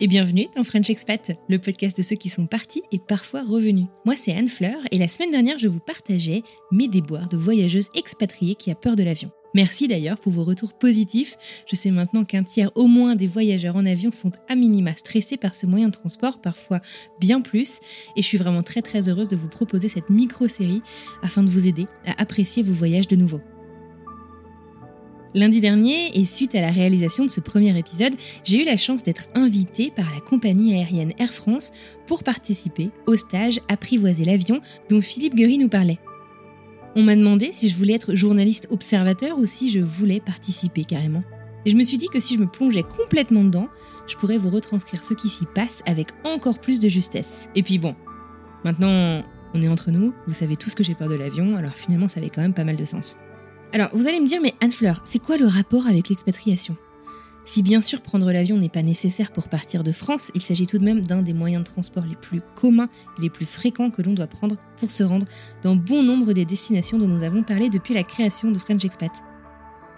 et 0.00 0.06
bienvenue 0.06 0.48
dans 0.56 0.64
French 0.64 0.90
Expat, 0.90 1.32
le 1.48 1.58
podcast 1.58 1.96
de 1.96 2.02
ceux 2.02 2.16
qui 2.16 2.28
sont 2.28 2.46
partis 2.46 2.82
et 2.92 2.98
parfois 2.98 3.42
revenus. 3.42 3.86
Moi, 4.04 4.16
c'est 4.16 4.32
Anne 4.32 4.48
Fleur 4.48 4.76
et 4.90 4.98
la 4.98 5.08
semaine 5.08 5.30
dernière, 5.30 5.58
je 5.58 5.68
vous 5.68 5.80
partageais 5.80 6.42
mes 6.70 6.88
déboires 6.88 7.28
de 7.28 7.36
voyageuse 7.36 7.88
expatriée 7.94 8.54
qui 8.54 8.70
a 8.70 8.74
peur 8.74 8.96
de 8.96 9.02
l'avion. 9.02 9.30
Merci 9.54 9.86
d'ailleurs 9.86 10.18
pour 10.18 10.32
vos 10.32 10.44
retours 10.44 10.72
positifs. 10.72 11.36
Je 11.66 11.76
sais 11.76 11.90
maintenant 11.90 12.24
qu'un 12.24 12.42
tiers 12.42 12.70
au 12.74 12.86
moins 12.86 13.16
des 13.16 13.26
voyageurs 13.26 13.76
en 13.76 13.84
avion 13.84 14.10
sont 14.10 14.32
à 14.48 14.54
minima 14.54 14.94
stressés 14.96 15.36
par 15.36 15.54
ce 15.54 15.66
moyen 15.66 15.88
de 15.88 15.92
transport, 15.92 16.40
parfois 16.40 16.80
bien 17.20 17.40
plus. 17.40 17.80
Et 18.16 18.22
je 18.22 18.26
suis 18.26 18.38
vraiment 18.38 18.62
très 18.62 18.80
très 18.80 19.08
heureuse 19.08 19.28
de 19.28 19.36
vous 19.36 19.48
proposer 19.48 19.88
cette 19.88 20.08
micro-série 20.08 20.82
afin 21.22 21.42
de 21.42 21.50
vous 21.50 21.66
aider 21.66 21.86
à 22.06 22.20
apprécier 22.20 22.62
vos 22.62 22.72
voyages 22.72 23.08
de 23.08 23.16
nouveau. 23.16 23.40
Lundi 25.34 25.62
dernier, 25.62 26.18
et 26.18 26.26
suite 26.26 26.54
à 26.54 26.60
la 26.60 26.70
réalisation 26.70 27.24
de 27.24 27.30
ce 27.30 27.40
premier 27.40 27.76
épisode, 27.78 28.12
j'ai 28.44 28.60
eu 28.60 28.66
la 28.66 28.76
chance 28.76 29.02
d'être 29.02 29.28
invitée 29.34 29.90
par 29.90 30.04
la 30.12 30.20
compagnie 30.20 30.74
aérienne 30.74 31.14
Air 31.18 31.32
France 31.32 31.72
pour 32.06 32.22
participer 32.22 32.90
au 33.06 33.16
stage 33.16 33.58
Apprivoiser 33.68 34.26
l'avion 34.26 34.60
dont 34.90 35.00
Philippe 35.00 35.34
Guery 35.34 35.56
nous 35.56 35.70
parlait. 35.70 35.98
On 36.96 37.02
m'a 37.02 37.16
demandé 37.16 37.48
si 37.52 37.68
je 37.68 37.76
voulais 37.76 37.94
être 37.94 38.14
journaliste 38.14 38.68
observateur 38.70 39.38
ou 39.38 39.46
si 39.46 39.70
je 39.70 39.80
voulais 39.80 40.20
participer 40.20 40.84
carrément. 40.84 41.24
Et 41.64 41.70
je 41.70 41.76
me 41.76 41.82
suis 41.82 41.96
dit 41.96 42.08
que 42.12 42.20
si 42.20 42.34
je 42.34 42.40
me 42.40 42.46
plongeais 42.46 42.82
complètement 42.82 43.44
dedans, 43.44 43.68
je 44.06 44.16
pourrais 44.16 44.36
vous 44.36 44.50
retranscrire 44.50 45.02
ce 45.02 45.14
qui 45.14 45.30
s'y 45.30 45.46
passe 45.46 45.82
avec 45.86 46.08
encore 46.24 46.58
plus 46.58 46.78
de 46.78 46.90
justesse. 46.90 47.48
Et 47.54 47.62
puis 47.62 47.78
bon, 47.78 47.94
maintenant 48.64 49.24
on 49.54 49.62
est 49.62 49.68
entre 49.68 49.90
nous, 49.90 50.12
vous 50.26 50.34
savez 50.34 50.56
tous 50.56 50.74
que 50.74 50.84
j'ai 50.84 50.94
peur 50.94 51.08
de 51.08 51.14
l'avion, 51.14 51.56
alors 51.56 51.72
finalement 51.72 52.08
ça 52.08 52.20
avait 52.20 52.30
quand 52.30 52.42
même 52.42 52.54
pas 52.54 52.64
mal 52.64 52.76
de 52.76 52.84
sens. 52.84 53.16
Alors, 53.74 53.88
vous 53.94 54.06
allez 54.06 54.20
me 54.20 54.26
dire, 54.26 54.40
mais 54.42 54.54
Anne-Fleur, 54.60 55.00
c'est 55.04 55.18
quoi 55.18 55.38
le 55.38 55.46
rapport 55.46 55.86
avec 55.86 56.10
l'expatriation? 56.10 56.76
Si 57.46 57.62
bien 57.62 57.80
sûr 57.80 58.02
prendre 58.02 58.30
l'avion 58.30 58.58
n'est 58.58 58.68
pas 58.68 58.82
nécessaire 58.82 59.32
pour 59.32 59.48
partir 59.48 59.82
de 59.82 59.92
France, 59.92 60.30
il 60.34 60.42
s'agit 60.42 60.66
tout 60.66 60.78
de 60.78 60.84
même 60.84 61.00
d'un 61.00 61.22
des 61.22 61.32
moyens 61.32 61.64
de 61.64 61.70
transport 61.70 62.04
les 62.04 62.14
plus 62.14 62.42
communs 62.54 62.90
et 63.18 63.22
les 63.22 63.30
plus 63.30 63.46
fréquents 63.46 63.90
que 63.90 64.02
l'on 64.02 64.12
doit 64.12 64.26
prendre 64.26 64.56
pour 64.76 64.90
se 64.90 65.02
rendre 65.02 65.26
dans 65.62 65.74
bon 65.74 66.02
nombre 66.02 66.34
des 66.34 66.44
destinations 66.44 66.98
dont 66.98 67.08
nous 67.08 67.24
avons 67.24 67.42
parlé 67.42 67.70
depuis 67.70 67.94
la 67.94 68.02
création 68.02 68.50
de 68.50 68.58
French 68.58 68.84
Expat. 68.84 69.10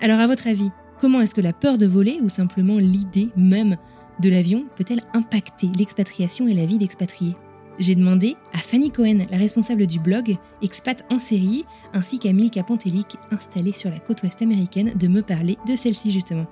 Alors, 0.00 0.20
à 0.20 0.26
votre 0.28 0.46
avis, 0.46 0.70
comment 1.00 1.20
est-ce 1.20 1.34
que 1.34 1.40
la 1.40 1.52
peur 1.52 1.76
de 1.76 1.86
voler 1.86 2.20
ou 2.22 2.28
simplement 2.28 2.78
l'idée 2.78 3.30
même 3.36 3.76
de 4.20 4.30
l'avion 4.30 4.66
peut-elle 4.76 5.02
impacter 5.14 5.68
l'expatriation 5.76 6.46
et 6.46 6.54
la 6.54 6.64
vie 6.64 6.78
d'expatriés? 6.78 7.34
J'ai 7.78 7.94
demandé 7.94 8.36
à 8.52 8.58
Fanny 8.58 8.90
Cohen, 8.90 9.26
la 9.30 9.36
responsable 9.36 9.86
du 9.86 9.98
blog 9.98 10.36
Expat 10.62 11.04
en 11.10 11.18
série, 11.18 11.64
ainsi 11.92 12.18
qu'à 12.18 12.32
Milka 12.32 12.62
Pantelic, 12.62 13.16
installée 13.30 13.72
sur 13.72 13.90
la 13.90 13.98
côte 13.98 14.22
ouest 14.22 14.42
américaine, 14.42 14.92
de 14.94 15.08
me 15.08 15.22
parler 15.22 15.56
de 15.66 15.76
celle-ci 15.76 16.12
justement. 16.12 16.46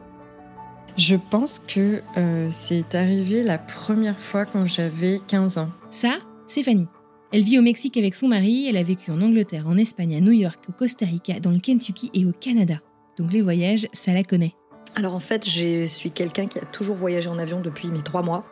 Je 0.97 1.17
pense 1.17 1.59
que 1.59 2.03
euh, 2.17 2.49
c'est 2.51 2.95
arrivé 2.95 3.43
la 3.43 3.59
première 3.59 4.19
fois 4.19 4.45
quand 4.45 4.67
j'avais 4.67 5.21
15 5.27 5.59
ans. 5.59 5.71
Ça, 5.91 6.19
c'est 6.47 6.63
Fanny. 6.63 6.87
Elle 7.33 7.43
vit 7.43 7.59
au 7.59 7.63
Mexique 7.63 7.97
avec 7.97 8.15
son 8.15 8.29
mari, 8.29 8.67
elle 8.69 8.77
a 8.77 8.83
vécu 8.83 9.11
en 9.11 9.23
Angleterre, 9.23 9.67
en 9.67 9.79
Espagne, 9.79 10.15
à 10.17 10.21
New 10.21 10.33
York, 10.33 10.65
au 10.69 10.73
Costa 10.73 11.07
Rica, 11.07 11.41
dans 11.41 11.51
le 11.51 11.61
Kentucky 11.61 12.11
et 12.13 12.27
au 12.27 12.33
Canada. 12.33 12.75
Donc 13.17 13.33
les 13.33 13.41
voyages, 13.41 13.89
ça 13.95 14.13
la 14.13 14.23
connaît. 14.23 14.55
Alors 14.95 15.15
en 15.15 15.21
fait, 15.21 15.49
je 15.49 15.87
suis 15.87 16.11
quelqu'un 16.11 16.47
qui 16.47 16.59
a 16.59 16.65
toujours 16.67 16.97
voyagé 16.97 17.31
en 17.31 17.39
avion 17.39 17.61
depuis 17.61 17.89
mes 17.89 18.03
trois 18.03 18.23
mois. 18.23 18.45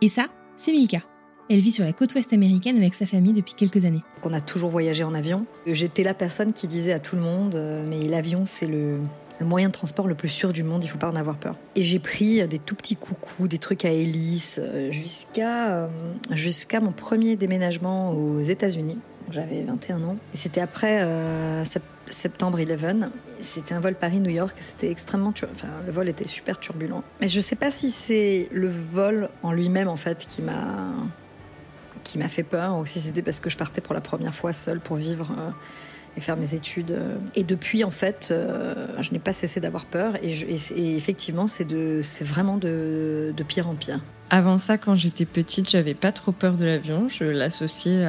Et 0.00 0.08
ça, 0.08 0.28
c'est 0.56 0.70
Milka. 0.70 1.02
Elle 1.50 1.60
vit 1.60 1.72
sur 1.72 1.84
la 1.84 1.94
côte 1.94 2.14
ouest 2.14 2.34
américaine 2.34 2.76
avec 2.76 2.94
sa 2.94 3.06
famille 3.06 3.32
depuis 3.32 3.54
quelques 3.54 3.86
années. 3.86 4.02
On 4.22 4.34
a 4.34 4.40
toujours 4.40 4.68
voyagé 4.68 5.02
en 5.02 5.14
avion. 5.14 5.46
J'étais 5.66 6.02
la 6.02 6.12
personne 6.12 6.52
qui 6.52 6.66
disait 6.66 6.92
à 6.92 6.98
tout 6.98 7.16
le 7.16 7.22
monde, 7.22 7.54
euh, 7.54 7.86
mais 7.88 8.00
l'avion 8.00 8.44
c'est 8.44 8.66
le, 8.66 8.98
moyen 9.40 9.68
de 9.68 9.72
transport 9.72 10.06
le 10.06 10.14
plus 10.14 10.28
sûr 10.28 10.52
du 10.52 10.62
monde, 10.62 10.84
il 10.84 10.88
faut 10.88 10.98
pas 10.98 11.08
en 11.08 11.16
avoir 11.16 11.36
peur. 11.36 11.56
Et 11.74 11.82
j'ai 11.82 12.00
pris 12.00 12.46
des 12.46 12.58
tout 12.58 12.74
petits 12.74 12.96
coucous, 12.96 13.48
des 13.48 13.56
trucs 13.56 13.86
à 13.86 13.90
hélice, 13.90 14.60
euh, 14.62 14.90
jusqu'à 14.90 15.70
euh, 15.70 15.88
jusqu'à 16.32 16.80
mon 16.80 16.92
premier 16.92 17.36
déménagement 17.36 18.10
aux 18.10 18.42
États-Unis. 18.42 18.98
J'avais 19.30 19.62
21 19.62 20.02
ans. 20.04 20.16
C'était 20.32 20.60
après 20.60 21.06
septembre 22.06 22.58
11. 22.58 23.08
C'était 23.40 23.74
un 23.74 23.80
vol 23.80 23.94
Paris-New 23.94 24.30
York. 24.30 24.56
C'était 24.60 24.90
extrêmement. 24.90 25.34
Enfin, 25.52 25.68
le 25.84 25.92
vol 25.92 26.08
était 26.08 26.26
super 26.26 26.58
turbulent. 26.58 27.02
Mais 27.20 27.28
je 27.28 27.40
sais 27.40 27.56
pas 27.56 27.70
si 27.70 27.90
c'est 27.90 28.48
le 28.52 28.68
vol 28.68 29.28
en 29.42 29.52
lui-même, 29.52 29.88
en 29.88 29.96
fait, 29.96 30.26
qui 30.26 30.40
m'a 30.40 30.88
qui 32.08 32.16
m'a 32.16 32.28
fait 32.28 32.42
peur, 32.42 32.78
ou 32.78 32.86
si 32.86 33.00
c'était 33.00 33.20
parce 33.20 33.40
que 33.40 33.50
je 33.50 33.58
partais 33.58 33.82
pour 33.82 33.92
la 33.92 34.00
première 34.00 34.34
fois 34.34 34.54
seule 34.54 34.80
pour 34.80 34.96
vivre 34.96 35.30
euh, 35.38 35.50
et 36.16 36.22
faire 36.22 36.38
mes 36.38 36.54
études. 36.54 36.98
Et 37.34 37.44
depuis, 37.44 37.84
en 37.84 37.90
fait, 37.90 38.30
euh, 38.30 38.86
je 39.00 39.12
n'ai 39.12 39.18
pas 39.18 39.32
cessé 39.32 39.60
d'avoir 39.60 39.84
peur. 39.84 40.14
Et, 40.22 40.96
effectivement, 40.96 41.46
c'est 41.46 41.66
vraiment 42.22 42.56
de, 42.56 43.34
pire 43.46 43.68
en 43.68 43.74
pire. 43.74 44.00
Avant 44.30 44.56
ça, 44.56 44.78
quand 44.78 44.94
j'étais 44.94 45.26
petite, 45.26 45.68
j'avais 45.68 45.92
pas 45.92 46.10
trop 46.10 46.32
peur 46.32 46.54
de 46.54 46.64
l'avion. 46.64 47.08
Je 47.10 47.24
l'associais 47.24 48.06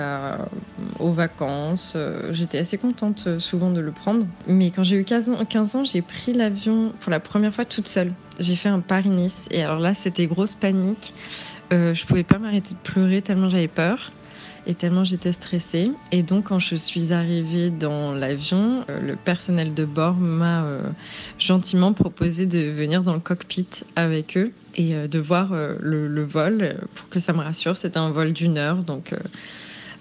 aux 0.99 1.11
vacances. 1.11 1.97
J'étais 2.31 2.59
assez 2.59 2.77
contente 2.77 3.39
souvent 3.39 3.69
de 3.69 3.81
le 3.81 3.91
prendre. 3.91 4.25
Mais 4.47 4.71
quand 4.71 4.83
j'ai 4.83 4.95
eu 4.95 5.03
15 5.03 5.29
ans, 5.29 5.45
15 5.45 5.75
ans 5.75 5.83
j'ai 5.83 6.01
pris 6.01 6.33
l'avion 6.33 6.93
pour 6.99 7.11
la 7.11 7.19
première 7.19 7.53
fois 7.53 7.65
toute 7.65 7.87
seule. 7.87 8.13
J'ai 8.39 8.55
fait 8.55 8.69
un 8.69 8.79
Paris-Nice. 8.79 9.47
Et 9.51 9.61
alors 9.61 9.79
là, 9.79 9.93
c'était 9.93 10.27
grosse 10.27 10.55
panique. 10.55 11.13
Euh, 11.71 11.93
je 11.93 12.05
pouvais 12.05 12.23
pas 12.23 12.39
m'arrêter 12.39 12.73
de 12.73 12.79
pleurer 12.79 13.21
tellement 13.21 13.49
j'avais 13.49 13.67
peur 13.67 14.11
et 14.65 14.73
tellement 14.73 15.03
j'étais 15.03 15.31
stressée. 15.31 15.91
Et 16.11 16.23
donc 16.23 16.45
quand 16.45 16.59
je 16.59 16.75
suis 16.75 17.13
arrivée 17.13 17.69
dans 17.69 18.13
l'avion, 18.13 18.83
euh, 18.89 18.99
le 19.01 19.15
personnel 19.15 19.73
de 19.73 19.85
bord 19.85 20.15
m'a 20.15 20.63
euh, 20.63 20.81
gentiment 21.37 21.93
proposé 21.93 22.45
de 22.45 22.59
venir 22.59 23.03
dans 23.03 23.13
le 23.13 23.19
cockpit 23.19 23.67
avec 23.95 24.37
eux 24.37 24.51
et 24.75 24.93
de 25.07 25.19
voir 25.19 25.51
le, 25.51 26.07
le, 26.07 26.23
vol 26.23 26.77
pour 26.95 27.09
que 27.09 27.19
ça 27.19 27.33
me 27.33 27.39
rassure. 27.39 27.75
C'était 27.75 27.97
un 27.97 28.11
vol 28.11 28.31
d'une 28.31 28.57
heure, 28.57 28.77
donc 28.77 29.13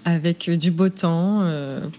avec 0.05 0.49
du 0.49 0.71
beau 0.71 0.87
temps. 0.87 1.43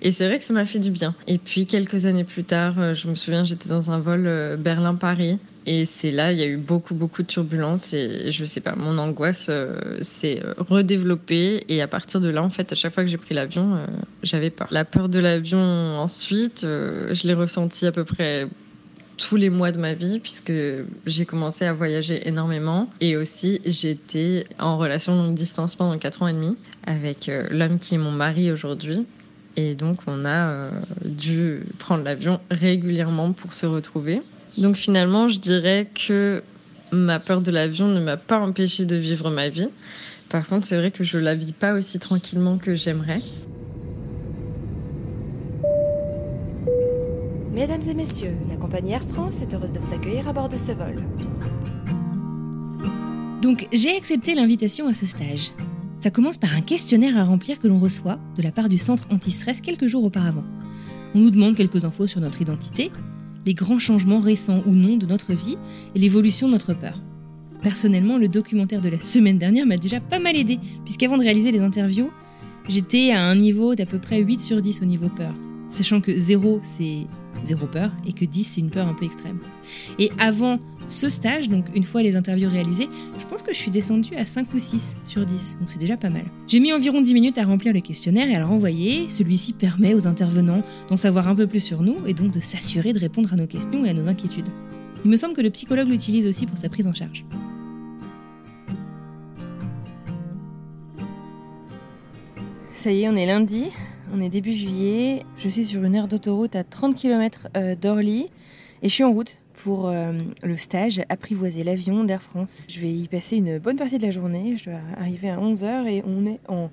et 0.00 0.12
c'est 0.12 0.26
vrai 0.26 0.38
que 0.38 0.44
ça 0.44 0.54
m'a 0.54 0.64
fait 0.64 0.78
du 0.78 0.90
bien. 0.90 1.14
Et 1.26 1.36
puis 1.36 1.66
quelques 1.66 2.06
années 2.06 2.24
plus 2.24 2.44
tard, 2.44 2.94
je 2.94 3.08
me 3.08 3.16
souviens, 3.16 3.44
j'étais 3.44 3.68
dans 3.68 3.90
un 3.90 3.98
vol 3.98 4.56
Berlin-Paris 4.58 5.38
et 5.66 5.84
c'est 5.84 6.10
là, 6.10 6.32
il 6.32 6.38
y 6.38 6.42
a 6.42 6.46
eu 6.46 6.56
beaucoup, 6.56 6.94
beaucoup 6.94 7.22
de 7.22 7.26
turbulences 7.26 7.92
et 7.92 8.32
je 8.32 8.44
sais 8.44 8.60
pas, 8.60 8.74
mon 8.76 8.96
angoisse 8.98 9.48
euh, 9.50 9.98
s'est 10.00 10.40
euh, 10.42 10.54
redéveloppée. 10.58 11.64
Et 11.68 11.82
à 11.82 11.88
partir 11.88 12.20
de 12.20 12.28
là, 12.28 12.42
en 12.42 12.50
fait, 12.50 12.72
à 12.72 12.74
chaque 12.74 12.94
fois 12.94 13.04
que 13.04 13.10
j'ai 13.10 13.18
pris 13.18 13.34
l'avion, 13.34 13.76
euh, 13.76 13.86
j'avais 14.22 14.50
peur. 14.50 14.68
La 14.70 14.84
peur 14.84 15.08
de 15.08 15.18
l'avion, 15.18 15.60
ensuite, 15.60 16.62
je 16.62 17.26
l'ai 17.26 17.34
ressentie 17.34 17.86
à 17.86 17.92
peu 17.92 18.04
près 18.04 18.48
tous 19.18 19.36
les 19.36 19.50
mois 19.50 19.70
de 19.70 19.78
ma 19.78 19.92
vie 19.92 20.18
puisque 20.18 20.52
j'ai 21.04 21.26
commencé 21.26 21.66
à 21.66 21.74
voyager 21.74 22.26
énormément 22.26 22.88
et 23.02 23.18
aussi 23.18 23.60
j'étais 23.66 24.46
en 24.58 24.78
relation 24.78 25.14
longue 25.14 25.34
distance 25.34 25.76
pendant 25.76 25.98
4 25.98 26.22
ans 26.22 26.28
et 26.28 26.32
demi 26.32 26.56
avec 26.86 27.30
l'homme 27.50 27.78
qui 27.78 27.96
est 27.96 27.98
mon 27.98 28.12
mari 28.12 28.50
aujourd'hui 28.50 29.04
et 29.56 29.74
donc 29.74 29.98
on 30.06 30.24
a 30.24 30.70
dû 31.04 31.60
prendre 31.78 32.02
l'avion 32.02 32.40
régulièrement 32.50 33.32
pour 33.34 33.52
se 33.52 33.66
retrouver. 33.66 34.22
Donc 34.58 34.76
finalement, 34.76 35.28
je 35.28 35.38
dirais 35.38 35.88
que 35.94 36.42
ma 36.92 37.20
peur 37.20 37.40
de 37.40 37.50
l'avion 37.50 37.88
ne 37.88 38.00
m'a 38.00 38.16
pas 38.16 38.38
empêché 38.38 38.84
de 38.84 38.96
vivre 38.96 39.30
ma 39.30 39.48
vie. 39.48 39.68
Par 40.28 40.46
contre, 40.46 40.66
c'est 40.66 40.76
vrai 40.76 40.90
que 40.90 41.04
je 41.04 41.18
la 41.18 41.34
vis 41.34 41.52
pas 41.52 41.74
aussi 41.74 41.98
tranquillement 41.98 42.58
que 42.58 42.74
j'aimerais. 42.74 43.22
Mesdames 47.52 47.82
et 47.88 47.94
messieurs, 47.94 48.36
la 48.48 48.56
compagnie 48.56 48.92
Air 48.92 49.02
France 49.02 49.42
est 49.42 49.52
heureuse 49.52 49.72
de 49.72 49.80
vous 49.80 49.92
accueillir 49.92 50.28
à 50.28 50.32
bord 50.32 50.48
de 50.48 50.56
ce 50.56 50.72
vol. 50.72 51.04
Donc 53.42 53.66
j'ai 53.72 53.96
accepté 53.96 54.34
l'invitation 54.34 54.86
à 54.86 54.94
ce 54.94 55.06
stage. 55.06 55.52
Ça 56.00 56.10
commence 56.10 56.38
par 56.38 56.54
un 56.54 56.60
questionnaire 56.60 57.18
à 57.18 57.24
remplir 57.24 57.58
que 57.58 57.68
l'on 57.68 57.78
reçoit 57.78 58.18
de 58.36 58.42
la 58.42 58.52
part 58.52 58.68
du 58.68 58.78
centre 58.78 59.06
anti-stress 59.10 59.60
quelques 59.60 59.86
jours 59.86 60.04
auparavant. 60.04 60.44
On 61.14 61.18
nous 61.18 61.30
demande 61.30 61.56
quelques 61.56 61.84
infos 61.84 62.06
sur 62.06 62.20
notre 62.20 62.40
identité, 62.40 62.90
les 63.46 63.54
grands 63.54 63.78
changements 63.78 64.20
récents 64.20 64.62
ou 64.66 64.74
non 64.74 64.96
de 64.96 65.06
notre 65.06 65.32
vie 65.32 65.56
et 65.94 65.98
l'évolution 65.98 66.46
de 66.46 66.52
notre 66.52 66.74
peur. 66.74 67.00
Personnellement, 67.62 68.18
le 68.18 68.28
documentaire 68.28 68.80
de 68.80 68.88
la 68.88 69.00
semaine 69.00 69.38
dernière 69.38 69.66
m'a 69.66 69.76
déjà 69.76 70.00
pas 70.00 70.18
mal 70.18 70.36
aidé, 70.36 70.58
puisqu'avant 70.84 71.18
de 71.18 71.22
réaliser 71.22 71.52
les 71.52 71.60
interviews, 71.60 72.10
j'étais 72.68 73.12
à 73.12 73.22
un 73.22 73.36
niveau 73.36 73.74
d'à 73.74 73.86
peu 73.86 73.98
près 73.98 74.20
8 74.20 74.40
sur 74.40 74.62
10 74.62 74.80
au 74.82 74.86
niveau 74.86 75.08
peur. 75.08 75.34
Sachant 75.68 76.00
que 76.00 76.18
0 76.18 76.60
c'est 76.62 77.06
zéro 77.44 77.66
peur 77.66 77.90
et 78.06 78.12
que 78.12 78.24
10 78.24 78.44
c'est 78.44 78.60
une 78.60 78.70
peur 78.70 78.88
un 78.88 78.94
peu 78.94 79.04
extrême. 79.04 79.38
Et 79.98 80.10
avant 80.18 80.58
ce 80.86 81.08
stage, 81.08 81.48
donc 81.48 81.66
une 81.74 81.84
fois 81.84 82.02
les 82.02 82.16
interviews 82.16 82.48
réalisées, 82.48 82.88
je 83.18 83.26
pense 83.26 83.42
que 83.42 83.52
je 83.52 83.58
suis 83.58 83.70
descendue 83.70 84.14
à 84.16 84.26
5 84.26 84.52
ou 84.54 84.58
6 84.58 84.96
sur 85.04 85.24
10, 85.24 85.58
donc 85.58 85.68
c'est 85.68 85.78
déjà 85.78 85.96
pas 85.96 86.10
mal. 86.10 86.24
J'ai 86.46 86.60
mis 86.60 86.72
environ 86.72 87.00
10 87.00 87.14
minutes 87.14 87.38
à 87.38 87.44
remplir 87.44 87.72
le 87.72 87.80
questionnaire 87.80 88.28
et 88.28 88.34
à 88.34 88.38
le 88.38 88.44
renvoyer. 88.44 89.08
Celui-ci 89.08 89.52
permet 89.52 89.94
aux 89.94 90.06
intervenants 90.06 90.62
d'en 90.88 90.96
savoir 90.96 91.28
un 91.28 91.34
peu 91.34 91.46
plus 91.46 91.60
sur 91.60 91.82
nous 91.82 91.96
et 92.06 92.14
donc 92.14 92.32
de 92.32 92.40
s'assurer 92.40 92.92
de 92.92 92.98
répondre 92.98 93.32
à 93.32 93.36
nos 93.36 93.46
questions 93.46 93.84
et 93.84 93.90
à 93.90 93.94
nos 93.94 94.08
inquiétudes. 94.08 94.48
Il 95.04 95.10
me 95.10 95.16
semble 95.16 95.34
que 95.34 95.40
le 95.40 95.50
psychologue 95.50 95.88
l'utilise 95.88 96.26
aussi 96.26 96.46
pour 96.46 96.58
sa 96.58 96.68
prise 96.68 96.86
en 96.86 96.94
charge. 96.94 97.24
Ça 102.74 102.90
y 102.92 103.02
est, 103.02 103.08
on 103.08 103.16
est 103.16 103.26
lundi, 103.26 103.64
on 104.12 104.20
est 104.20 104.28
début 104.28 104.52
juillet, 104.52 105.24
je 105.38 105.48
suis 105.48 105.64
sur 105.64 105.84
une 105.84 105.94
aire 105.94 106.08
d'autoroute 106.08 106.56
à 106.56 106.64
30 106.64 106.94
km 106.94 107.48
euh, 107.56 107.74
d'Orly 107.74 108.30
et 108.82 108.88
je 108.88 108.94
suis 108.94 109.04
en 109.04 109.12
route 109.12 109.40
pour 109.54 109.88
euh, 109.88 110.12
le 110.42 110.56
stage 110.56 111.02
Apprivoiser 111.08 111.64
l'avion 111.64 112.04
d'Air 112.04 112.22
France. 112.22 112.64
Je 112.68 112.80
vais 112.80 112.92
y 112.92 113.08
passer 113.08 113.36
une 113.36 113.58
bonne 113.58 113.76
partie 113.76 113.98
de 113.98 114.06
la 114.06 114.10
journée, 114.10 114.56
je 114.56 114.70
dois 114.70 114.80
arriver 114.98 115.30
à 115.30 115.38
11h 115.38 115.86
et 115.86 116.02
on 116.06 116.26
est 116.26 116.40
en, 116.48 116.70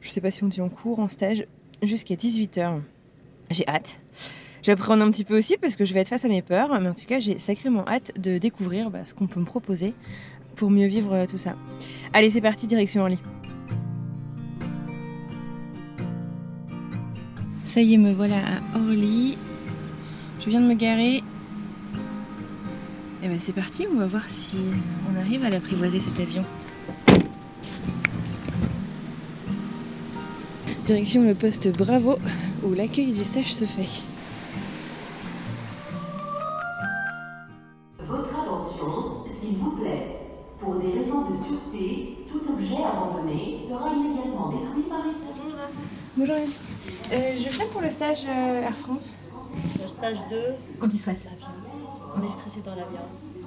je 0.00 0.10
sais 0.10 0.20
pas 0.20 0.30
si 0.30 0.44
on 0.44 0.48
dit 0.48 0.60
en 0.60 0.68
cours, 0.68 0.98
en 0.98 1.08
stage, 1.08 1.46
jusqu'à 1.82 2.14
18h. 2.14 2.80
J'ai 3.50 3.66
hâte. 3.68 4.00
J'appréhende 4.62 5.02
un 5.02 5.10
petit 5.10 5.24
peu 5.24 5.36
aussi 5.38 5.56
parce 5.58 5.76
que 5.76 5.84
je 5.84 5.94
vais 5.94 6.00
être 6.00 6.08
face 6.08 6.24
à 6.24 6.28
mes 6.28 6.42
peurs, 6.42 6.80
mais 6.80 6.88
en 6.88 6.94
tout 6.94 7.06
cas 7.06 7.20
j'ai 7.20 7.38
sacrément 7.38 7.86
hâte 7.86 8.12
de 8.18 8.38
découvrir 8.38 8.90
bah, 8.90 9.04
ce 9.04 9.14
qu'on 9.14 9.26
peut 9.26 9.40
me 9.40 9.44
proposer 9.44 9.94
pour 10.56 10.70
mieux 10.70 10.86
vivre 10.86 11.12
euh, 11.14 11.26
tout 11.26 11.38
ça. 11.38 11.54
Allez 12.12 12.30
c'est 12.30 12.40
parti, 12.40 12.66
direction 12.66 13.02
Orly. 13.02 13.18
Ça 17.64 17.80
y 17.80 17.94
est, 17.94 17.96
me 17.96 18.12
voilà 18.12 18.36
à 18.36 18.78
Orly. 18.78 19.38
Je 20.40 20.50
viens 20.50 20.60
de 20.60 20.66
me 20.66 20.74
garer. 20.74 21.22
Et 23.22 23.28
ben 23.28 23.38
c'est 23.40 23.54
parti, 23.54 23.86
on 23.90 23.96
va 23.96 24.06
voir 24.06 24.28
si 24.28 24.58
on 25.10 25.18
arrive 25.18 25.44
à 25.44 25.50
l'apprivoiser 25.50 25.98
cet 25.98 26.20
avion. 26.20 26.44
Direction 30.84 31.22
le 31.22 31.34
poste 31.34 31.74
Bravo, 31.74 32.18
où 32.62 32.74
l'accueil 32.74 33.12
du 33.12 33.24
stage 33.24 33.54
se 33.54 33.64
fait. 33.64 33.88
Stage 48.24 48.36
euh, 48.36 48.62
Air 48.62 48.76
France. 48.76 49.16
Le 49.80 49.86
stage 49.86 50.16
2, 50.30 50.36
Anti-stress. 50.82 51.16
on 52.16 52.20
est 52.22 52.64
dans 52.64 52.74
l'avion. 52.74 52.98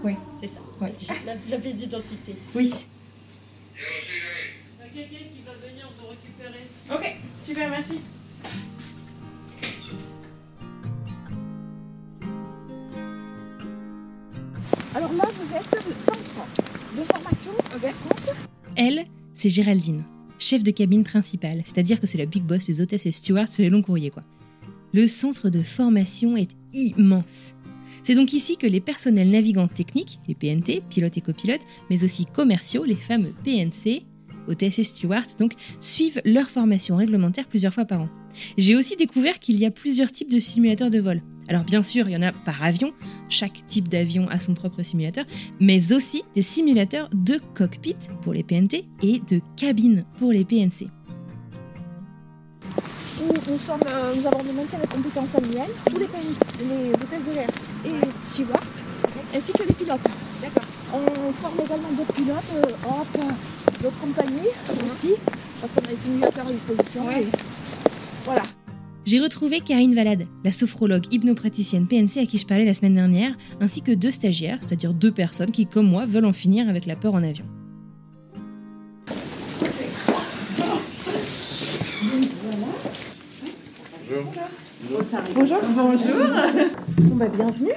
Oui. 0.04 0.14
C'est 0.42 0.48
ça. 0.48 0.60
Ouais. 0.80 0.94
La, 1.26 1.34
la 1.50 1.58
pièce 1.58 1.76
d'identité. 1.76 2.36
Oui. 2.56 2.72
Il 3.76 5.02
y 5.02 5.04
a 5.04 5.08
quelqu'un 5.08 5.26
qui 5.26 5.42
va 5.46 5.52
venir 5.68 5.90
vous 6.00 6.08
récupérer. 6.08 6.68
Ok, 6.94 7.16
super, 7.44 7.70
merci. 7.70 8.02
Alors 14.96 15.14
là, 15.14 15.26
vous 15.26 15.56
êtes 15.56 16.00
centre 16.00 16.48
de 16.98 17.04
formation 17.04 17.52
vers 17.80 17.94
France. 17.94 18.36
Elle, 18.76 19.06
c'est 19.36 19.50
Géraldine, 19.50 20.04
chef 20.40 20.64
de 20.64 20.72
cabine 20.72 21.04
principale, 21.04 21.62
c'est-à-dire 21.66 22.00
que 22.00 22.08
c'est 22.08 22.18
la 22.18 22.26
big 22.26 22.44
boss 22.44 22.66
des 22.66 22.82
hôtesses 22.82 23.06
et 23.06 23.12
stewards 23.12 23.52
sur 23.52 23.64
les 23.64 23.70
longs 23.70 23.82
courriers, 23.84 24.10
quoi. 24.12 24.24
Le 24.94 25.08
centre 25.08 25.50
de 25.50 25.64
formation 25.64 26.38
est 26.38 26.52
immense. 26.74 27.54
C'est 28.04 28.16
donc 28.16 28.32
ici 28.32 28.56
que 28.58 28.68
les 28.68 28.80
personnels 28.80 29.30
navigants 29.30 29.68
techniques, 29.68 30.20
les 30.28 30.36
PNT, 30.36 30.82
pilotes 30.90 31.18
et 31.18 31.22
copilotes, 31.22 31.66
mais 31.90 32.04
aussi 32.04 32.26
commerciaux, 32.26 32.86
les 32.86 32.96
fameux 32.96 33.34
PNC, 33.44 34.06
hôtesses 34.48 34.80
et 34.80 34.84
stewards, 34.86 35.28
suivent 35.82 36.22
leur 36.24 36.50
formation 36.50 36.96
réglementaire 36.96 37.48
plusieurs 37.48 37.74
fois 37.74 37.86
par 37.86 38.02
an. 38.02 38.10
J'ai 38.58 38.76
aussi 38.76 38.96
découvert 38.96 39.40
qu'il 39.40 39.60
y 39.60 39.66
a 39.66 39.72
plusieurs 39.72 40.12
types 40.12 40.32
de 40.32 40.40
simulateurs 40.40 40.90
de 40.90 41.00
vol. 41.00 41.22
Alors 41.50 41.64
bien 41.64 41.82
sûr, 41.82 42.08
il 42.08 42.14
y 42.14 42.18
en 42.18 42.22
a 42.22 42.32
par 42.32 42.64
avion, 42.64 42.94
chaque 43.30 43.66
type 43.68 43.88
d'avion 43.88 44.28
a 44.30 44.40
son 44.40 44.54
propre 44.54 44.84
simulateur, 44.84 45.26
mais 45.60 45.94
aussi 45.94 46.24
des 46.36 46.42
simulateurs 46.42 47.10
de 47.14 47.40
cockpit 47.54 47.96
pour 48.22 48.34
les 48.34 48.44
PNT 48.44 48.86
et 49.02 49.20
de 49.30 49.42
cabine 49.56 50.06
pour 50.18 50.32
les 50.32 50.46
PNC. 50.46 50.88
Où 53.22 53.52
nous, 53.52 53.58
sommes, 53.60 53.80
euh, 53.88 54.14
nous 54.16 54.28
avons 54.28 54.44
le 54.44 54.54
maintien 54.54 54.80
des 54.80 54.88
compétences 54.88 55.36
annuelles, 55.36 55.72
tous 55.86 55.98
les, 55.98 56.06
pays- 56.08 56.38
les 56.60 56.92
hôtesses 56.94 57.26
de 57.30 57.34
l'air 57.34 57.50
et 57.86 57.90
les 57.90 58.12
stewards, 58.32 58.62
ainsi 59.36 59.52
que 59.54 59.64
les 59.68 59.74
pilotes. 59.74 60.00
D'accord. 60.42 60.64
On 60.94 61.34
forme 61.34 61.56
également 61.66 61.90
d'autres 61.98 62.14
pilotes, 62.14 62.54
euh, 62.56 62.88
hop, 62.88 63.08
euh, 63.20 63.84
d'autres 63.84 64.00
compagnies 64.00 64.50
aussi, 64.70 65.14
parce 65.60 65.74
qu'on 65.74 65.82
a 65.86 65.88
des 65.88 65.96
simulateurs 65.96 66.48
à 66.48 66.52
disposition. 66.52 67.10
et 67.12 67.26
Voilà. 68.26 68.44
J'ai 69.06 69.20
retrouvé 69.20 69.62
Karine 69.62 69.96
Valade, 69.96 70.28
la 70.44 70.52
sophrologue 70.52 71.06
hypnopraticienne 71.12 71.88
PNC 71.88 72.18
à 72.22 72.26
qui 72.26 72.38
je 72.38 72.46
parlais 72.46 72.66
la 72.66 72.74
semaine 72.74 72.96
dernière, 72.96 73.32
ainsi 73.62 73.82
que 73.82 73.94
deux 73.94 74.12
stagiaires, 74.12 74.60
c'est-à-dire 74.62 74.94
deux 74.94 75.12
personnes 75.12 75.52
qui, 75.52 75.66
comme 75.66 75.88
moi, 75.90 76.06
veulent 76.06 76.26
en 76.26 76.34
finir 76.34 76.70
avec 76.70 76.86
la 76.86 76.96
peur 76.96 77.16
en 77.16 77.24
avion. 77.24 77.46
Bonjour. 84.10 84.34
Bonjour. 85.36 85.60
Bon 87.00 87.16
bah 87.16 87.28
bienvenue. 87.28 87.72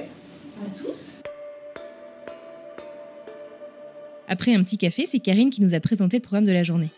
Après 4.27 4.53
un 4.53 4.63
petit 4.63 4.77
café, 4.77 5.05
c'est 5.05 5.19
Karine 5.19 5.49
qui 5.49 5.61
nous 5.61 5.75
a 5.75 5.79
présenté 5.81 6.17
le 6.17 6.21
programme 6.21 6.45
de 6.45 6.53
la 6.53 6.63
journée. 6.63 6.89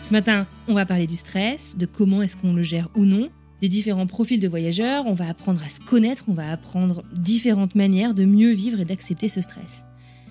Ce 0.00 0.12
matin, 0.12 0.46
on 0.68 0.74
va 0.74 0.86
parler 0.86 1.06
du 1.06 1.16
stress, 1.16 1.76
de 1.76 1.84
comment 1.84 2.22
est-ce 2.22 2.36
qu'on 2.36 2.54
le 2.54 2.62
gère 2.62 2.88
ou 2.94 3.04
non, 3.04 3.28
des 3.60 3.68
différents 3.68 4.06
profils 4.06 4.40
de 4.40 4.48
voyageurs, 4.48 5.04
on 5.06 5.14
va 5.14 5.28
apprendre 5.28 5.62
à 5.62 5.68
se 5.68 5.80
connaître, 5.80 6.24
on 6.28 6.34
va 6.34 6.50
apprendre 6.50 7.02
différentes 7.12 7.74
manières 7.74 8.14
de 8.14 8.24
mieux 8.24 8.52
vivre 8.52 8.80
et 8.80 8.84
d'accepter 8.86 9.28
ce 9.28 9.42
stress. 9.42 9.84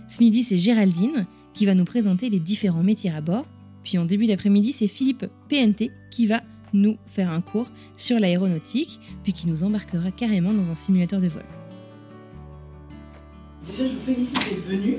Ce 0.09 0.19
midi, 0.23 0.41
c'est 0.41 0.57
Géraldine 0.57 1.27
qui 1.53 1.65
va 1.67 1.75
nous 1.75 1.85
présenter 1.85 2.29
les 2.29 2.39
différents 2.39 2.83
métiers 2.83 3.11
à 3.11 3.21
bord. 3.21 3.45
Puis 3.83 3.97
en 3.99 4.05
début 4.05 4.25
d'après-midi, 4.25 4.73
c'est 4.73 4.87
Philippe 4.87 5.25
PNT 5.47 5.91
qui 6.09 6.25
va 6.25 6.41
nous 6.73 6.97
faire 7.05 7.31
un 7.31 7.41
cours 7.41 7.71
sur 7.95 8.19
l'aéronautique, 8.19 8.99
puis 9.23 9.33
qui 9.33 9.47
nous 9.47 9.63
embarquera 9.63 10.11
carrément 10.11 10.53
dans 10.53 10.69
un 10.69 10.75
simulateur 10.75 11.21
de 11.21 11.27
vol. 11.27 11.43
Déjà, 13.67 13.87
je 13.87 13.93
vous 13.93 14.01
félicite 14.01 14.49
d'être 14.49 14.67
venu 14.67 14.97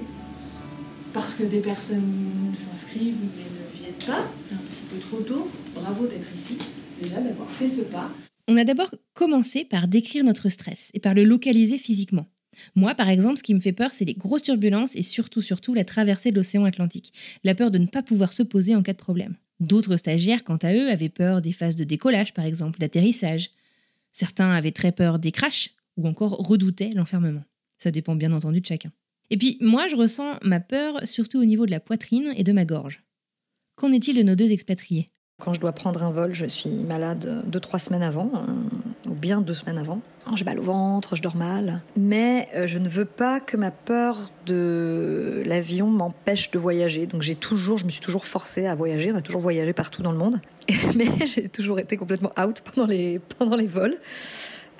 parce 1.13 1.35
que 1.35 1.45
des 1.45 1.61
personnes 1.61 2.55
s'inscrivent 2.55 3.17
mais 3.37 3.45
ne 3.45 3.81
viennent 3.81 4.07
pas. 4.07 4.25
C'est 4.47 4.55
un 4.55 4.59
petit 4.59 4.83
peu 4.91 4.99
trop 4.99 5.21
tôt. 5.23 5.51
Bravo 5.75 6.07
d'être 6.07 6.29
ici, 6.37 6.59
déjà 7.03 7.21
d'avoir 7.21 7.49
fait 7.51 7.69
ce 7.69 7.83
pas. 7.83 8.11
On 8.47 8.57
a 8.57 8.65
d'abord 8.65 8.91
commencé 9.15 9.65
par 9.65 9.89
décrire 9.89 10.25
notre 10.25 10.49
stress 10.49 10.91
et 10.95 11.01
par 11.01 11.15
le 11.15 11.25
localiser 11.25 11.79
physiquement. 11.79 12.27
Moi, 12.75 12.95
par 12.95 13.09
exemple, 13.09 13.39
ce 13.39 13.43
qui 13.43 13.55
me 13.55 13.61
fait 13.61 13.73
peur, 13.73 13.93
c'est 13.93 14.05
les 14.05 14.15
grosses 14.15 14.43
turbulences 14.43 14.97
et 14.97 15.03
surtout, 15.03 15.43
surtout, 15.43 15.75
la 15.75 15.85
traversée 15.85 16.31
de 16.31 16.37
l'océan 16.37 16.65
Atlantique. 16.65 17.13
La 17.45 17.55
peur 17.55 17.71
de 17.71 17.79
ne 17.79 17.87
pas 17.87 18.03
pouvoir 18.03 18.33
se 18.33 18.43
poser 18.43 18.75
en 18.75 18.83
cas 18.83 18.93
de 18.93 18.99
problème. 18.99 19.37
D'autres 19.61 19.97
stagiaires, 19.97 20.45
quant 20.45 20.57
à 20.57 20.73
eux, 20.73 20.91
avaient 20.91 21.09
peur 21.09 21.43
des 21.43 21.53
phases 21.53 21.77
de 21.77 21.85
décollage, 21.85 22.33
par 22.35 22.45
exemple, 22.45 22.79
d'atterrissage. 22.79 23.51
Certains 24.13 24.53
avaient 24.53 24.73
très 24.73 24.93
peur 24.93 25.19
des 25.19 25.33
crashs 25.33 25.71
ou 25.97 26.07
encore 26.07 26.33
redoutaient 26.49 26.93
l'enfermement. 26.95 27.45
Ça 27.79 27.91
dépend 27.91 28.15
bien 28.15 28.33
entendu 28.33 28.61
de 28.61 28.67
chacun. 28.67 28.93
Et 29.31 29.37
puis, 29.37 29.59
moi, 29.61 29.89
je 29.89 29.97
ressens 29.97 30.39
ma 30.43 30.61
peur 30.61 31.07
surtout 31.07 31.41
au 31.41 31.45
niveau 31.45 31.67
de 31.67 31.71
la 31.71 31.81
poitrine 31.81 32.33
et 32.37 32.45
de 32.45 32.53
ma 32.53 32.65
gorge. 32.65 33.05
Qu'en 33.75 33.93
est-il 33.93 34.17
de 34.17 34.23
nos 34.23 34.35
deux 34.35 34.53
expatriés? 34.53 35.11
Quand 35.41 35.53
je 35.53 35.61
dois 35.61 35.73
prendre 35.73 36.03
un 36.03 36.11
vol, 36.11 36.35
je 36.35 36.47
suis 36.47 36.71
malade 36.71 37.45
deux, 37.47 37.61
trois 37.61 37.79
semaines 37.79 38.03
avant, 38.03 38.27
ou 38.27 38.88
bien 39.19 39.41
deux 39.41 39.55
semaines 39.55 39.79
avant. 39.79 40.01
Alors, 40.25 40.37
J'ai 40.37 40.45
mal 40.45 40.59
au 40.59 40.63
ventre, 40.63 41.17
je 41.17 41.23
dors 41.23 41.37
mal. 41.37 41.83
Mais 41.97 42.49
euh, 42.55 42.67
je 42.67 42.79
ne 42.79 42.89
veux 42.89 43.05
pas 43.05 43.41
que 43.41 43.57
ma 43.57 43.71
peur 43.71 44.31
de 44.47 45.43
l'avion 45.45 45.89
m'empêche 45.89 46.51
de 46.51 46.59
voyager. 46.59 47.07
Donc 47.07 47.23
j'ai 47.23 47.35
toujours, 47.35 47.79
je 47.79 47.85
me 47.85 47.91
suis 47.91 48.01
toujours 48.01 48.25
forcée 48.25 48.67
à 48.67 48.75
voyager. 48.75 49.13
On 49.13 49.17
a 49.17 49.23
toujours 49.23 49.41
voyagé 49.41 49.73
partout 49.73 50.03
dans 50.03 50.13
le 50.13 50.19
monde. 50.19 50.39
Mais 50.97 51.27
j'ai 51.27 51.49
toujours 51.49 51.79
été 51.79 51.97
complètement 51.97 52.33
out 52.39 52.63
pendant 52.63 52.87
les, 52.87 53.19
pendant 53.39 53.57
les 53.57 53.67
vols. 53.67 53.97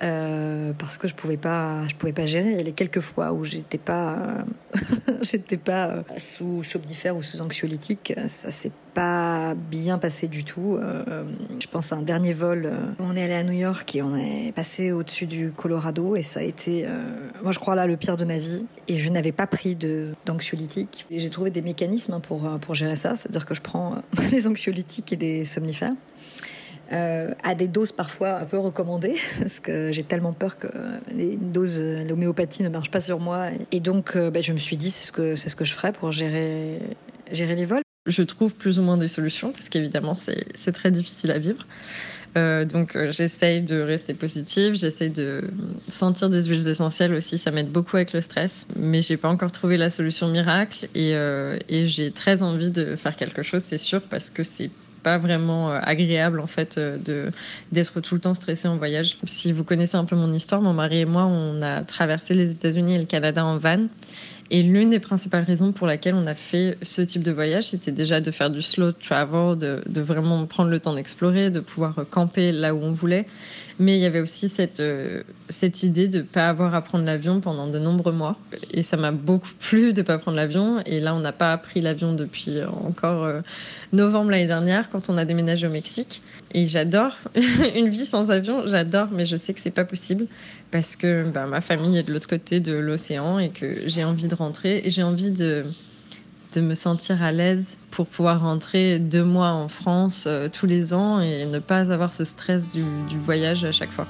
Euh, 0.03 0.73
parce 0.79 0.97
que 0.97 1.09
je 1.09 1.15
pouvais 1.15 1.37
pas, 1.37 1.87
je 1.89 1.95
pouvais 1.95 2.13
pas 2.13 2.25
gérer. 2.25 2.63
Les 2.63 2.73
quelques 2.73 3.01
fois 3.01 3.33
où 3.33 3.45
j'étais 3.45 3.79
pas, 3.79 4.17
euh, 4.17 4.81
j'étais 5.23 5.57
pas 5.57 5.89
euh, 5.89 6.03
sous 6.19 6.63
somnifère 6.63 7.17
ou 7.17 7.23
sous 7.23 7.41
anxiolytique, 7.41 8.13
ça 8.29 8.51
s'est 8.51 8.73
pas 8.95 9.55
bien 9.55 9.99
passé 9.99 10.29
du 10.29 10.45
tout. 10.45 10.79
je 11.61 11.67
pense 11.69 11.93
à 11.93 11.97
un 11.97 12.03
dernier 12.03 12.33
vol. 12.33 12.71
On 12.99 13.15
est 13.15 13.23
allé 13.23 13.35
à 13.35 13.45
New 13.45 13.53
York 13.53 13.95
et 13.95 14.03
on 14.03 14.17
est 14.17 14.53
passé 14.55 14.91
au-dessus 14.91 15.27
du 15.27 15.53
Colorado 15.53 16.17
et 16.17 16.23
ça 16.23 16.41
a 16.41 16.43
été, 16.43 16.85
moi 17.43 17.53
je 17.53 17.61
crois 17.61 17.77
là 17.77 17.87
le 17.87 17.97
pire 17.97 18.17
de 18.17 18.25
ma 18.25 18.39
vie. 18.39 18.67
Et 18.89 18.99
je 18.99 19.09
n'avais 19.11 19.31
pas 19.31 19.47
pris 19.47 19.77
de 19.77 20.15
d'anxiolytique. 20.27 21.07
J'ai 21.13 21.31
trouvé 21.31 21.51
des 21.51 21.63
mécanismes 21.63 22.21
pour 22.21 22.41
pour 22.59 22.75
gérer 22.75 22.97
ça, 22.97 23.15
c'est-à-dire 23.15 23.47
que 23.47 23.55
je 23.55 23.63
prends 23.63 24.03
des 24.31 24.49
anxiolytiques 24.49 25.13
et 25.13 25.17
des 25.17 25.45
somnifères. 25.45 25.93
Euh, 26.91 27.35
à 27.43 27.55
des 27.55 27.69
doses 27.69 27.93
parfois 27.93 28.39
un 28.39 28.47
peu 28.47 28.59
recommandées, 28.59 29.17
parce 29.39 29.61
que 29.61 29.93
j'ai 29.93 30.05
tellement 30.05 30.33
peur 30.33 30.57
que 30.59 30.69
les 31.15 31.37
doses, 31.37 31.81
l'homéopathie 31.81 32.63
ne 32.63 32.71
marche 32.71 32.91
pas 32.91 33.03
sur 33.03 33.21
moi. 33.21 33.49
Et 33.73 33.81
donc, 33.81 34.17
euh, 34.17 34.31
ben, 34.31 34.43
je 34.43 34.55
me 34.55 34.59
suis 34.59 34.79
dit, 34.79 34.91
c'est 34.91 35.05
ce 35.05 35.13
que 35.13 35.37
c'est 35.37 35.51
ce 35.51 35.57
que 35.57 35.67
je 35.67 35.75
ferais 35.75 35.93
pour 35.93 36.13
gérer 36.13 36.81
gérer 37.31 37.55
les 37.57 37.67
vols. 37.67 37.83
Je 38.07 38.23
trouve 38.23 38.55
plus 38.55 38.79
ou 38.79 38.83
moins 38.83 38.97
des 38.97 39.09
solutions, 39.09 39.53
parce 39.53 39.69
qu'évidemment, 39.69 40.15
c'est 40.15 40.73
très 40.73 40.91
difficile 40.91 41.31
à 41.31 41.39
vivre. 41.39 41.67
Euh, 42.39 42.65
donc 42.65 42.97
j'essaye 43.11 43.61
de 43.63 43.81
rester 43.81 44.15
positive, 44.15 44.75
j'essaye 44.75 45.11
de 45.11 45.51
sentir 45.89 46.31
des 46.31 46.45
huiles 46.45 46.69
essentielles 46.69 47.13
aussi, 47.15 47.37
ça 47.37 47.51
m'aide 47.51 47.71
beaucoup 47.71 47.97
avec 47.97 48.13
le 48.13 48.21
stress, 48.21 48.67
mais 48.77 49.01
j'ai 49.01 49.17
pas 49.17 49.29
encore 49.29 49.51
trouvé 49.51 49.77
la 49.79 49.89
solution 49.89 50.29
miracle 50.29 50.89
et, 50.95 51.13
et 51.69 51.87
j'ai 51.87 52.11
très 52.11 52.43
envie 52.43 52.71
de 52.71 52.97
faire 52.97 53.17
quelque 53.17 53.43
chose, 53.43 53.63
c'est 53.63 53.79
sûr, 53.79 54.03
parce 54.03 54.31
que 54.31 54.43
c'est 54.43 54.71
pas 55.03 55.19
vraiment 55.19 55.71
euh, 55.71 55.81
agréable 55.83 56.41
en 56.41 56.47
fait 56.47 56.79
euh, 56.79 56.97
de 56.97 57.31
d'être 57.73 58.01
tout 58.01 58.15
le 58.15 58.21
temps 58.21 58.35
stressé 58.35 58.69
en 58.69 58.77
voyage. 58.77 59.19
Si 59.25 59.53
vous 59.53 59.65
connaissez 59.65 59.97
un 59.97 60.05
peu 60.05 60.17
mon 60.17 60.33
histoire, 60.33 60.61
mon 60.61 60.73
mari 60.73 61.01
et 61.01 61.05
moi, 61.05 61.25
on 61.25 61.63
a 61.63 61.83
traversé 61.83 62.35
les 62.35 62.51
États-Unis 62.53 62.95
et 62.95 62.99
le 62.99 63.05
Canada 63.05 63.45
en 63.45 63.59
van. 63.59 63.87
Et 64.51 64.63
l'une 64.63 64.89
des 64.89 64.99
principales 64.99 65.45
raisons 65.45 65.73
pour 65.73 65.87
laquelle 65.87 66.15
on 66.15 66.27
a 66.27 66.33
fait 66.35 66.79
ce 66.81 67.03
type 67.03 67.23
de 67.23 67.33
voyage, 67.33 67.65
c'était 67.65 67.93
déjà 67.93 68.23
de 68.23 68.31
faire 68.31 68.49
du 68.49 68.63
slow 68.63 68.93
travel, 68.93 69.59
de, 69.59 69.83
de 69.87 70.01
vraiment 70.01 70.47
prendre 70.47 70.71
le 70.71 70.81
temps 70.81 70.95
d'explorer, 70.95 71.51
de 71.51 71.61
pouvoir 71.61 71.95
camper 72.11 72.51
là 72.51 72.75
où 72.75 72.81
on 72.83 72.93
voulait. 72.93 73.27
Mais 73.79 73.97
il 73.97 74.01
y 74.01 74.07
avait 74.07 74.21
aussi 74.21 74.49
cette, 74.49 74.81
euh, 74.81 75.23
cette 75.49 75.85
idée 75.85 76.09
de 76.09 76.19
ne 76.19 76.23
pas 76.23 76.49
avoir 76.49 76.75
à 76.75 76.83
prendre 76.83 77.05
l'avion 77.05 77.41
pendant 77.41 77.69
de 77.69 77.79
nombreux 77.79 78.13
mois. 78.13 78.37
Et 78.73 78.83
ça 78.83 78.97
m'a 78.97 79.13
beaucoup 79.13 79.51
plu 79.59 79.93
de 79.93 80.01
ne 80.01 80.07
pas 80.07 80.19
prendre 80.19 80.37
l'avion. 80.37 80.83
Et 80.85 80.99
là, 81.01 81.15
on 81.15 81.21
n'a 81.21 81.33
pas 81.33 81.57
pris 81.59 81.81
l'avion 81.81 82.13
depuis 82.15 82.59
encore 82.65 83.25
euh, 83.25 83.41
novembre 83.93 84.31
l'année 84.31 84.47
dernière 84.47 84.91
quand 84.91 85.09
on 85.11 85.17
a 85.17 85.25
déménagé 85.25 85.67
au 85.67 85.71
Mexique. 85.71 86.23
Et 86.53 86.67
j'adore 86.67 87.17
une 87.77 87.89
vie 87.89 88.07
sans 88.07 88.31
avion, 88.31 88.67
j'adore, 88.67 89.09
mais 89.13 89.27
je 89.27 89.37
sais 89.37 89.55
que 89.55 89.61
c'est 89.61 89.71
pas 89.71 89.85
possible 89.85 90.27
parce 90.71 90.97
que 90.97 91.25
bah, 91.29 91.47
ma 91.47 91.61
famille 91.61 91.99
est 91.99 92.03
de 92.03 92.13
l'autre 92.13 92.29
côté 92.29 92.61
de 92.61 92.73
l'océan 92.73 93.39
et 93.39 93.51
que 93.51 93.83
j'ai 93.87 94.05
envie 94.05 94.29
de 94.29 94.35
rentrer 94.35 94.83
et 94.85 94.91
j'ai 94.91 95.03
envie 95.03 95.31
de 95.31 95.65
de 96.55 96.61
me 96.61 96.75
sentir 96.75 97.23
à 97.23 97.33
l'aise 97.33 97.77
pour 97.91 98.07
pouvoir 98.07 98.41
rentrer 98.41 98.99
deux 98.99 99.25
mois 99.25 99.51
en 99.51 99.69
France 99.69 100.25
euh, 100.27 100.49
tous 100.49 100.67
les 100.67 100.95
ans 100.95 101.21
et 101.21 101.47
ne 101.47 101.59
pas 101.59 101.93
avoir 101.93 102.13
ce 102.13 102.25
stress 102.25 102.71
du, 102.71 102.85
voyage 103.25 103.65
à 103.65 103.73
chaque 103.73 103.93
fois. 103.93 104.07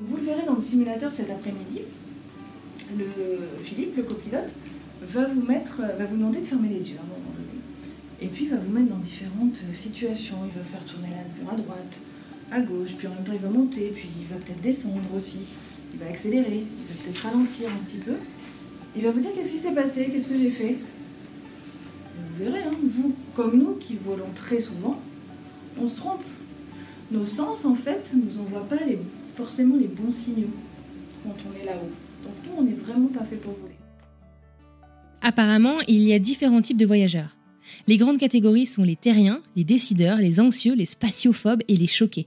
Vous 0.00 0.16
le 0.16 0.22
verrez 0.22 0.46
dans 0.46 0.56
le 0.56 0.62
simulateur 0.62 1.12
cet 1.12 1.30
après-midi. 1.30 1.82
Le 2.96 3.06
Philippe, 3.62 3.96
le 3.96 4.02
copilote, 4.02 4.52
va 5.02 5.26
vous 5.26 5.42
mettre, 5.42 5.80
va 5.98 6.04
vous 6.04 6.16
demander 6.16 6.40
de 6.40 6.46
fermer 6.46 6.68
les 6.68 6.90
yeux 6.90 6.96
à 6.98 7.02
un 7.02 7.06
moment 7.06 7.32
donné. 7.34 7.60
Et 8.20 8.26
puis 8.28 8.44
il 8.44 8.50
va 8.50 8.56
vous 8.56 8.72
mettre 8.72 8.90
dans 8.90 8.98
différentes 8.98 9.62
situations. 9.74 10.36
Il 10.44 10.58
va 10.58 10.64
faire 10.64 10.84
tourner 10.86 11.08
l'avion 11.10 11.52
à 11.52 11.56
droite, 11.56 12.00
à 12.50 12.60
gauche, 12.60 12.94
puis 12.96 13.06
en 13.06 13.14
même 13.14 13.24
temps 13.24 13.32
il 13.32 13.40
va 13.40 13.48
monter, 13.48 13.92
puis 13.94 14.08
il 14.20 14.26
va 14.26 14.36
peut-être 14.36 14.60
descendre 14.60 15.02
aussi. 15.16 15.40
Il 15.92 16.00
va 16.00 16.06
accélérer, 16.06 16.64
il 16.64 16.94
va 16.94 17.02
peut-être 17.04 17.22
ralentir 17.22 17.68
un 17.68 17.84
petit 17.84 17.98
peu. 17.98 18.14
Il 18.96 19.02
va 19.02 19.10
vous 19.10 19.20
dire 19.20 19.30
qu'est-ce 19.34 19.50
qui 19.50 19.58
s'est 19.58 19.72
passé, 19.74 20.08
qu'est-ce 20.10 20.28
que 20.28 20.38
j'ai 20.38 20.50
fait? 20.50 20.76
Vous 22.16 22.44
verrez, 22.44 22.62
hein, 22.62 22.72
vous 22.82 23.14
comme 23.34 23.58
nous 23.58 23.74
qui 23.74 23.96
volons 23.96 24.30
très 24.34 24.60
souvent, 24.60 25.00
on 25.80 25.88
se 25.88 25.96
trompe. 25.96 26.22
Nos 27.10 27.26
sens, 27.26 27.64
en 27.64 27.74
fait, 27.74 28.12
ne 28.14 28.22
nous 28.22 28.38
envoient 28.38 28.68
pas 28.68 28.78
forcément 29.36 29.76
les 29.76 29.88
bons 29.88 30.12
signaux 30.12 30.50
quand 31.22 31.34
on 31.48 31.62
est 31.62 31.66
là-haut. 31.66 31.90
Donc 32.24 32.34
nous, 32.46 32.52
on 32.58 32.62
n'est 32.62 32.72
vraiment 32.72 33.08
pas 33.08 33.24
fait 33.24 33.36
pour 33.36 33.52
voler. 33.52 33.74
Apparemment, 35.22 35.80
il 35.88 36.00
y 36.00 36.12
a 36.12 36.18
différents 36.18 36.62
types 36.62 36.76
de 36.76 36.86
voyageurs. 36.86 37.36
Les 37.86 37.96
grandes 37.96 38.18
catégories 38.18 38.66
sont 38.66 38.82
les 38.82 38.96
terriens, 38.96 39.42
les 39.56 39.64
décideurs, 39.64 40.18
les 40.18 40.38
anxieux, 40.38 40.74
les 40.74 40.86
spatiophobes 40.86 41.62
et 41.66 41.76
les 41.76 41.86
choqués. 41.86 42.26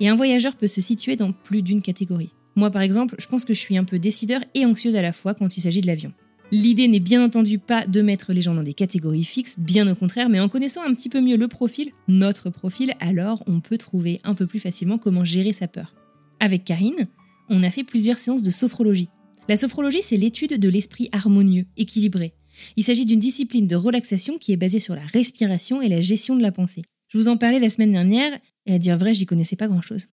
Et 0.00 0.08
un 0.08 0.14
voyageur 0.14 0.56
peut 0.56 0.66
se 0.66 0.80
situer 0.80 1.16
dans 1.16 1.32
plus 1.32 1.62
d'une 1.62 1.82
catégorie. 1.82 2.32
Moi, 2.56 2.70
par 2.70 2.82
exemple, 2.82 3.16
je 3.18 3.26
pense 3.26 3.44
que 3.44 3.52
je 3.52 3.60
suis 3.60 3.76
un 3.76 3.84
peu 3.84 3.98
décideur 3.98 4.40
et 4.54 4.64
anxieuse 4.64 4.96
à 4.96 5.02
la 5.02 5.12
fois 5.12 5.34
quand 5.34 5.56
il 5.56 5.60
s'agit 5.60 5.82
de 5.82 5.86
l'avion. 5.86 6.12
L'idée 6.52 6.88
n'est 6.88 7.00
bien 7.00 7.22
entendu 7.24 7.58
pas 7.58 7.86
de 7.86 8.00
mettre 8.00 8.32
les 8.32 8.40
gens 8.40 8.54
dans 8.54 8.62
des 8.62 8.72
catégories 8.72 9.24
fixes, 9.24 9.58
bien 9.58 9.90
au 9.90 9.94
contraire, 9.94 10.28
mais 10.28 10.40
en 10.40 10.48
connaissant 10.48 10.82
un 10.82 10.94
petit 10.94 11.08
peu 11.08 11.20
mieux 11.20 11.36
le 11.36 11.48
profil, 11.48 11.90
notre 12.08 12.50
profil, 12.50 12.92
alors 13.00 13.42
on 13.46 13.60
peut 13.60 13.78
trouver 13.78 14.20
un 14.24 14.34
peu 14.34 14.46
plus 14.46 14.60
facilement 14.60 14.96
comment 14.96 15.24
gérer 15.24 15.52
sa 15.52 15.68
peur. 15.68 15.94
Avec 16.40 16.64
Karine, 16.64 17.08
on 17.48 17.62
a 17.62 17.70
fait 17.70 17.84
plusieurs 17.84 18.18
séances 18.18 18.42
de 18.42 18.50
sophrologie. 18.50 19.08
La 19.48 19.56
sophrologie, 19.56 20.02
c'est 20.02 20.16
l'étude 20.16 20.58
de 20.58 20.68
l'esprit 20.68 21.08
harmonieux, 21.12 21.66
équilibré. 21.76 22.32
Il 22.76 22.84
s'agit 22.84 23.04
d'une 23.04 23.20
discipline 23.20 23.66
de 23.66 23.76
relaxation 23.76 24.38
qui 24.38 24.52
est 24.52 24.56
basée 24.56 24.80
sur 24.80 24.94
la 24.94 25.04
respiration 25.04 25.82
et 25.82 25.88
la 25.88 26.00
gestion 26.00 26.36
de 26.36 26.42
la 26.42 26.52
pensée. 26.52 26.82
Je 27.08 27.18
vous 27.18 27.28
en 27.28 27.36
parlais 27.36 27.58
la 27.58 27.70
semaine 27.70 27.92
dernière, 27.92 28.32
et 28.66 28.74
à 28.74 28.78
dire 28.78 28.98
vrai, 28.98 29.14
j'y 29.14 29.26
connaissais 29.26 29.56
pas 29.56 29.68
grand-chose. 29.68 30.06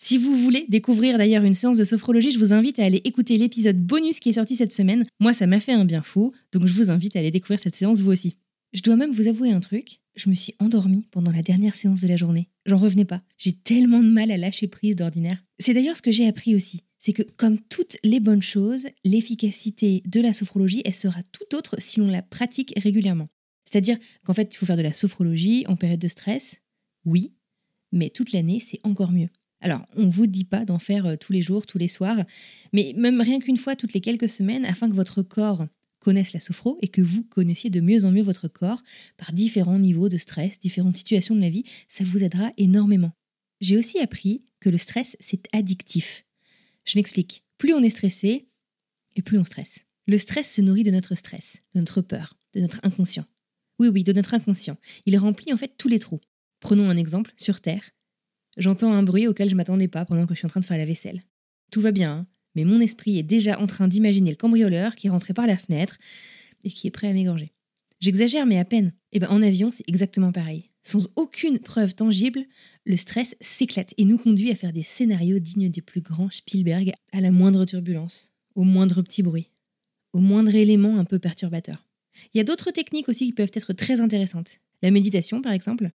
Si 0.00 0.16
vous 0.16 0.36
voulez 0.36 0.64
découvrir 0.68 1.18
d'ailleurs 1.18 1.42
une 1.42 1.54
séance 1.54 1.76
de 1.76 1.82
sophrologie, 1.82 2.30
je 2.30 2.38
vous 2.38 2.52
invite 2.52 2.78
à 2.78 2.84
aller 2.84 3.00
écouter 3.02 3.36
l'épisode 3.36 3.84
bonus 3.84 4.20
qui 4.20 4.28
est 4.28 4.34
sorti 4.34 4.54
cette 4.54 4.72
semaine. 4.72 5.04
Moi, 5.18 5.34
ça 5.34 5.48
m'a 5.48 5.58
fait 5.58 5.72
un 5.72 5.84
bien 5.84 6.02
fou, 6.02 6.32
donc 6.52 6.66
je 6.66 6.72
vous 6.72 6.92
invite 6.92 7.16
à 7.16 7.18
aller 7.18 7.32
découvrir 7.32 7.58
cette 7.58 7.74
séance 7.74 8.00
vous 8.00 8.12
aussi. 8.12 8.36
Je 8.72 8.80
dois 8.82 8.94
même 8.94 9.10
vous 9.10 9.26
avouer 9.26 9.50
un 9.50 9.58
truc, 9.58 10.00
je 10.14 10.30
me 10.30 10.36
suis 10.36 10.54
endormie 10.60 11.08
pendant 11.10 11.32
la 11.32 11.42
dernière 11.42 11.74
séance 11.74 12.00
de 12.00 12.06
la 12.06 12.16
journée. 12.16 12.48
J'en 12.64 12.76
revenais 12.76 13.04
pas. 13.04 13.22
J'ai 13.38 13.52
tellement 13.52 14.00
de 14.00 14.08
mal 14.08 14.30
à 14.30 14.36
lâcher 14.36 14.68
prise 14.68 14.94
d'ordinaire. 14.94 15.42
C'est 15.58 15.74
d'ailleurs 15.74 15.96
ce 15.96 16.02
que 16.02 16.12
j'ai 16.12 16.28
appris 16.28 16.54
aussi. 16.54 16.84
C'est 17.00 17.12
que 17.12 17.22
comme 17.36 17.58
toutes 17.58 17.96
les 18.04 18.20
bonnes 18.20 18.42
choses, 18.42 18.86
l'efficacité 19.04 20.02
de 20.06 20.20
la 20.20 20.32
sophrologie, 20.32 20.82
elle 20.84 20.94
sera 20.94 21.22
tout 21.32 21.56
autre 21.56 21.74
si 21.80 21.98
l'on 21.98 22.08
la 22.08 22.22
pratique 22.22 22.72
régulièrement. 22.76 23.28
C'est-à-dire 23.64 23.98
qu'en 24.24 24.34
fait, 24.34 24.54
il 24.54 24.56
faut 24.56 24.66
faire 24.66 24.76
de 24.76 24.82
la 24.82 24.92
sophrologie 24.92 25.64
en 25.66 25.74
période 25.74 26.00
de 26.00 26.08
stress, 26.08 26.62
oui, 27.04 27.32
mais 27.90 28.10
toute 28.10 28.32
l'année, 28.32 28.60
c'est 28.64 28.80
encore 28.84 29.12
mieux. 29.12 29.28
Alors, 29.60 29.86
on 29.96 30.04
ne 30.04 30.10
vous 30.10 30.26
dit 30.26 30.44
pas 30.44 30.64
d'en 30.64 30.78
faire 30.78 31.06
euh, 31.06 31.16
tous 31.16 31.32
les 31.32 31.42
jours, 31.42 31.66
tous 31.66 31.78
les 31.78 31.88
soirs, 31.88 32.24
mais 32.72 32.94
même 32.96 33.20
rien 33.20 33.40
qu'une 33.40 33.56
fois 33.56 33.76
toutes 33.76 33.92
les 33.92 34.00
quelques 34.00 34.28
semaines, 34.28 34.64
afin 34.64 34.88
que 34.88 34.94
votre 34.94 35.22
corps 35.22 35.66
connaisse 35.98 36.32
la 36.32 36.40
sophro 36.40 36.78
et 36.80 36.88
que 36.88 37.00
vous 37.00 37.24
connaissiez 37.24 37.70
de 37.70 37.80
mieux 37.80 38.04
en 38.04 38.12
mieux 38.12 38.22
votre 38.22 38.46
corps 38.48 38.82
par 39.16 39.32
différents 39.32 39.78
niveaux 39.78 40.08
de 40.08 40.16
stress, 40.16 40.58
différentes 40.58 40.96
situations 40.96 41.34
de 41.34 41.40
la 41.40 41.50
vie, 41.50 41.64
ça 41.88 42.04
vous 42.04 42.22
aidera 42.22 42.50
énormément. 42.56 43.12
J'ai 43.60 43.76
aussi 43.76 43.98
appris 43.98 44.44
que 44.60 44.70
le 44.70 44.78
stress, 44.78 45.16
c'est 45.18 45.48
addictif. 45.52 46.24
Je 46.84 46.96
m'explique. 46.96 47.44
Plus 47.58 47.74
on 47.74 47.82
est 47.82 47.90
stressé, 47.90 48.46
et 49.16 49.22
plus 49.22 49.38
on 49.38 49.44
stresse. 49.44 49.80
Le 50.06 50.16
stress 50.16 50.54
se 50.54 50.60
nourrit 50.60 50.84
de 50.84 50.92
notre 50.92 51.16
stress, 51.16 51.58
de 51.74 51.80
notre 51.80 52.00
peur, 52.00 52.38
de 52.54 52.60
notre 52.60 52.80
inconscient. 52.84 53.26
Oui, 53.80 53.88
oui, 53.88 54.04
de 54.04 54.12
notre 54.12 54.34
inconscient. 54.34 54.76
Il 55.06 55.18
remplit 55.18 55.52
en 55.52 55.56
fait 55.56 55.74
tous 55.76 55.88
les 55.88 55.98
trous. 55.98 56.20
Prenons 56.60 56.88
un 56.88 56.96
exemple 56.96 57.32
sur 57.36 57.60
Terre. 57.60 57.90
J'entends 58.58 58.92
un 58.92 59.04
bruit 59.04 59.28
auquel 59.28 59.48
je 59.48 59.54
m'attendais 59.54 59.88
pas 59.88 60.04
pendant 60.04 60.26
que 60.26 60.34
je 60.34 60.38
suis 60.38 60.46
en 60.46 60.50
train 60.50 60.60
de 60.60 60.64
faire 60.64 60.78
la 60.78 60.84
vaisselle. 60.84 61.22
Tout 61.70 61.80
va 61.80 61.92
bien, 61.92 62.26
mais 62.56 62.64
mon 62.64 62.80
esprit 62.80 63.18
est 63.18 63.22
déjà 63.22 63.60
en 63.60 63.68
train 63.68 63.86
d'imaginer 63.86 64.30
le 64.30 64.36
cambrioleur 64.36 64.96
qui 64.96 65.06
est 65.06 65.10
rentré 65.10 65.32
par 65.32 65.46
la 65.46 65.56
fenêtre 65.56 65.98
et 66.64 66.68
qui 66.68 66.88
est 66.88 66.90
prêt 66.90 67.08
à 67.08 67.12
m'égorger. 67.12 67.52
J'exagère, 68.00 68.46
mais 68.46 68.58
à 68.58 68.64
peine. 68.64 68.88
Et 69.12 69.16
eh 69.16 69.18
ben 69.20 69.28
en 69.30 69.42
avion, 69.42 69.70
c'est 69.70 69.88
exactement 69.88 70.32
pareil. 70.32 70.70
Sans 70.82 71.08
aucune 71.14 71.60
preuve 71.60 71.94
tangible, 71.94 72.46
le 72.84 72.96
stress 72.96 73.36
s'éclate 73.40 73.94
et 73.96 74.04
nous 74.04 74.18
conduit 74.18 74.50
à 74.50 74.56
faire 74.56 74.72
des 74.72 74.82
scénarios 74.82 75.38
dignes 75.38 75.70
des 75.70 75.80
plus 75.80 76.00
grands 76.00 76.30
Spielberg 76.30 76.92
à 77.12 77.20
la 77.20 77.30
moindre 77.30 77.64
turbulence, 77.64 78.32
au 78.56 78.64
moindre 78.64 79.02
petit 79.02 79.22
bruit, 79.22 79.50
au 80.12 80.18
moindre 80.18 80.54
élément 80.54 80.98
un 80.98 81.04
peu 81.04 81.18
perturbateur. 81.18 81.86
Il 82.34 82.38
y 82.38 82.40
a 82.40 82.44
d'autres 82.44 82.72
techniques 82.72 83.08
aussi 83.08 83.26
qui 83.26 83.32
peuvent 83.32 83.52
être 83.52 83.72
très 83.72 84.00
intéressantes. 84.00 84.58
La 84.82 84.90
méditation, 84.90 85.42
par 85.42 85.52
exemple, 85.52 85.90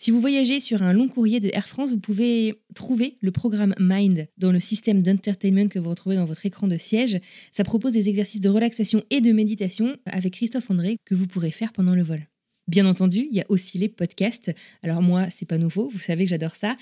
si 0.00 0.10
vous 0.10 0.20
voyagez 0.20 0.60
sur 0.60 0.82
un 0.82 0.94
long 0.94 1.08
courrier 1.08 1.40
de 1.40 1.50
Air 1.52 1.68
France, 1.68 1.90
vous 1.90 1.98
pouvez 1.98 2.54
trouver 2.74 3.18
le 3.20 3.30
programme 3.32 3.74
Mind 3.78 4.28
dans 4.38 4.50
le 4.50 4.58
système 4.58 5.02
d'entertainment 5.02 5.68
que 5.68 5.78
vous 5.78 5.90
retrouvez 5.90 6.16
dans 6.16 6.24
votre 6.24 6.46
écran 6.46 6.66
de 6.66 6.78
siège. 6.78 7.20
Ça 7.50 7.64
propose 7.64 7.92
des 7.92 8.08
exercices 8.08 8.40
de 8.40 8.48
relaxation 8.48 9.04
et 9.10 9.20
de 9.20 9.30
méditation 9.30 9.98
avec 10.06 10.32
Christophe 10.32 10.70
André 10.70 10.96
que 11.04 11.14
vous 11.14 11.26
pourrez 11.26 11.50
faire 11.50 11.74
pendant 11.74 11.94
le 11.94 12.02
vol. 12.02 12.26
Bien 12.66 12.86
entendu, 12.86 13.28
il 13.30 13.36
y 13.36 13.42
a 13.42 13.46
aussi 13.50 13.76
les 13.76 13.90
podcasts. 13.90 14.50
Alors 14.82 15.02
moi, 15.02 15.28
c'est 15.28 15.46
pas 15.46 15.58
nouveau, 15.58 15.90
vous 15.90 15.98
savez 15.98 16.24
que 16.24 16.30
j'adore 16.30 16.56
ça. 16.56 16.78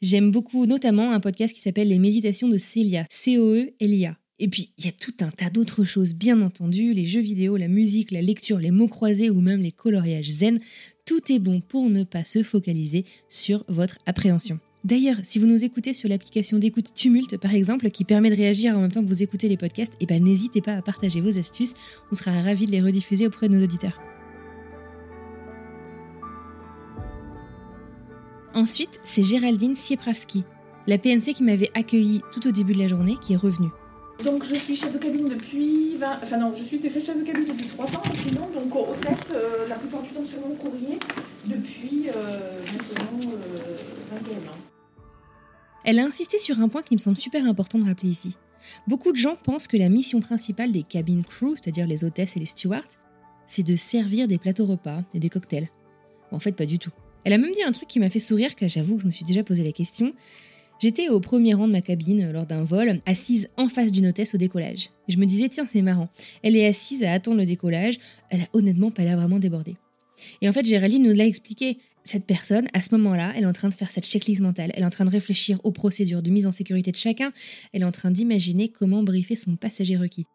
J'aime 0.00 0.30
beaucoup 0.30 0.64
notamment 0.64 1.12
un 1.12 1.20
podcast 1.20 1.54
qui 1.54 1.60
s'appelle 1.60 1.88
Les 1.88 1.98
méditations 1.98 2.48
de 2.48 2.56
Célia, 2.56 3.04
C-O-E-L-I-A. 3.10 4.16
Et 4.40 4.48
puis, 4.48 4.72
il 4.78 4.84
y 4.84 4.88
a 4.88 4.92
tout 4.92 5.14
un 5.20 5.30
tas 5.30 5.48
d'autres 5.48 5.84
choses, 5.84 6.12
bien 6.12 6.40
entendu, 6.40 6.92
les 6.92 7.06
jeux 7.06 7.20
vidéo, 7.20 7.56
la 7.56 7.68
musique, 7.68 8.10
la 8.10 8.20
lecture, 8.20 8.58
les 8.58 8.72
mots 8.72 8.88
croisés 8.88 9.30
ou 9.30 9.40
même 9.40 9.60
les 9.60 9.70
coloriages 9.70 10.28
zen 10.28 10.60
tout 11.04 11.32
est 11.32 11.38
bon 11.38 11.60
pour 11.60 11.88
ne 11.90 12.04
pas 12.04 12.24
se 12.24 12.42
focaliser 12.42 13.04
sur 13.28 13.64
votre 13.68 13.98
appréhension. 14.06 14.58
D'ailleurs, 14.84 15.16
si 15.22 15.38
vous 15.38 15.46
nous 15.46 15.64
écoutez 15.64 15.94
sur 15.94 16.10
l'application 16.10 16.58
d'écoute 16.58 16.92
Tumult, 16.94 17.38
par 17.38 17.54
exemple, 17.54 17.90
qui 17.90 18.04
permet 18.04 18.28
de 18.28 18.36
réagir 18.36 18.76
en 18.76 18.80
même 18.82 18.92
temps 18.92 19.02
que 19.02 19.08
vous 19.08 19.22
écoutez 19.22 19.48
les 19.48 19.56
podcasts, 19.56 19.94
eh 20.00 20.06
ben, 20.06 20.22
n'hésitez 20.22 20.60
pas 20.60 20.74
à 20.74 20.82
partager 20.82 21.22
vos 21.22 21.38
astuces. 21.38 21.74
On 22.12 22.14
sera 22.14 22.32
ravis 22.42 22.66
de 22.66 22.70
les 22.70 22.82
rediffuser 22.82 23.26
auprès 23.26 23.48
de 23.48 23.56
nos 23.56 23.64
auditeurs. 23.64 23.98
Ensuite, 28.54 29.00
c'est 29.04 29.22
Géraldine 29.22 29.74
Siepravski, 29.74 30.44
la 30.86 30.98
PNC 30.98 31.34
qui 31.34 31.42
m'avait 31.42 31.70
accueillie 31.74 32.20
tout 32.32 32.46
au 32.46 32.52
début 32.52 32.74
de 32.74 32.78
la 32.78 32.88
journée, 32.88 33.16
qui 33.20 33.32
est 33.32 33.36
revenue. 33.36 33.70
Donc 34.22 34.44
je 34.44 34.54
suis 34.54 34.76
chef 34.76 34.92
de 34.92 34.98
cabine 34.98 35.28
depuis 35.28 35.96
20... 35.96 36.18
Enfin 36.22 36.36
non, 36.36 36.52
je 36.56 36.62
suis 36.62 36.80
chef 36.80 37.18
de 37.18 37.24
cabine 37.24 37.46
depuis 37.46 37.66
3 37.66 37.86
ans 37.86 38.02
sinon, 38.14 38.48
donc 38.54 38.74
hôtesse 38.74 39.32
euh, 39.34 39.66
la 39.68 39.74
plupart 39.74 40.02
du 40.02 40.10
temps 40.10 40.24
sur 40.24 40.40
mon 40.40 40.54
courrier 40.54 40.98
depuis 41.46 42.08
euh, 42.08 42.60
maintenant 42.72 43.32
euh, 43.32 43.76
21 44.12 44.36
ans. 44.50 44.56
Elle 45.84 45.98
a 45.98 46.04
insisté 46.04 46.38
sur 46.38 46.60
un 46.60 46.68
point 46.68 46.82
qui 46.82 46.94
me 46.94 47.00
semble 47.00 47.16
super 47.16 47.44
important 47.44 47.78
de 47.78 47.84
rappeler 47.84 48.10
ici. 48.10 48.36
Beaucoup 48.86 49.12
de 49.12 49.16
gens 49.16 49.36
pensent 49.36 49.66
que 49.66 49.76
la 49.76 49.88
mission 49.88 50.20
principale 50.20 50.72
des 50.72 50.82
cabin 50.82 51.22
crew, 51.22 51.56
c'est-à-dire 51.56 51.86
les 51.86 52.04
hôtesses 52.04 52.36
et 52.36 52.40
les 52.40 52.46
stewards, 52.46 52.82
c'est 53.46 53.62
de 53.62 53.76
servir 53.76 54.28
des 54.28 54.38
plateaux 54.38 54.64
repas 54.64 55.02
et 55.12 55.20
des 55.20 55.28
cocktails. 55.28 55.68
En 56.30 56.38
fait, 56.38 56.52
pas 56.52 56.66
du 56.66 56.78
tout. 56.78 56.90
Elle 57.24 57.32
a 57.32 57.38
même 57.38 57.52
dit 57.52 57.62
un 57.62 57.72
truc 57.72 57.88
qui 57.88 58.00
m'a 58.00 58.10
fait 58.10 58.18
sourire, 58.18 58.56
que 58.56 58.68
j'avoue 58.68 58.96
que 58.96 59.02
je 59.02 59.06
me 59.06 59.12
suis 59.12 59.24
déjà 59.24 59.42
posé 59.42 59.62
la 59.64 59.72
question. 59.72 60.14
J'étais 60.80 61.08
au 61.08 61.20
premier 61.20 61.54
rang 61.54 61.66
de 61.66 61.72
ma 61.72 61.80
cabine 61.80 62.30
lors 62.32 62.46
d'un 62.46 62.62
vol, 62.62 63.00
assise 63.06 63.48
en 63.56 63.68
face 63.68 63.92
d'une 63.92 64.08
hôtesse 64.08 64.34
au 64.34 64.38
décollage. 64.38 64.90
Je 65.08 65.16
me 65.16 65.24
disais, 65.24 65.48
tiens, 65.48 65.66
c'est 65.70 65.82
marrant. 65.82 66.08
Elle 66.42 66.56
est 66.56 66.66
assise 66.66 67.02
à 67.04 67.12
attendre 67.12 67.38
le 67.38 67.46
décollage, 67.46 67.98
elle 68.30 68.42
a 68.42 68.48
honnêtement 68.52 68.90
pas 68.90 69.04
l'air 69.04 69.16
vraiment 69.16 69.38
débordée. 69.38 69.76
Et 70.42 70.48
en 70.48 70.52
fait, 70.52 70.66
Géraldine 70.66 71.02
nous 71.02 71.14
l'a 71.14 71.26
expliqué 71.26 71.78
cette 72.02 72.26
personne, 72.26 72.66
à 72.74 72.82
ce 72.82 72.94
moment-là, 72.96 73.32
elle 73.34 73.44
est 73.44 73.46
en 73.46 73.52
train 73.52 73.68
de 73.68 73.74
faire 73.74 73.90
cette 73.90 74.04
checklist 74.04 74.42
mentale, 74.42 74.72
elle 74.74 74.82
est 74.82 74.86
en 74.86 74.90
train 74.90 75.06
de 75.06 75.10
réfléchir 75.10 75.58
aux 75.64 75.72
procédures 75.72 76.22
de 76.22 76.30
mise 76.30 76.46
en 76.46 76.52
sécurité 76.52 76.90
de 76.92 76.96
chacun, 76.96 77.32
elle 77.72 77.80
est 77.80 77.86
en 77.86 77.92
train 77.92 78.10
d'imaginer 78.10 78.68
comment 78.68 79.02
briefer 79.02 79.36
son 79.36 79.56
passager 79.56 79.96
requis. 79.96 80.26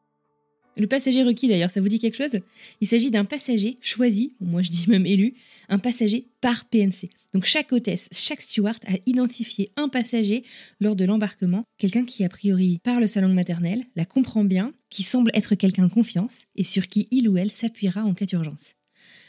Le 0.79 0.88
passager 0.88 1.24
requis, 1.24 1.50
d'ailleurs, 1.50 1.71
ça 1.71 1.81
vous 1.81 1.89
dit 1.89 2.00
quelque 2.00 2.15
chose? 2.15 2.39
Il 2.79 2.88
s'agit 2.88 3.12
d'un 3.12 3.25
passager 3.25 3.77
choisi, 3.81 4.33
moi 4.39 4.63
je 4.63 4.71
dis 4.71 4.86
même 4.88 5.05
élu, 5.05 5.33
un 5.67 5.77
passager 5.77 6.29
par 6.39 6.65
PNC. 6.69 7.09
Donc 7.33 7.43
chaque 7.43 7.74
hôtesse, 7.74 8.07
chaque 8.13 8.41
steward 8.41 8.79
a 8.88 8.93
identifié 9.05 9.71
un 9.75 9.89
passager 9.89 10.43
lors 10.79 10.95
de 10.95 11.03
l'embarquement, 11.03 11.65
quelqu'un 11.77 12.05
qui 12.05 12.24
a 12.24 12.29
priori 12.29 12.79
parle 12.81 13.09
sa 13.09 13.19
langue 13.19 13.33
maternelle, 13.33 13.83
la 13.98 14.05
comprend 14.05 14.45
bien, 14.45 14.74
qui 14.89 15.03
semble 15.03 15.31
être 15.33 15.53
quelqu'un 15.53 15.83
de 15.83 15.91
confiance 15.91 16.45
et 16.55 16.63
sur 16.63 16.88
qui 16.88 17.09
il 17.12 17.27
ou 17.27 17.38
elle 17.38 17.51
s'appuiera 17.51 18.05
en 18.05 18.13
cas 18.13 18.25
d'urgence. 18.25 18.75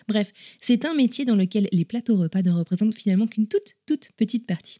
Bref, 0.06 0.32
c'est 0.60 0.84
un 0.84 0.94
métier 0.94 1.24
dans 1.24 1.36
lequel 1.36 1.68
les 1.72 1.84
plateaux 1.84 2.16
repas 2.16 2.42
ne 2.42 2.52
représentent 2.52 2.94
finalement 2.94 3.26
qu'une 3.26 3.48
toute, 3.48 3.74
toute 3.86 4.12
petite 4.16 4.46
partie. 4.46 4.78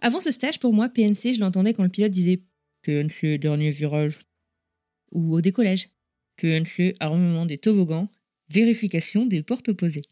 Avant 0.00 0.20
ce 0.20 0.32
stage, 0.32 0.58
pour 0.58 0.72
moi, 0.72 0.88
PNC, 0.88 1.34
je 1.34 1.40
l'entendais 1.40 1.74
quand 1.74 1.84
le 1.84 1.88
pilote 1.88 2.10
disait 2.10 2.42
PNC, 2.82 3.38
dernier 3.38 3.70
virage. 3.70 4.18
Ou 5.12 5.34
au 5.34 5.40
décollage. 5.40 5.88
PNC, 6.36 6.94
armement 7.00 7.46
des 7.46 7.58
toboggans, 7.58 8.08
vérification 8.50 9.26
des 9.26 9.42
portes 9.42 9.68
opposées. 9.68 10.02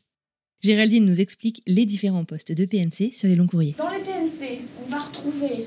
Géraldine 0.62 1.06
nous 1.06 1.20
explique 1.20 1.62
les 1.66 1.86
différents 1.86 2.24
postes 2.24 2.52
de 2.52 2.64
PNC 2.66 3.12
sur 3.12 3.28
les 3.28 3.34
longs 3.34 3.46
courriers. 3.46 3.74
Dans 3.78 3.90
les 3.90 4.00
PNC, 4.00 4.60
on 4.84 4.90
va 4.90 5.00
retrouver 5.00 5.66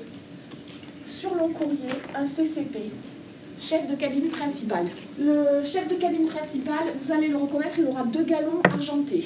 sur 1.04 1.34
long 1.34 1.48
courrier 1.48 1.90
un 2.14 2.26
CCP, 2.26 2.78
chef 3.60 3.90
de 3.90 3.96
cabine 3.96 4.28
principal. 4.28 4.86
Le 5.18 5.64
chef 5.64 5.88
de 5.88 5.96
cabine 5.96 6.28
principal, 6.28 6.84
vous 7.00 7.12
allez 7.12 7.28
le 7.28 7.36
reconnaître, 7.36 7.76
il 7.78 7.86
aura 7.86 8.04
deux 8.04 8.24
galons 8.24 8.60
argentés. 8.62 9.24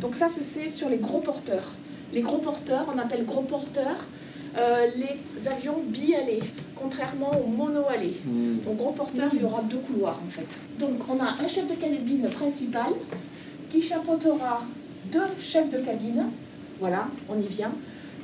Donc 0.00 0.14
ça, 0.14 0.28
c'est 0.28 0.70
sur 0.70 0.88
les 0.88 0.96
gros 0.96 1.20
porteurs. 1.20 1.74
Les 2.14 2.22
gros 2.22 2.38
porteurs, 2.38 2.92
on 2.92 2.98
appelle 2.98 3.24
gros 3.24 3.42
porteurs 3.42 4.06
euh, 4.58 4.88
les 4.96 5.48
avions 5.48 5.78
bi-allés, 5.86 6.42
contrairement 6.74 7.30
aux 7.44 7.48
mono-allés. 7.48 8.16
Donc 8.64 8.76
gros 8.76 8.92
porteurs, 8.92 9.30
il 9.32 9.42
y 9.42 9.44
aura 9.44 9.62
deux 9.62 9.78
couloirs 9.78 10.18
en 10.26 10.30
fait. 10.30 10.46
Donc 10.78 11.00
on 11.08 11.20
a 11.20 11.36
un 11.42 11.48
chef 11.48 11.68
de 11.68 11.74
cabine 11.74 12.28
principal 12.30 12.92
qui 13.70 13.80
chapeautera 13.80 14.62
deux 15.12 15.28
chefs 15.40 15.70
de 15.70 15.78
cabine. 15.78 16.26
Voilà, 16.80 17.06
on 17.28 17.38
y 17.38 17.46
vient. 17.46 17.72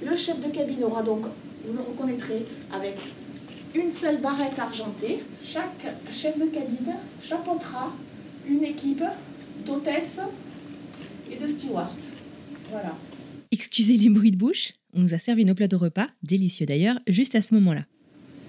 Le 0.04 0.16
chef 0.16 0.40
de 0.40 0.48
cabine 0.50 0.84
aura 0.84 1.02
donc, 1.02 1.26
vous 1.64 1.72
le 1.72 1.80
reconnaîtrez, 1.80 2.44
avec 2.72 2.98
une 3.74 3.90
seule 3.90 4.18
barrette 4.18 4.58
argentée. 4.58 5.22
Chaque 5.44 5.94
chef 6.10 6.38
de 6.38 6.46
cabine 6.46 6.94
chapeautera 7.22 7.92
une 8.48 8.64
équipe 8.64 9.04
d'hôtesses 9.64 10.20
et 11.30 11.36
de 11.36 11.46
stewards. 11.46 11.90
Voilà. 12.70 12.94
Excusez 13.52 13.96
les 13.96 14.08
bruits 14.08 14.30
de 14.30 14.36
bouche, 14.36 14.72
on 14.92 15.00
nous 15.00 15.14
a 15.14 15.18
servi 15.18 15.44
nos 15.44 15.54
plateaux 15.54 15.78
repas, 15.78 16.08
délicieux 16.22 16.66
d'ailleurs, 16.66 16.98
juste 17.06 17.34
à 17.34 17.42
ce 17.42 17.54
moment-là. 17.54 17.84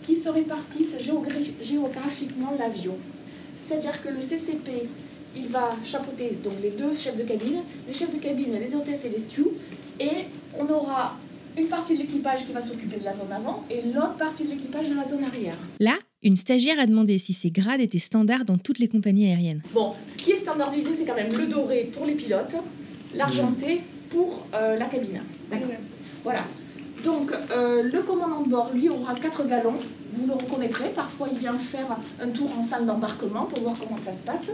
Qui 0.04 0.16
se 0.16 0.30
répartissent 0.30 0.96
géogra- 1.06 1.64
géographiquement 1.64 2.54
l'avion. 2.58 2.96
C'est-à-dire 3.68 4.02
que 4.02 4.10
le 4.10 4.20
CCP, 4.20 4.88
il 5.36 5.48
va 5.50 5.76
chapeauter 5.86 6.38
donc 6.44 6.54
les 6.64 6.72
deux 6.72 6.96
chefs 6.96 7.18
de 7.18 7.24
cabine, 7.24 7.58
les 7.88 7.94
chefs 7.94 8.14
de 8.14 8.20
cabine, 8.20 8.54
les 8.60 8.74
hôtesses 8.76 9.06
et 9.06 9.10
les 9.10 9.20
stews, 9.20 9.52
et 10.00 10.26
on 10.58 10.66
aura 10.72 11.18
une 11.58 11.68
partie 11.68 11.94
de 11.96 12.00
l'équipage 12.00 12.46
qui 12.46 12.52
va 12.54 12.62
s'occuper 12.62 12.98
de 13.00 13.04
la 13.04 13.16
zone 13.16 13.32
avant 13.32 13.66
et 13.70 13.82
l'autre 13.94 14.16
partie 14.18 14.44
de 14.44 14.50
l'équipage 14.52 14.90
de 14.90 14.96
la 14.96 15.08
zone 15.08 15.24
arrière. 15.24 15.58
Là, 15.80 15.98
une 16.24 16.38
stagiaire 16.38 16.80
a 16.80 16.86
demandé 16.86 17.18
si 17.20 17.34
ces 17.34 17.52
grades 17.52 17.82
étaient 17.82 17.98
standards 18.00 18.46
dans 18.46 18.58
toutes 18.58 18.80
les 18.80 18.88
compagnies 18.88 19.28
aériennes. 19.28 19.62
Bon, 19.74 19.94
ce 20.10 20.18
qui 20.18 20.32
est 20.32 20.38
standardisé, 20.42 20.92
c'est 20.98 21.06
quand 21.06 21.16
même 21.16 21.32
le 21.36 21.48
doré 21.48 21.90
pour 21.94 22.06
les 22.06 22.14
pilotes, 22.14 22.56
l'argenté 23.14 23.82
pour 24.10 24.46
euh, 24.54 24.78
la 24.78 24.86
cabine. 24.86 25.22
D'accord. 25.50 25.68
Voilà. 26.24 26.44
Donc, 27.04 27.32
euh, 27.52 27.84
le 27.84 28.02
commandant 28.02 28.42
de 28.42 28.50
bord, 28.50 28.72
lui, 28.74 28.90
aura 28.90 29.14
quatre 29.14 29.48
galons. 29.48 29.80
Vous 30.14 30.28
le 30.28 30.34
reconnaîtrez. 30.34 30.90
Parfois, 30.90 31.28
il 31.32 31.38
vient 31.38 31.58
faire 31.58 31.86
un 32.22 32.30
tour 32.30 32.50
en 32.58 32.64
salle 32.64 32.86
d'embarquement 32.86 33.44
pour 33.44 33.62
voir 33.62 33.76
comment 33.80 34.00
ça 34.04 34.14
se 34.14 34.24
passe. 34.24 34.50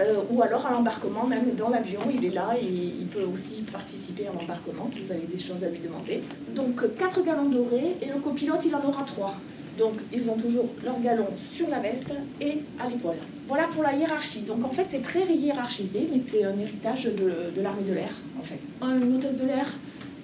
Euh, 0.00 0.20
ou 0.30 0.42
alors 0.42 0.64
à 0.64 0.70
l'embarquement, 0.70 1.26
même 1.26 1.54
dans 1.56 1.70
l'avion, 1.70 2.00
il 2.14 2.24
est 2.24 2.30
là 2.30 2.50
et 2.60 2.64
il 2.64 3.06
peut 3.08 3.24
aussi 3.24 3.62
participer 3.72 4.28
à 4.28 4.32
l'embarquement 4.32 4.86
si 4.88 5.00
vous 5.00 5.10
avez 5.10 5.26
des 5.26 5.38
choses 5.38 5.64
à 5.64 5.68
lui 5.68 5.80
demander. 5.80 6.22
Donc, 6.54 6.82
euh, 6.82 6.88
quatre 6.96 7.24
galons 7.24 7.48
dorés 7.48 7.96
et 8.00 8.06
le 8.06 8.20
copilote, 8.20 8.60
il 8.64 8.74
en 8.76 8.84
aura 8.88 9.02
trois. 9.02 9.34
Donc, 9.78 9.94
ils 10.12 10.28
ont 10.28 10.36
toujours 10.36 10.66
leur 10.84 11.00
galon 11.00 11.28
sur 11.52 11.68
la 11.68 11.78
veste 11.78 12.12
et 12.40 12.58
à 12.80 12.88
l'épaule. 12.88 13.16
Voilà 13.46 13.68
pour 13.68 13.82
la 13.82 13.94
hiérarchie. 13.94 14.40
Donc, 14.40 14.64
en 14.64 14.70
fait, 14.70 14.86
c'est 14.90 15.02
très 15.02 15.24
hiérarchisé, 15.26 16.08
mais 16.12 16.18
c'est 16.18 16.44
un 16.44 16.58
héritage 16.58 17.04
de, 17.04 17.62
l'armée 17.62 17.84
de 17.88 17.94
l'air, 17.94 18.12
en 18.38 18.42
fait. 18.42 18.58
Une 18.82 19.16
hôtesse 19.16 19.38
de 19.38 19.46
l'air 19.46 19.66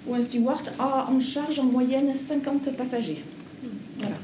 ou 0.06 0.14
un 0.14 0.22
steward 0.22 0.70
a 0.78 1.08
en 1.10 1.20
charge 1.20 1.58
en 1.60 1.64
moyenne 1.64 2.12
50 2.16 2.76
passagers. 2.76 3.22
Voilà. 3.98 4.16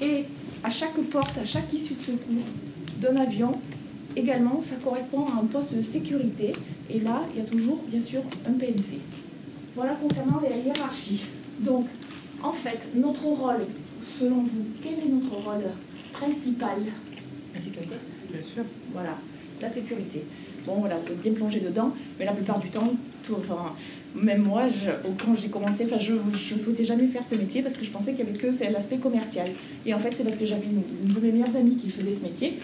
Et 0.00 0.24
à 0.62 0.70
chaque 0.70 0.94
porte, 1.10 1.36
à 1.36 1.44
chaque 1.44 1.72
issue 1.72 1.94
de 1.94 2.02
secours 2.02 2.44
d'un 2.98 3.16
avion, 3.16 3.52
également, 4.14 4.62
ça 4.68 4.76
correspond 4.76 5.26
à 5.26 5.40
un 5.40 5.46
poste 5.46 5.74
de 5.74 5.82
sécurité. 5.82 6.52
Et 6.88 7.00
là, 7.00 7.22
il 7.34 7.42
y 7.42 7.44
a 7.44 7.48
toujours, 7.48 7.80
bien 7.88 8.00
sûr, 8.00 8.22
un 8.48 8.52
PNC. 8.52 8.98
Voilà 9.74 9.94
concernant 9.94 10.40
les 10.40 10.60
hiérarchies. 10.62 11.24
Donc, 11.58 11.86
en 12.42 12.52
fait, 12.52 12.88
notre 12.94 13.24
rôle, 13.24 13.66
selon 14.02 14.42
vous, 14.42 14.64
quel 14.82 14.92
est 14.92 15.08
notre 15.08 15.34
rôle 15.34 15.64
principal 16.12 16.78
La 17.54 17.60
sécurité 17.60 17.94
Bien 18.32 18.42
sûr. 18.42 18.64
Voilà, 18.92 19.16
la 19.60 19.68
sécurité. 19.68 20.22
Bon, 20.66 20.76
voilà, 20.80 20.96
vous 20.96 21.12
êtes 21.12 21.22
bien 21.22 21.32
plongé 21.32 21.60
dedans, 21.60 21.92
mais 22.18 22.24
la 22.24 22.32
plupart 22.32 22.60
du 22.60 22.68
temps, 22.68 22.92
tout, 23.26 23.36
enfin, 23.38 23.74
même 24.14 24.42
moi, 24.42 24.64
je, 24.68 24.90
quand 25.22 25.34
j'ai 25.38 25.48
commencé, 25.48 25.86
enfin, 25.86 25.98
je 25.98 26.14
ne 26.54 26.58
souhaitais 26.58 26.84
jamais 26.84 27.06
faire 27.06 27.26
ce 27.26 27.34
métier 27.34 27.62
parce 27.62 27.76
que 27.76 27.84
je 27.84 27.90
pensais 27.90 28.12
qu'il 28.12 28.24
n'y 28.24 28.30
avait 28.30 28.38
que 28.38 28.72
l'aspect 28.72 28.98
commercial. 28.98 29.48
Et 29.86 29.94
en 29.94 29.98
fait, 29.98 30.12
c'est 30.16 30.24
parce 30.24 30.36
que 30.36 30.46
j'avais 30.46 30.66
une, 30.66 30.82
une 31.08 31.14
de 31.14 31.20
mes 31.20 31.32
meilleures 31.32 31.56
amies 31.56 31.76
qui 31.76 31.90
faisait 31.90 32.14
ce 32.14 32.22
métier, 32.22 32.58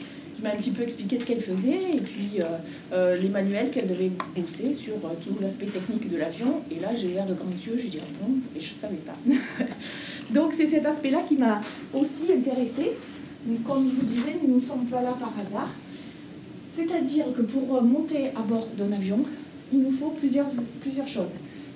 m'a 0.46 0.52
un 0.52 0.56
petit 0.56 0.70
peu 0.70 0.82
expliqué 0.82 1.18
ce 1.18 1.24
qu'elle 1.24 1.40
faisait, 1.40 1.90
et 1.94 2.00
puis 2.00 2.40
euh, 2.40 2.44
euh, 2.92 3.16
les 3.16 3.28
manuels 3.28 3.70
qu'elle 3.70 3.88
devait 3.88 4.10
bosser 4.36 4.74
sur 4.74 4.94
euh, 4.94 5.08
tout 5.24 5.36
l'aspect 5.40 5.66
technique 5.66 6.08
de 6.10 6.16
l'avion. 6.16 6.60
Et 6.70 6.80
là, 6.80 6.90
j'ai 6.94 7.08
l'air 7.08 7.26
de 7.26 7.34
grands 7.34 7.50
yeux, 7.50 7.78
j'ai 7.82 7.88
dit 7.88 7.98
ah 8.00 8.06
bon, 8.20 8.34
et 8.54 8.60
je 8.60 8.74
ne 8.74 8.80
savais 8.80 8.96
pas. 8.96 9.16
Donc, 10.30 10.52
c'est 10.56 10.68
cet 10.68 10.86
aspect-là 10.86 11.22
qui 11.28 11.36
m'a 11.36 11.60
aussi 11.92 12.32
intéressée. 12.32 12.92
Comme 13.64 13.84
je 13.84 13.94
vous 13.94 14.06
disais, 14.06 14.36
nous 14.46 14.56
ne 14.56 14.60
sommes 14.60 14.86
pas 14.86 15.02
là 15.02 15.16
par 15.18 15.32
hasard. 15.38 15.70
C'est-à-dire 16.76 17.26
que 17.36 17.42
pour 17.42 17.80
monter 17.82 18.28
à 18.36 18.40
bord 18.40 18.68
d'un 18.76 18.92
avion, 18.92 19.24
il 19.72 19.80
nous 19.80 19.92
faut 19.92 20.10
plusieurs, 20.10 20.48
plusieurs 20.80 21.08
choses. 21.08 21.30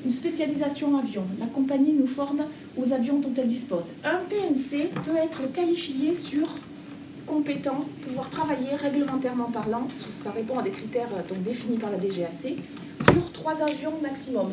Une 0.04 0.10
spécialisation 0.10 0.98
avion. 0.98 1.22
La 1.38 1.46
compagnie 1.46 1.92
nous 1.92 2.06
forme 2.06 2.42
aux 2.76 2.92
avions 2.92 3.18
dont 3.20 3.32
elle 3.36 3.48
dispose. 3.48 3.84
Un 4.04 4.18
PNC 4.28 4.88
peut 5.04 5.16
être 5.16 5.52
qualifié 5.52 6.16
sur 6.16 6.48
compétent, 7.30 7.84
pouvoir 8.04 8.28
travailler 8.28 8.74
réglementairement 8.74 9.50
parlant, 9.52 9.86
ça 10.10 10.32
répond 10.32 10.58
à 10.58 10.62
des 10.62 10.70
critères 10.70 11.08
euh, 11.16 11.28
donc, 11.28 11.42
définis 11.44 11.78
par 11.78 11.90
la 11.90 11.98
DGAC, 11.98 12.56
sur 13.12 13.32
trois 13.32 13.62
avions 13.62 13.94
maximum. 14.02 14.52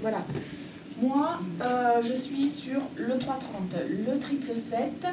Voilà. 0.00 0.24
Moi, 1.02 1.40
euh, 1.60 2.00
je 2.02 2.14
suis 2.14 2.48
sur 2.48 2.80
le 2.96 3.18
330, 3.18 3.74
le 3.88 4.12
777 4.14 5.06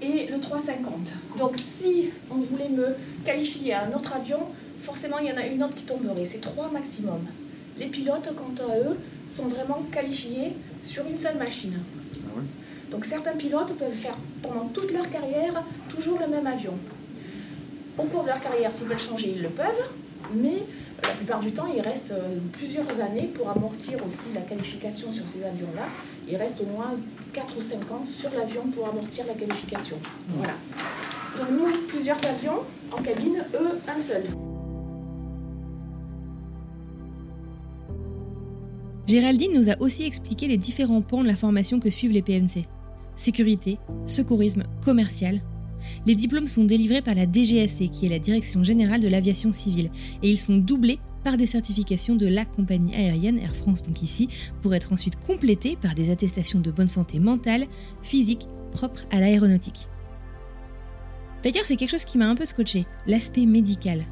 et 0.00 0.26
le 0.28 0.40
350. 0.40 0.92
Donc 1.38 1.56
si 1.78 2.08
on 2.30 2.36
voulait 2.36 2.70
me 2.70 2.88
qualifier 3.24 3.74
à 3.74 3.84
un 3.84 3.92
autre 3.92 4.14
avion, 4.14 4.40
forcément 4.82 5.18
il 5.18 5.28
y 5.28 5.32
en 5.32 5.36
a 5.36 5.46
une 5.46 5.62
autre 5.62 5.74
qui 5.74 5.84
tomberait. 5.84 6.24
C'est 6.24 6.40
trois 6.40 6.70
maximum. 6.72 7.20
Les 7.78 7.86
pilotes, 7.86 8.30
quant 8.34 8.64
à 8.64 8.78
eux, 8.78 8.96
sont 9.26 9.46
vraiment 9.46 9.82
qualifiés 9.92 10.56
sur 10.84 11.06
une 11.06 11.18
seule 11.18 11.36
machine. 11.36 11.78
Donc 12.90 13.04
certains 13.04 13.32
pilotes 13.32 13.72
peuvent 13.78 13.92
faire 13.92 14.16
pendant 14.42 14.66
toute 14.66 14.92
leur 14.92 15.10
carrière 15.10 15.62
toujours 15.88 16.18
le 16.20 16.26
même 16.28 16.46
avion. 16.46 16.72
Au 17.98 18.04
cours 18.04 18.22
de 18.22 18.28
leur 18.28 18.40
carrière, 18.40 18.72
s'ils 18.72 18.86
veulent 18.86 18.98
changer, 18.98 19.34
ils 19.36 19.42
le 19.42 19.48
peuvent, 19.48 19.88
mais 20.34 20.62
la 21.02 21.10
plupart 21.10 21.40
du 21.40 21.52
temps, 21.52 21.66
il 21.74 21.80
reste 21.80 22.12
euh, 22.12 22.38
plusieurs 22.52 22.88
années 23.00 23.30
pour 23.34 23.48
amortir 23.50 23.98
aussi 24.04 24.32
la 24.34 24.40
qualification 24.40 25.12
sur 25.12 25.24
ces 25.26 25.44
avions-là. 25.44 25.86
Il 26.28 26.36
reste 26.36 26.60
au 26.60 26.66
moins 26.66 26.90
4 27.32 27.56
ou 27.56 27.60
5 27.60 27.92
ans 27.92 28.04
sur 28.04 28.30
l'avion 28.30 28.62
pour 28.74 28.88
amortir 28.88 29.24
la 29.26 29.34
qualification. 29.34 29.96
Voilà. 30.28 30.54
Donc 31.36 31.50
nous, 31.50 31.86
plusieurs 31.86 32.18
avions 32.24 32.60
en 32.92 33.02
cabine, 33.02 33.44
eux, 33.54 33.78
un 33.88 33.96
seul. 33.96 34.24
Géraldine 39.06 39.52
nous 39.54 39.70
a 39.70 39.80
aussi 39.80 40.04
expliqué 40.04 40.46
les 40.46 40.58
différents 40.58 41.00
pans 41.00 41.22
de 41.22 41.28
la 41.28 41.36
formation 41.36 41.80
que 41.80 41.90
suivent 41.90 42.12
les 42.12 42.22
PNC. 42.22 42.66
Sécurité, 43.18 43.78
secourisme, 44.06 44.62
commercial. 44.80 45.42
Les 46.06 46.14
diplômes 46.14 46.46
sont 46.46 46.62
délivrés 46.62 47.02
par 47.02 47.16
la 47.16 47.26
DGSC, 47.26 47.88
qui 47.90 48.06
est 48.06 48.08
la 48.08 48.20
Direction 48.20 48.62
générale 48.62 49.00
de 49.00 49.08
l'aviation 49.08 49.52
civile, 49.52 49.90
et 50.22 50.30
ils 50.30 50.38
sont 50.38 50.56
doublés 50.56 51.00
par 51.24 51.36
des 51.36 51.48
certifications 51.48 52.14
de 52.14 52.28
la 52.28 52.44
compagnie 52.44 52.94
aérienne 52.94 53.40
Air 53.40 53.56
France, 53.56 53.82
donc 53.82 54.02
ici, 54.02 54.28
pour 54.62 54.72
être 54.72 54.92
ensuite 54.92 55.18
complétés 55.26 55.74
par 55.74 55.96
des 55.96 56.10
attestations 56.10 56.60
de 56.60 56.70
bonne 56.70 56.86
santé 56.86 57.18
mentale, 57.18 57.66
physique, 58.02 58.46
propres 58.70 59.04
à 59.10 59.18
l'aéronautique. 59.18 59.88
D'ailleurs, 61.42 61.64
c'est 61.64 61.74
quelque 61.74 61.90
chose 61.90 62.04
qui 62.04 62.18
m'a 62.18 62.28
un 62.28 62.36
peu 62.36 62.46
scotché, 62.46 62.86
l'aspect 63.08 63.46
médical. 63.46 64.06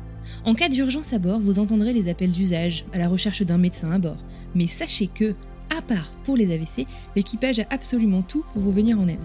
En 0.44 0.54
cas 0.54 0.68
d'urgence 0.68 1.12
à 1.12 1.20
bord, 1.20 1.38
vous 1.38 1.60
entendrez 1.60 1.92
les 1.92 2.08
appels 2.08 2.32
d'usage 2.32 2.84
à 2.92 2.98
la 2.98 3.08
recherche 3.08 3.42
d'un 3.42 3.58
médecin 3.58 3.92
à 3.92 3.98
bord. 3.98 4.24
Mais 4.56 4.66
sachez 4.66 5.06
que, 5.06 5.36
à 5.76 5.82
part 5.82 6.12
pour 6.24 6.36
les 6.36 6.52
AVC, 6.54 6.86
l'équipage 7.14 7.58
a 7.60 7.66
absolument 7.70 8.22
tout 8.22 8.44
pour 8.52 8.62
vous 8.62 8.72
venir 8.72 9.00
en 9.00 9.08
aide. 9.08 9.22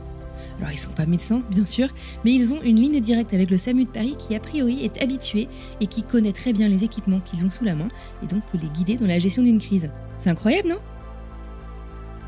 Alors 0.59 0.71
ils 0.71 0.77
sont 0.77 0.91
pas 0.91 1.05
médecins, 1.05 1.41
bien 1.49 1.65
sûr, 1.65 1.87
mais 2.23 2.33
ils 2.33 2.53
ont 2.53 2.61
une 2.61 2.79
ligne 2.79 2.99
directe 2.99 3.33
avec 3.33 3.49
le 3.49 3.57
SAMU 3.57 3.85
de 3.85 3.89
Paris 3.89 4.15
qui 4.17 4.35
a 4.35 4.39
priori 4.39 4.83
est 4.83 5.01
habitué 5.01 5.47
et 5.79 5.87
qui 5.87 6.03
connaît 6.03 6.33
très 6.33 6.53
bien 6.53 6.67
les 6.67 6.83
équipements 6.83 7.19
qu'ils 7.19 7.45
ont 7.45 7.49
sous 7.49 7.63
la 7.63 7.75
main 7.75 7.87
et 8.23 8.27
donc 8.27 8.43
peut 8.51 8.59
les 8.61 8.69
guider 8.69 8.95
dans 8.95 9.07
la 9.07 9.19
gestion 9.19 9.43
d'une 9.43 9.59
crise. 9.59 9.89
C'est 10.19 10.29
incroyable, 10.29 10.69
non? 10.69 10.79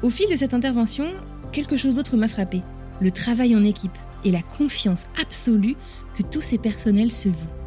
Au 0.01 0.09
fil 0.09 0.29
de 0.29 0.35
cette 0.35 0.53
intervention, 0.53 1.11
quelque 1.51 1.77
chose 1.77 1.95
d'autre 1.95 2.17
m'a 2.17 2.27
frappé. 2.27 2.61
Le 3.01 3.11
travail 3.11 3.55
en 3.55 3.63
équipe 3.63 3.97
et 4.25 4.31
la 4.31 4.41
confiance 4.41 5.05
absolue 5.21 5.75
que 6.15 6.23
tous 6.23 6.41
ces 6.41 6.57
personnels 6.57 7.11
se 7.11 7.29
vouent. 7.29 7.62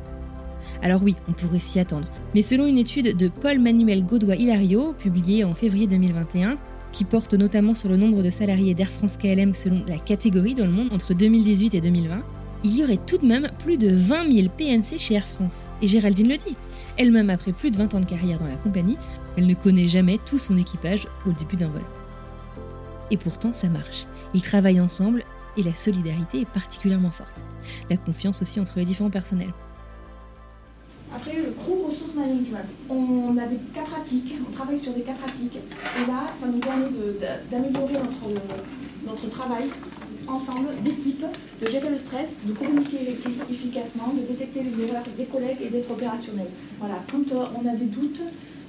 Alors 0.86 1.02
oui, 1.02 1.16
on 1.28 1.32
pourrait 1.32 1.58
s'y 1.58 1.80
attendre. 1.80 2.06
Mais 2.32 2.42
selon 2.42 2.64
une 2.64 2.78
étude 2.78 3.16
de 3.16 3.26
Paul-Manuel 3.26 4.04
Gaudois-Hilario, 4.04 4.92
publiée 4.92 5.42
en 5.42 5.52
février 5.52 5.88
2021, 5.88 6.58
qui 6.92 7.02
porte 7.02 7.34
notamment 7.34 7.74
sur 7.74 7.88
le 7.88 7.96
nombre 7.96 8.22
de 8.22 8.30
salariés 8.30 8.72
d'Air 8.72 8.88
France 8.88 9.16
KLM 9.16 9.52
selon 9.52 9.82
la 9.88 9.98
catégorie 9.98 10.54
dans 10.54 10.64
le 10.64 10.70
monde 10.70 10.92
entre 10.92 11.12
2018 11.12 11.74
et 11.74 11.80
2020, 11.80 12.22
il 12.62 12.76
y 12.78 12.84
aurait 12.84 13.00
tout 13.04 13.18
de 13.18 13.26
même 13.26 13.50
plus 13.58 13.78
de 13.78 13.88
20 13.88 14.32
000 14.32 14.48
PNC 14.56 14.96
chez 14.96 15.14
Air 15.14 15.26
France. 15.26 15.68
Et 15.82 15.88
Géraldine 15.88 16.28
le 16.28 16.36
dit, 16.36 16.54
elle-même 16.96 17.30
après 17.30 17.50
plus 17.50 17.72
de 17.72 17.78
20 17.78 17.96
ans 17.96 18.00
de 18.00 18.06
carrière 18.06 18.38
dans 18.38 18.46
la 18.46 18.54
compagnie, 18.54 18.96
elle 19.36 19.48
ne 19.48 19.54
connaît 19.54 19.88
jamais 19.88 20.20
tout 20.24 20.38
son 20.38 20.56
équipage 20.56 21.08
au 21.26 21.32
début 21.32 21.56
d'un 21.56 21.66
vol. 21.66 21.82
Et 23.10 23.16
pourtant, 23.16 23.52
ça 23.54 23.68
marche. 23.68 24.06
Ils 24.34 24.42
travaillent 24.42 24.80
ensemble 24.80 25.24
et 25.56 25.64
la 25.64 25.74
solidarité 25.74 26.42
est 26.42 26.48
particulièrement 26.48 27.10
forte. 27.10 27.42
La 27.90 27.96
confiance 27.96 28.40
aussi 28.40 28.60
entre 28.60 28.78
les 28.78 28.84
différents 28.84 29.10
personnels. 29.10 29.52
Après, 31.16 31.32
le 31.34 31.50
groupe 31.52 31.86
ressources 31.88 32.14
management, 32.14 32.68
on 32.90 33.34
a 33.38 33.46
des 33.46 33.56
cas 33.74 33.84
pratiques, 33.90 34.34
on 34.46 34.52
travaille 34.52 34.78
sur 34.78 34.92
des 34.92 35.00
cas 35.00 35.14
pratiques. 35.14 35.56
Et 35.56 36.06
là, 36.06 36.26
ça 36.38 36.46
nous 36.46 36.58
permet 36.58 36.84
d'améliorer 37.50 37.94
notre, 37.94 38.36
notre 39.06 39.30
travail 39.30 39.64
ensemble, 40.28 40.68
d'équipe, 40.84 41.24
de 41.62 41.70
gérer 41.70 41.88
le 41.88 41.96
stress, 41.96 42.36
de 42.44 42.52
communiquer 42.52 43.16
efficacement, 43.50 44.12
de 44.12 44.30
détecter 44.30 44.60
les 44.62 44.84
erreurs 44.84 45.04
des 45.16 45.24
collègues 45.24 45.56
et 45.64 45.70
d'être 45.70 45.90
opérationnel. 45.90 46.48
Voilà, 46.78 46.96
quand 47.10 47.32
euh, 47.32 47.46
on 47.56 47.66
a 47.66 47.74
des 47.74 47.86
doutes, 47.86 48.20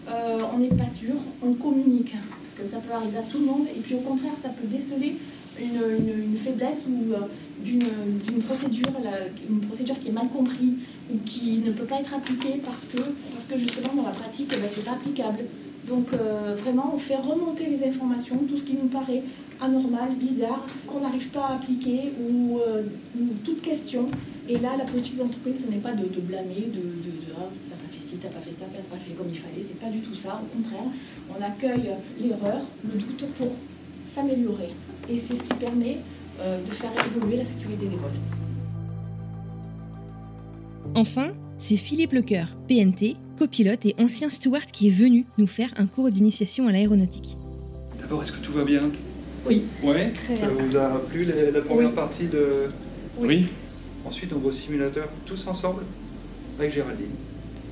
euh, 0.07 0.39
on 0.53 0.59
n'est 0.59 0.69
pas 0.69 0.87
sûr, 0.87 1.15
on 1.43 1.51
communique, 1.51 2.13
parce 2.13 2.69
que 2.69 2.73
ça 2.73 2.79
peut 2.79 2.93
arriver 2.93 3.17
à 3.17 3.23
tout 3.23 3.39
le 3.39 3.45
monde, 3.45 3.65
et 3.75 3.81
puis 3.81 3.95
au 3.95 4.07
contraire, 4.07 4.33
ça 4.41 4.49
peut 4.49 4.67
déceler 4.67 5.17
une, 5.59 6.37
faiblesse 6.37 6.85
ou 6.87 7.11
euh, 7.11 7.27
d'une 7.61 8.41
procédure, 8.43 8.91
une 9.49 9.61
procédure 9.61 9.99
qui 9.99 10.09
est 10.09 10.13
mal 10.13 10.29
comprise 10.29 10.75
ou 11.11 11.17
qui 11.25 11.59
ne 11.65 11.71
peut 11.71 11.85
pas 11.85 11.99
être 11.99 12.13
appliquée 12.13 12.61
parce 12.65 12.85
que, 12.85 13.01
parce 13.33 13.47
que 13.47 13.57
justement 13.57 13.93
dans 13.95 14.03
la 14.03 14.11
pratique, 14.11 14.51
eh 14.53 14.57
ben, 14.57 14.69
c'est 14.73 14.87
applicable. 14.89 15.39
Donc 15.87 16.07
euh, 16.13 16.55
vraiment, 16.61 16.91
on 16.93 16.99
fait 16.99 17.15
remonter 17.15 17.65
les 17.65 17.87
informations, 17.87 18.37
tout 18.47 18.57
ce 18.59 18.63
qui 18.63 18.73
nous 18.73 18.89
paraît 18.89 19.23
anormal, 19.61 20.09
bizarre, 20.19 20.65
qu'on 20.85 20.99
n'arrive 20.99 21.29
pas 21.29 21.45
à 21.47 21.55
appliquer 21.55 22.13
ou, 22.19 22.59
euh, 22.59 22.83
toute 23.43 23.61
question. 23.61 24.07
Et 24.49 24.55
là, 24.59 24.75
la 24.77 24.85
politique 24.85 25.17
d'entreprise, 25.17 25.65
ce 25.65 25.71
n'est 25.71 25.79
pas 25.79 25.91
de, 25.91 26.05
blâmer, 26.21 26.67
de, 26.67 26.79
de, 26.79 27.11
de 27.11 27.33
ah, 27.37 27.49
t'as 27.69 27.75
pas 27.75 27.89
fait 27.91 28.07
ci, 28.09 28.17
t'as 28.17 28.29
pas 28.29 28.39
fait 28.39 28.51
ça, 28.51 28.65
t'as 28.71 28.95
pas 28.95 29.01
fait 29.01 29.13
comme 29.13 29.27
il 29.31 29.39
fallait. 29.39 29.61
C'est 29.61 29.79
pas 29.79 29.89
du 29.89 29.99
tout 29.99 30.15
ça. 30.15 30.41
Au 30.41 30.55
contraire, 30.55 30.87
on 31.29 31.43
accueille 31.43 31.91
l'erreur, 32.19 32.61
le 32.83 32.99
doute 32.99 33.25
pour 33.37 33.53
s'améliorer. 34.09 34.69
Et 35.09 35.19
c'est 35.19 35.37
ce 35.37 35.43
qui 35.43 35.55
permet 35.59 35.97
euh, 36.41 36.59
de 36.63 36.71
faire 36.71 36.91
évoluer 37.05 37.37
la 37.37 37.45
sécurité 37.45 37.85
des 37.85 37.95
vols. 37.95 38.46
Enfin, 40.97 41.33
c'est 41.59 41.75
Philippe 41.75 42.11
Lecoeur, 42.11 42.47
PNT, 42.67 43.17
copilote 43.37 43.85
et 43.85 43.93
ancien 43.99 44.31
steward 44.31 44.65
qui 44.71 44.87
est 44.87 44.91
venu 44.91 45.27
nous 45.37 45.45
faire 45.45 45.71
un 45.77 45.85
cours 45.85 46.09
d'initiation 46.09 46.67
à 46.67 46.71
l'aéronautique. 46.71 47.37
D'abord, 48.01 48.23
est-ce 48.23 48.31
que 48.31 48.43
tout 48.43 48.51
va 48.51 48.63
bien? 48.63 48.81
Oui. 49.45 49.61
Ouais 49.83 50.11
Ça 50.33 50.47
vous 50.47 50.75
a 50.75 50.99
plu 51.07 51.23
la, 51.53 51.61
première 51.61 51.91
partie 51.91 52.25
de. 52.25 52.69
Oui. 53.19 53.45
Ensuite, 54.05 54.33
on 54.33 54.39
va 54.39 54.47
au 54.47 54.51
simulateur 54.51 55.07
tous 55.27 55.45
ensemble 55.45 55.83
avec 56.57 56.73
Géraldine. 56.73 57.13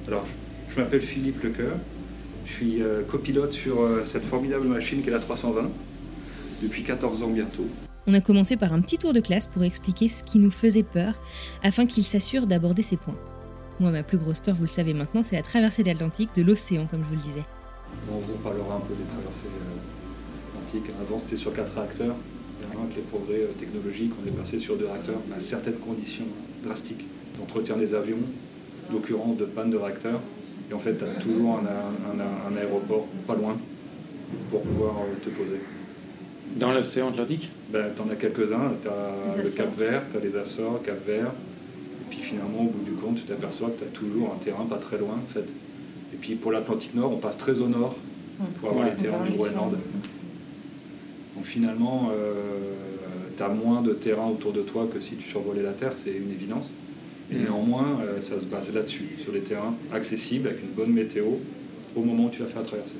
Alors, 0.08 0.28
je 0.70 0.80
m'appelle 0.80 1.02
Philippe 1.02 1.42
Lecoeur. 1.42 1.78
Je 2.46 2.52
suis 2.52 2.84
euh, 2.84 3.02
copilote 3.02 3.54
sur 3.54 3.82
euh, 3.82 4.06
cette 4.06 4.26
formidable 4.26 4.68
machine 4.68 5.02
qui 5.02 5.10
est 5.10 5.12
la 5.12 5.18
320 5.18 5.72
depuis 6.62 6.84
14 6.84 7.24
ans 7.24 7.30
bientôt. 7.30 7.66
On 8.08 8.14
a 8.14 8.22
commencé 8.22 8.56
par 8.56 8.72
un 8.72 8.82
petit 8.82 9.00
tour 9.00 9.14
de 9.14 9.20
classe 9.20 9.48
pour 9.48 9.64
expliquer 9.64 10.10
ce 10.10 10.24
qui 10.24 10.38
nous 10.38 10.52
faisait 10.52 10.84
peur, 10.84 11.14
afin 11.64 11.88
qu'il 11.88 12.04
s'assure 12.04 12.46
d'aborder 12.46 12.84
ces 12.84 12.98
points. 12.98 13.18
Moi, 13.80 13.90
ma 13.90 14.04
plus 14.04 14.20
grosse 14.20 14.40
peur, 14.40 14.54
vous 14.54 14.64
le 14.64 14.68
savez 14.70 14.94
maintenant, 14.94 15.24
c'est 15.24 15.36
la 15.36 15.42
traversée 15.42 15.82
de 15.82 15.88
l'Atlantique, 15.88 16.30
de 16.36 16.44
l'océan, 16.44 16.86
comme 16.90 17.02
je 17.04 17.08
vous 17.08 17.16
le 17.16 17.22
disais. 17.22 17.46
on 18.12 18.20
vous 18.20 18.38
parlera 18.44 18.76
un 18.76 18.80
peu 18.80 18.94
des 18.94 19.04
traversées 19.04 19.48
euh, 19.48 20.54
atlantiques. 20.54 20.92
Avant, 21.02 21.18
c'était 21.18 21.38
sur 21.38 21.54
quatre 21.54 21.74
réacteurs. 21.74 22.16
Et 22.62 22.78
avec 22.78 22.96
les 22.96 23.02
progrès 23.02 23.42
euh, 23.42 23.52
technologiques, 23.58 24.14
on 24.24 24.28
est 24.28 24.32
passé 24.32 24.60
sur 24.60 24.78
deux 24.78 24.86
réacteurs, 24.86 25.20
à 25.36 25.40
certaines 25.40 25.80
conditions 25.80 26.26
drastiques 26.64 27.06
d'entretien 27.40 27.76
des 27.76 27.96
avions, 27.96 28.22
d'occurrence 28.92 29.36
de 29.38 29.46
panne 29.46 29.72
de 29.72 29.78
réacteurs. 29.78 30.22
Et 30.70 30.74
en 30.74 30.80
fait, 30.80 30.96
tu 30.98 31.04
as 31.04 31.22
toujours 31.22 31.60
un, 31.60 32.56
aéroport 32.56 33.08
pas 33.28 33.36
loin 33.36 33.58
pour 34.52 34.62
pouvoir 34.62 34.94
euh, 35.00 35.16
te 35.24 35.30
poser. 35.30 35.60
Dans 36.56 36.72
l'océan 36.72 37.10
Atlantique? 37.10 37.50
Ben, 37.76 37.92
Tu 37.96 38.02
en 38.02 38.10
as 38.10 38.16
quelques-uns. 38.16 38.72
Tu 38.82 38.88
as 38.88 39.44
le 39.44 39.50
Cap 39.50 39.78
Vert, 39.78 40.04
tu 40.12 40.18
as 40.18 40.20
les 40.22 40.36
Açores, 40.36 40.82
Cap 40.84 41.06
Vert. 41.06 41.32
Et 42.02 42.10
puis 42.10 42.20
finalement, 42.20 42.62
au 42.62 42.70
bout 42.70 42.84
du 42.84 42.92
compte, 42.92 43.18
tu 43.18 43.24
t'aperçois 43.24 43.70
que 43.70 43.80
tu 43.80 43.84
as 43.84 43.88
toujours 43.88 44.34
un 44.34 44.44
terrain 44.44 44.66
pas 44.66 44.78
très 44.78 44.98
loin 44.98 45.16
en 45.16 45.34
fait. 45.34 45.46
Et 46.14 46.18
puis 46.18 46.36
pour 46.36 46.52
l'Atlantique 46.52 46.96
Nord, 46.96 47.12
on 47.12 47.18
passe 47.18 47.38
très 47.38 47.60
au 47.60 47.68
nord 47.68 47.96
pour 48.60 48.70
avoir 48.70 48.86
les 48.86 48.96
terrains 48.96 49.26
du 49.26 49.34
Groenland. 49.34 49.78
Donc 51.36 51.46
finalement, 51.46 52.10
euh, 52.14 52.34
tu 53.36 53.44
as 53.44 53.50
moins 53.50 53.82
de 53.82 53.94
terrain 53.94 54.28
autour 54.28 54.54
de 54.54 54.62
toi 54.62 54.88
que 54.92 55.00
si 55.00 55.16
tu 55.16 55.30
survolais 55.30 55.62
la 55.62 55.74
Terre, 55.74 55.94
c'est 56.02 56.12
une 56.12 56.32
évidence. 56.32 56.72
Et 57.32 57.36
mm. 57.36 57.44
néanmoins, 57.44 58.00
euh, 58.04 58.22
ça 58.22 58.40
se 58.40 58.46
base 58.46 58.74
là-dessus, 58.74 59.18
sur 59.22 59.34
les 59.34 59.42
terrains 59.42 59.76
accessibles 59.94 60.48
avec 60.48 60.62
une 60.62 60.70
bonne 60.70 60.94
météo 60.94 61.26
au 61.96 62.02
moment 62.02 62.26
où 62.26 62.30
tu 62.30 62.42
vas 62.42 62.48
faire 62.48 62.62
la 62.62 62.68
traversée. 62.68 62.96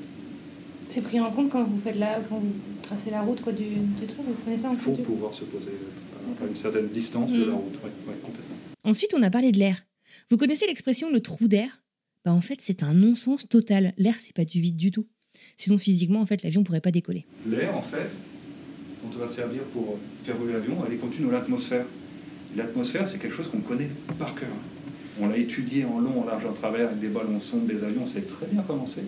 C'est 0.88 1.00
pris 1.00 1.20
en 1.20 1.30
compte 1.30 1.50
quand 1.50 1.64
vous 1.64 1.80
faites 1.82 1.98
quand 2.28 2.38
vous 2.38 2.52
tracez 2.86 3.10
la 3.10 3.22
route 3.22 3.40
quoi, 3.40 3.52
du, 3.52 3.64
truc, 4.06 4.18
vous 4.26 4.34
prenez 4.42 4.58
ça 4.58 4.70
en 4.70 4.74
Il 4.74 4.78
faut 4.78 4.92
pouvoir 4.92 5.34
se 5.34 5.44
poser 5.44 5.70
euh, 5.70 6.44
à 6.44 6.48
une 6.48 6.56
certaine 6.56 6.88
distance 6.88 7.32
de 7.32 7.44
la 7.44 7.52
mm. 7.52 7.56
route, 7.56 7.80
complètement. 7.80 8.56
Ensuite, 8.84 9.14
on 9.14 9.22
a 9.22 9.30
parlé 9.30 9.52
de 9.52 9.58
l'air. 9.58 9.84
Vous 10.30 10.36
connaissez 10.36 10.66
l'expression 10.66 11.10
le 11.10 11.20
trou 11.20 11.48
d'air? 11.48 11.82
Bah, 12.24 12.32
En 12.32 12.40
fait, 12.40 12.60
c'est 12.60 12.82
un 12.82 12.94
non-sens 12.94 13.48
total. 13.48 13.92
L'air, 13.98 14.16
c'est 14.18 14.34
pas 14.34 14.44
du 14.44 14.60
vide 14.60 14.76
du 14.76 14.90
tout. 14.90 15.06
Sinon, 15.56 15.78
physiquement, 15.78 16.20
en 16.20 16.26
fait, 16.26 16.42
l'avion 16.42 16.64
pourrait 16.64 16.80
pas 16.80 16.90
décoller. 16.90 17.24
L'air, 17.48 17.76
en 17.76 17.82
fait, 17.82 18.10
dont 19.02 19.10
on 19.14 19.18
va 19.18 19.28
servir 19.28 19.62
pour 19.72 19.98
faire 20.24 20.36
voler 20.36 20.52
l'avion, 20.52 20.76
elle 20.86 20.94
est 20.94 20.98
contenue 20.98 21.26
dans 21.26 21.32
l'atmosphère. 21.32 21.84
L'atmosphère, 22.56 23.08
c'est 23.08 23.18
quelque 23.18 23.36
chose 23.36 23.48
qu'on 23.48 23.60
connaît 23.60 23.90
par 24.18 24.34
cœur. 24.34 24.48
On 25.20 25.28
l'a 25.28 25.36
étudié 25.36 25.84
en 25.84 25.98
long, 25.98 26.22
en 26.22 26.26
large, 26.26 26.44
en 26.44 26.52
travers, 26.52 26.88
avec 26.88 27.00
des 27.00 27.08
ballons 27.08 27.40
sondes, 27.40 27.66
des 27.66 27.82
avions, 27.82 28.02
on 28.04 28.06
sait 28.06 28.22
très 28.22 28.46
bien 28.46 28.62
comment 28.66 28.86
c'est. 28.86 29.04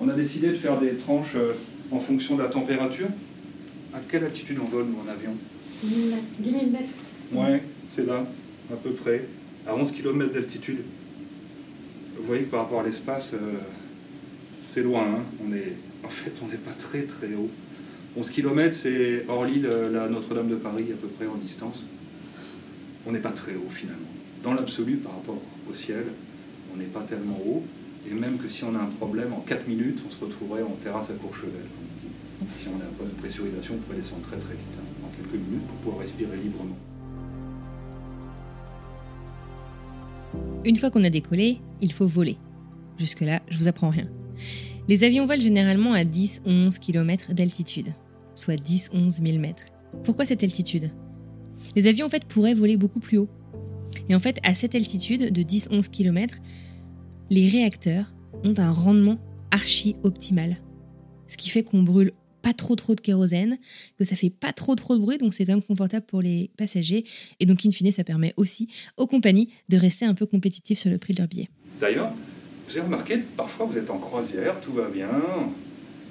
On 0.00 0.08
a 0.08 0.14
décidé 0.14 0.48
de 0.48 0.54
faire 0.54 0.80
des 0.80 0.94
tranches 0.94 1.36
euh, 1.36 1.52
en 1.92 2.00
fonction 2.00 2.36
de 2.36 2.42
la 2.42 2.48
température. 2.48 3.08
À 3.94 3.98
quelle 4.10 4.24
altitude 4.24 4.58
on 4.62 4.64
vole, 4.68 4.86
nous, 4.86 4.98
en 5.06 5.12
avion 5.12 5.34
10 5.84 6.50
000 6.50 6.66
mètres. 6.70 6.84
Ouais, 7.32 7.62
c'est 7.90 8.06
là, 8.06 8.24
à 8.72 8.76
peu 8.76 8.90
près, 8.92 9.26
à 9.66 9.74
11 9.76 9.92
km 9.92 10.32
d'altitude. 10.32 10.78
Vous 12.16 12.24
voyez 12.26 12.42
que 12.44 12.50
par 12.50 12.60
rapport 12.60 12.80
à 12.80 12.84
l'espace, 12.84 13.34
euh, 13.34 13.38
c'est 14.66 14.82
loin. 14.82 15.02
hein. 15.02 15.22
On 15.46 15.52
est, 15.52 15.72
en 16.04 16.08
fait, 16.08 16.32
on 16.42 16.46
n'est 16.48 16.56
pas 16.56 16.72
très 16.72 17.02
très 17.02 17.34
haut. 17.34 17.50
11 18.16 18.30
km, 18.30 18.74
c'est 18.76 19.24
Orly, 19.28 19.60
le- 19.60 19.88
la 19.92 20.08
Notre-Dame 20.08 20.48
de 20.48 20.56
Paris, 20.56 20.86
à 20.92 20.96
peu 20.96 21.08
près 21.08 21.26
en 21.26 21.36
distance. 21.36 21.84
On 23.06 23.12
n'est 23.12 23.18
pas 23.20 23.30
très 23.32 23.52
haut 23.54 23.70
finalement. 23.70 23.98
Dans 24.42 24.54
l'absolu, 24.54 24.96
par 24.96 25.12
rapport 25.12 25.40
au 25.70 25.74
ciel, 25.74 26.04
on 26.72 26.78
n'est 26.78 26.84
pas 26.86 27.00
tellement 27.08 27.40
haut. 27.44 27.64
Et 28.10 28.14
même 28.14 28.36
que 28.36 28.48
si 28.48 28.64
on 28.64 28.74
a 28.74 28.78
un 28.78 28.90
problème, 28.98 29.32
en 29.32 29.40
4 29.40 29.68
minutes, 29.68 30.02
on 30.06 30.10
se 30.10 30.22
retrouverait 30.24 30.62
en 30.62 30.76
terrasse 30.82 31.10
à 31.10 31.14
Courchevel. 31.14 31.52
comme 31.52 31.86
on 31.88 32.44
dit. 32.44 32.52
Si 32.60 32.68
on 32.68 32.80
a 32.80 32.84
un 32.84 32.92
problème 32.94 33.14
de 33.14 33.20
pressurisation, 33.20 33.74
on 33.74 33.78
pourrait 33.78 33.98
descendre 33.98 34.22
très 34.22 34.38
très 34.38 34.54
vite, 34.54 34.76
hein, 34.78 35.06
en 35.06 35.08
quelques 35.16 35.40
minutes, 35.44 35.66
pour 35.66 35.76
pouvoir 35.76 36.00
respirer 36.02 36.36
librement. 36.36 36.76
Une 40.64 40.76
fois 40.76 40.90
qu'on 40.90 41.04
a 41.04 41.10
décollé, 41.10 41.60
il 41.80 41.92
faut 41.92 42.06
voler. 42.06 42.36
Jusque-là, 42.98 43.42
je 43.48 43.58
vous 43.58 43.68
apprends 43.68 43.90
rien. 43.90 44.08
Les 44.88 45.04
avions 45.04 45.26
volent 45.26 45.40
généralement 45.40 45.92
à 45.92 46.04
10-11 46.04 46.78
km 46.78 47.32
d'altitude, 47.32 47.94
soit 48.34 48.56
10-11 48.56 49.22
000 49.22 49.38
mètres. 49.38 49.64
Pourquoi 50.04 50.24
cette 50.24 50.42
altitude? 50.42 50.90
Les 51.76 51.86
avions 51.86 52.06
en 52.06 52.08
fait 52.08 52.24
pourraient 52.24 52.54
voler 52.54 52.76
beaucoup 52.76 53.00
plus 53.00 53.18
haut. 53.18 53.28
Et 54.08 54.14
en 54.14 54.18
fait, 54.18 54.38
à 54.42 54.54
cette 54.54 54.74
altitude 54.74 55.32
de 55.32 55.42
10-11 55.42 55.88
km, 55.88 56.38
les 57.32 57.48
réacteurs 57.48 58.12
ont 58.44 58.52
un 58.58 58.70
rendement 58.70 59.16
archi 59.52 59.96
optimal. 60.02 60.58
Ce 61.28 61.38
qui 61.38 61.48
fait 61.48 61.62
qu'on 61.62 61.82
brûle 61.82 62.12
pas 62.42 62.52
trop 62.52 62.76
trop 62.76 62.94
de 62.94 63.00
kérosène, 63.00 63.56
que 63.98 64.04
ça 64.04 64.16
fait 64.16 64.28
pas 64.28 64.52
trop 64.52 64.74
trop 64.74 64.94
de 64.96 65.00
bruit, 65.00 65.16
donc 65.16 65.32
c'est 65.32 65.46
quand 65.46 65.54
même 65.54 65.62
confortable 65.62 66.04
pour 66.04 66.20
les 66.20 66.50
passagers. 66.58 67.04
Et 67.40 67.46
donc, 67.46 67.64
in 67.64 67.70
fine, 67.70 67.90
ça 67.90 68.04
permet 68.04 68.34
aussi 68.36 68.68
aux 68.98 69.06
compagnies 69.06 69.48
de 69.70 69.78
rester 69.78 70.04
un 70.04 70.12
peu 70.12 70.26
compétitifs 70.26 70.78
sur 70.78 70.90
le 70.90 70.98
prix 70.98 71.14
de 71.14 71.20
leur 71.20 71.28
billet. 71.28 71.48
D'ailleurs, 71.80 72.12
vous 72.68 72.76
avez 72.76 72.84
remarqué, 72.84 73.16
parfois 73.34 73.64
vous 73.64 73.78
êtes 73.78 73.88
en 73.88 73.98
croisière, 73.98 74.60
tout 74.60 74.74
va 74.74 74.88
bien, 74.90 75.08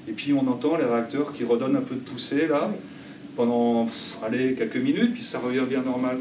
et 0.08 0.14
puis 0.14 0.34
on 0.34 0.48
entend 0.48 0.76
les 0.76 0.86
réacteurs 0.86 1.34
qui 1.34 1.44
redonnent 1.44 1.76
un 1.76 1.82
peu 1.82 1.94
de 1.94 2.00
poussée 2.00 2.48
là, 2.48 2.74
pendant 3.36 3.86
allez, 4.24 4.56
quelques 4.56 4.78
minutes, 4.78 5.14
puis 5.14 5.24
ça 5.24 5.38
revient 5.38 5.66
bien 5.70 5.84
normal. 5.84 6.18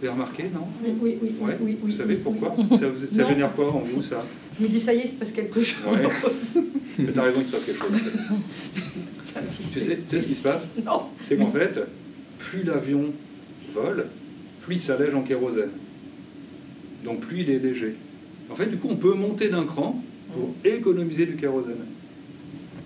Vous 0.00 0.06
avez 0.06 0.14
remarqué, 0.14 0.44
non 0.54 0.66
Oui, 0.82 0.94
oui, 1.00 1.18
oui. 1.22 1.32
Ouais. 1.40 1.56
oui, 1.60 1.76
Vous 1.82 1.92
savez 1.92 2.14
pourquoi. 2.16 2.54
Ça, 2.56 2.64
ça 2.78 3.22
Non. 3.22 3.28
génère 3.28 3.52
quoi 3.52 3.70
en 3.72 3.80
vous, 3.80 4.00
ça 4.02 4.24
Je 4.58 4.64
me 4.64 4.68
dis, 4.68 4.80
ça 4.80 4.94
y 4.94 4.98
est, 5.00 5.04
il 5.04 5.10
se 5.10 5.14
passe 5.16 5.32
quelque 5.32 5.60
chose. 5.60 5.84
Ouais. 5.92 6.08
Mais 6.98 7.12
t'as 7.12 7.22
raison, 7.24 7.40
il 7.42 7.46
se 7.46 7.52
passe 7.52 7.64
quelque 7.64 7.82
chose. 7.82 8.12
Ça 9.24 9.40
Tu 9.72 9.80
sais, 9.80 9.98
tu 10.08 10.16
sais 10.16 10.22
ce 10.22 10.26
qui 10.28 10.34
se 10.34 10.42
passe 10.42 10.68
Non. 10.84 11.02
C'est 11.24 11.36
qu'en 11.36 11.50
fait, 11.50 11.78
plus 12.38 12.62
l'avion 12.62 13.04
vole, 13.74 14.06
plus 14.62 14.76
il 14.76 14.80
s'allège 14.80 15.14
en 15.14 15.22
kérosène. 15.22 15.70
Donc 17.04 17.20
plus 17.20 17.40
il 17.40 17.50
est 17.50 17.58
léger. 17.58 17.94
En 18.50 18.54
fait, 18.54 18.66
du 18.66 18.76
coup, 18.78 18.88
on 18.90 18.96
peut 18.96 19.14
monter 19.14 19.48
d'un 19.48 19.64
cran 19.64 20.02
pour 20.32 20.54
économiser 20.64 21.26
du 21.26 21.36
kérosène. 21.36 21.74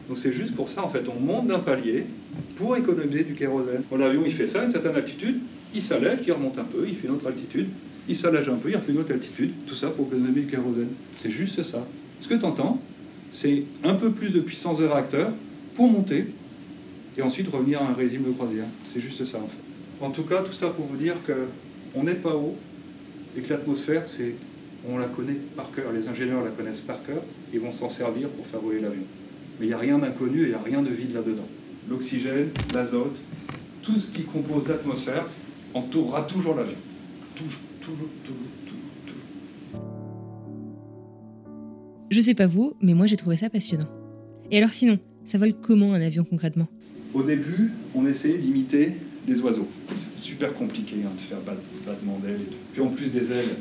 Donc 0.08 0.18
c'est 0.18 0.32
juste 0.32 0.54
pour 0.54 0.68
ça, 0.68 0.84
en 0.84 0.88
fait, 0.88 1.02
on 1.08 1.18
monte 1.20 1.46
d'un 1.46 1.60
palier 1.60 2.04
pour 2.56 2.76
économiser 2.76 3.22
du 3.24 3.34
kérosène. 3.34 3.82
Bon, 3.90 3.96
l'avion, 3.96 4.22
il 4.26 4.32
fait 4.32 4.48
ça 4.48 4.60
à 4.60 4.64
une 4.64 4.70
certaine 4.70 4.94
altitude, 4.96 5.38
il 5.74 5.82
s'allège, 5.82 6.20
il 6.26 6.32
remonte 6.32 6.58
un 6.58 6.64
peu, 6.64 6.86
il 6.86 6.94
fait 6.94 7.08
une 7.08 7.14
autre 7.14 7.26
altitude, 7.26 7.68
il 8.08 8.16
s'allège 8.16 8.48
un 8.48 8.56
peu, 8.56 8.70
il 8.70 8.76
refait 8.76 8.92
une 8.92 8.98
autre 8.98 9.12
altitude, 9.12 9.52
tout 9.66 9.74
ça 9.74 9.88
pour 9.88 10.06
économiser 10.06 10.40
du 10.42 10.46
kérosène. 10.46 10.88
C'est 11.18 11.30
juste 11.30 11.62
ça. 11.62 11.86
Ce 12.20 12.28
que 12.28 12.34
tu 12.34 12.44
entends, 12.44 12.80
c'est 13.32 13.64
un 13.82 13.94
peu 13.94 14.10
plus 14.10 14.32
de 14.32 14.40
puissance 14.40 14.78
de 14.78 14.86
réacteur 14.86 15.32
pour 15.74 15.90
monter 15.90 16.26
et 17.16 17.22
ensuite 17.22 17.48
revenir 17.48 17.82
à 17.82 17.88
un 17.88 17.94
régime 17.94 18.24
de 18.24 18.30
croisière. 18.30 18.66
C'est 18.92 19.00
juste 19.00 19.24
ça 19.24 19.38
en 19.38 19.48
fait. 19.48 20.04
En 20.04 20.10
tout 20.10 20.22
cas, 20.22 20.42
tout 20.42 20.52
ça 20.52 20.68
pour 20.68 20.86
vous 20.86 20.96
dire 20.96 21.14
que 21.26 21.32
on 21.94 22.04
n'est 22.04 22.14
pas 22.14 22.34
haut 22.34 22.56
et 23.36 23.40
que 23.40 23.50
l'atmosphère, 23.50 24.06
c'est, 24.06 24.34
on 24.88 24.98
la 24.98 25.06
connaît 25.06 25.38
par 25.56 25.70
cœur. 25.72 25.92
Les 25.92 26.08
ingénieurs 26.08 26.44
la 26.44 26.50
connaissent 26.50 26.80
par 26.80 27.02
cœur. 27.04 27.22
Ils 27.52 27.60
vont 27.60 27.72
s'en 27.72 27.88
servir 27.88 28.28
pour 28.28 28.46
faire 28.46 28.60
voler 28.60 28.80
l'avion. 28.80 29.02
Mais 29.58 29.66
il 29.66 29.68
n'y 29.68 29.74
a 29.74 29.78
rien 29.78 29.98
d'inconnu 29.98 30.40
et 30.40 30.44
il 30.44 30.48
n'y 30.48 30.54
a 30.54 30.62
rien 30.62 30.82
de 30.82 30.90
vide 30.90 31.14
là-dedans. 31.14 31.46
L'oxygène, 31.88 32.48
l'azote, 32.72 33.16
tout 33.82 34.00
ce 34.00 34.10
qui 34.10 34.22
compose 34.22 34.66
l'atmosphère 34.68 35.26
entourera 35.74 36.22
toujours 36.22 36.54
l'avion. 36.54 36.76
Toujours, 37.34 37.50
toujours, 37.80 38.08
toujours, 38.24 38.50
toujours, 38.64 38.78
toujours. 39.06 39.80
Je 42.10 42.20
sais 42.20 42.34
pas 42.34 42.46
vous, 42.46 42.74
mais 42.80 42.94
moi 42.94 43.06
j'ai 43.06 43.16
trouvé 43.16 43.36
ça 43.36 43.50
passionnant. 43.50 43.88
Et 44.50 44.58
alors 44.58 44.72
sinon, 44.72 44.98
ça 45.24 45.38
vole 45.38 45.52
comment 45.54 45.92
un 45.94 46.00
avion 46.00 46.24
concrètement? 46.24 46.68
Au 47.12 47.22
début, 47.22 47.70
on 47.94 48.06
essayait 48.06 48.38
d'imiter 48.38 48.92
les 49.26 49.40
oiseaux. 49.40 49.68
C'est 49.88 50.20
super 50.22 50.52
compliqué 50.54 50.96
hein, 51.04 51.10
de 51.16 51.20
faire 51.20 51.40
bat- 51.40 51.56
battement 51.86 52.18
d'ailes 52.22 52.34
et 52.40 52.44
tout. 52.50 52.58
Puis 52.72 52.82
en 52.82 52.88
plus 52.88 53.12
des 53.12 53.32
ailes, 53.32 53.56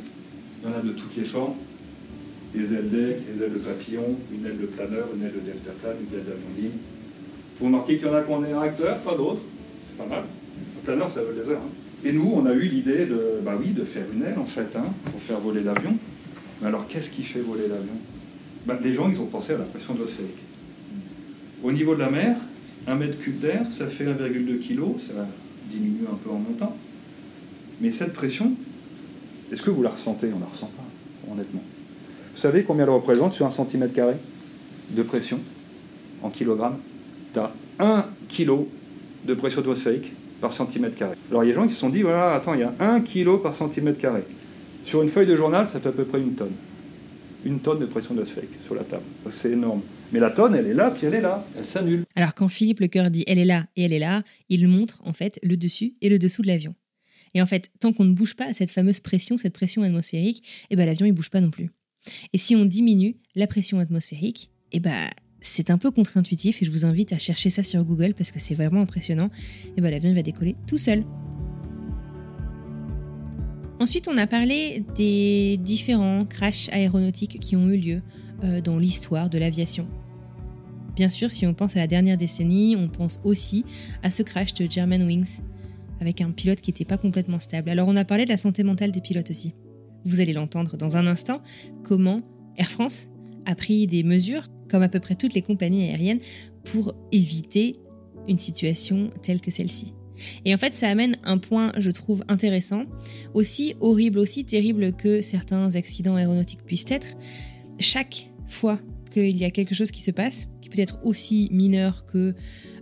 il 0.62 0.70
y 0.70 0.74
en 0.74 0.78
a 0.78 0.82
de 0.82 0.90
toutes 0.92 1.16
les 1.18 1.24
formes. 1.24 1.54
Les 2.56 2.72
ailes 2.74 2.90
d'aigle, 2.90 3.22
les 3.34 3.44
ailes 3.44 3.54
de 3.54 3.58
papillon, 3.60 4.16
une 4.32 4.46
aile 4.46 4.58
de 4.60 4.66
planeur, 4.68 5.08
une 5.16 5.24
aile 5.24 5.34
de 5.34 5.40
deltaplane, 5.40 5.96
une 6.02 6.18
aile 6.20 6.26
d'avion 6.26 6.50
ligne. 6.56 6.78
Vous 7.60 7.66
remarquez 7.66 7.98
qu'il 7.98 8.06
y 8.08 8.10
en 8.10 8.14
a 8.14 8.22
qui 8.22 8.32
ont 8.32 8.42
des 8.42 8.54
réacteurs, 8.54 8.98
pas 9.00 9.16
d'autres. 9.16 9.42
C'est 9.84 9.98
pas 9.98 10.06
mal. 10.06 10.24
Le 10.76 10.82
planeur, 10.86 11.10
ça 11.10 11.24
vole 11.24 11.36
des 11.36 11.50
heures. 11.50 11.62
hein. 11.66 11.83
Et 12.06 12.12
nous, 12.12 12.32
on 12.36 12.46
a 12.46 12.54
eu 12.54 12.68
l'idée 12.68 13.06
de, 13.06 13.40
bah 13.44 13.58
oui, 13.60 13.72
de 13.72 13.86
faire 13.86 14.04
une 14.14 14.24
aile 14.24 14.38
en 14.38 14.46
fait, 14.46 14.76
hein, 14.76 14.86
pour 15.06 15.22
faire 15.22 15.40
voler 15.40 15.64
l'avion. 15.64 15.98
Mais 16.62 16.68
alors, 16.68 16.88
qu'est-ce 16.88 17.10
qui 17.10 17.24
fait 17.24 17.40
voler 17.40 17.68
l'avion? 17.68 17.96
Bah, 18.66 18.78
Les 18.84 18.94
gens, 18.94 19.10
ils 19.10 19.20
ont 19.20 19.26
pensé 19.26 19.54
à 19.54 19.58
la 19.58 19.64
pression 19.64 19.94
atmosphérique. 19.94 20.32
Au 21.64 21.72
niveau 21.72 21.96
de 21.96 22.00
la 22.02 22.10
mer, 22.10 22.36
un 22.88 22.96
mètre 22.96 23.18
cube 23.20 23.40
d'air, 23.40 23.66
ça 23.72 23.88
fait 23.88 24.06
1,2 24.06 24.60
kg, 24.60 25.00
ça 25.00 25.14
diminue 25.72 26.06
un 26.12 26.16
peu 26.16 26.30
en 26.30 26.40
montant. 26.40 26.76
Mais 27.80 27.92
cette 27.92 28.14
pression, 28.14 28.52
est-ce 29.52 29.62
que 29.64 29.70
vous 29.70 29.82
la 29.82 29.90
ressentez? 29.90 30.28
On 30.34 30.38
ne 30.38 30.42
la 30.42 30.48
ressent 30.48 30.72
pas, 30.76 31.32
honnêtement. 31.32 31.64
Vous 32.34 32.40
savez 32.40 32.64
combien 32.64 32.84
elle 32.84 32.90
représente 32.90 33.34
sur 33.34 33.46
un 33.46 33.52
centimètre 33.52 33.94
carré 33.94 34.16
de 34.92 35.04
pression 35.04 35.40
en 36.22 36.30
kilogrammes? 36.30 36.78
Tu 37.34 37.40
as 37.40 37.52
1 37.80 38.06
kg 38.28 38.66
de 39.26 39.34
pression 39.34 39.62
atmosphérique 39.62 40.12
par 40.44 40.52
centimètre 40.52 40.98
carré. 40.98 41.16
Alors 41.32 41.46
il 41.46 41.48
y 41.48 41.52
a 41.52 41.54
des 41.54 41.60
gens 41.62 41.66
qui 41.66 41.74
se 41.74 41.80
sont 41.80 41.90
dit, 41.90 42.02
voilà, 42.02 42.34
attends, 42.34 42.54
il 42.54 42.60
y 42.60 42.64
a 42.64 42.74
1 42.78 43.00
kg 43.00 43.42
par 43.42 43.56
centimètre 43.56 43.98
carré. 43.98 44.24
Sur 44.84 45.02
une 45.02 45.08
feuille 45.08 45.26
de 45.26 45.38
journal, 45.38 45.70
ça 45.70 45.80
fait 45.80 45.88
à 45.88 45.94
peu 45.94 46.04
près 46.04 46.20
une 46.20 46.36
tonne. 46.36 46.52
Une 47.46 47.62
tonne 47.62 47.80
de 47.80 47.86
pression 47.86 48.12
atmosphérique 48.12 48.52
sur 48.66 48.76
la 48.76 48.84
table. 48.84 49.04
C'est 49.30 49.52
énorme. 49.52 49.82
Mais 50.12 50.20
la 50.20 50.32
tonne, 50.32 50.54
elle 50.54 50.68
est 50.68 50.74
là, 50.74 50.92
puis 50.92 51.08
elle 51.08 51.14
est 51.14 51.22
là. 51.22 51.48
Elle 51.58 51.66
s'annule. 51.66 52.04
Alors 52.18 52.36
quand 52.36 52.50
Philippe 52.50 52.82
Lecoeur 52.82 53.10
dit 53.10 53.24
elle 53.26 53.40
est 53.40 53.46
là 53.46 53.68
et 53.78 53.86
elle 53.86 53.94
est 53.94 54.00
là, 54.00 54.24
il 54.50 54.68
montre 54.68 55.02
en 55.06 55.14
fait 55.14 55.40
le 55.44 55.56
dessus 55.56 55.94
et 56.02 56.10
le 56.10 56.20
dessous 56.20 56.42
de 56.42 56.48
l'avion. 56.48 56.76
Et 57.34 57.42
en 57.42 57.46
fait, 57.46 57.72
tant 57.80 57.94
qu'on 57.94 58.04
ne 58.04 58.14
bouge 58.14 58.36
pas 58.36 58.54
cette 58.54 58.70
fameuse 58.70 59.00
pression, 59.00 59.38
cette 59.38 59.54
pression 59.54 59.82
atmosphérique, 59.84 60.44
eh 60.70 60.76
ben 60.76 60.86
l'avion 60.86 61.06
il 61.06 61.14
bouge 61.14 61.30
pas 61.30 61.40
non 61.40 61.52
plus. 61.52 61.72
Et 62.34 62.38
si 62.38 62.54
on 62.58 62.66
diminue 62.66 63.16
la 63.34 63.48
pression 63.48 63.80
atmosphérique, 63.80 64.52
eh 64.74 64.82
ben 64.82 65.08
c'est 65.44 65.70
un 65.70 65.78
peu 65.78 65.92
contre-intuitif 65.92 66.62
et 66.62 66.66
je 66.66 66.72
vous 66.72 66.86
invite 66.86 67.14
à 67.14 67.18
chercher 67.18 67.50
ça 67.50 67.64
sur 67.64 67.84
Google 67.84 68.14
parce 68.16 68.32
que 68.32 68.40
c'est 68.40 68.56
vraiment 68.56 68.82
impressionnant. 68.82 69.30
Et 69.78 69.82
ben 69.82 69.92
l'avion 69.92 70.14
va 70.14 70.24
décoller 70.24 70.56
tout 70.68 70.78
seul. 70.78 71.04
Ensuite, 73.80 74.08
on 74.08 74.18
a 74.18 74.26
parlé 74.26 74.86
des 74.96 75.58
différents 75.58 76.26
crashs 76.26 76.70
aéronautiques 76.70 77.40
qui 77.40 77.58
ont 77.58 77.70
eu 77.70 77.78
lieu 77.78 78.02
euh, 78.44 78.62
dans 78.62 78.78
l'histoire 78.78 79.30
de 79.30 79.38
l'aviation. 79.38 79.88
Bien 80.96 81.10
sûr, 81.10 81.30
si 81.32 81.46
on 81.46 81.54
pense 81.54 81.76
à 81.76 81.80
la 81.80 81.88
dernière 81.88 82.18
décennie, 82.18 82.76
on 82.78 82.88
pense 82.88 83.20
aussi 83.26 83.66
à 84.02 84.12
ce 84.12 84.24
crash 84.24 84.54
de 84.54 84.70
Germanwings 84.70 85.42
avec 86.00 86.22
un 86.22 86.32
pilote 86.32 86.62
qui 86.62 86.70
n'était 86.70 86.86
pas 86.86 86.98
complètement 86.98 87.40
stable. 87.40 87.70
Alors 87.70 87.88
on 87.88 87.96
a 87.96 88.06
parlé 88.06 88.26
de 88.26 88.30
la 88.30 88.38
santé 88.38 88.64
mentale 88.64 88.92
des 88.92 89.02
pilotes 89.02 89.30
aussi. 89.30 89.54
Vous 90.06 90.22
allez 90.22 90.34
l'entendre 90.34 90.78
dans 90.78 90.98
un 90.98 91.08
instant, 91.08 91.42
comment 91.84 92.20
Air 92.58 92.70
France 92.70 93.10
a 93.46 93.56
pris 93.56 93.88
des 93.88 94.04
mesures, 94.04 94.48
comme 94.74 94.82
à 94.82 94.90
peu 94.90 95.00
près 95.00 95.14
toutes 95.14 95.36
les 95.36 95.44
compagnies 95.44 95.84
aériennes, 95.84 96.20
pour 96.64 96.96
éviter 97.12 97.76
une 98.28 98.40
situation 98.40 99.12
telle 99.22 99.40
que 99.40 99.52
celle-ci. 99.52 99.94
Et 100.46 100.54
en 100.56 100.58
fait, 100.58 100.74
ça 100.74 100.90
amène 100.90 101.16
un 101.24 101.38
point, 101.38 101.74
je 101.78 101.92
trouve, 101.92 102.24
intéressant, 102.28 102.86
aussi 103.36 103.76
horrible, 103.82 104.18
aussi 104.18 104.46
terrible 104.46 104.94
que 104.94 105.22
certains 105.22 105.76
accidents 105.76 106.16
aéronautiques 106.16 106.64
puissent 106.66 106.90
être. 106.90 107.16
Chaque 107.78 108.32
fois 108.48 108.80
qu'il 109.12 109.38
y 109.38 109.46
a 109.46 109.52
quelque 109.52 109.76
chose 109.76 109.92
qui 109.92 110.02
se 110.02 110.10
passe, 110.10 110.48
qui 110.60 110.70
peut 110.70 110.82
être 110.82 111.00
aussi 111.04 111.50
mineur 111.52 112.08
que 112.08 112.34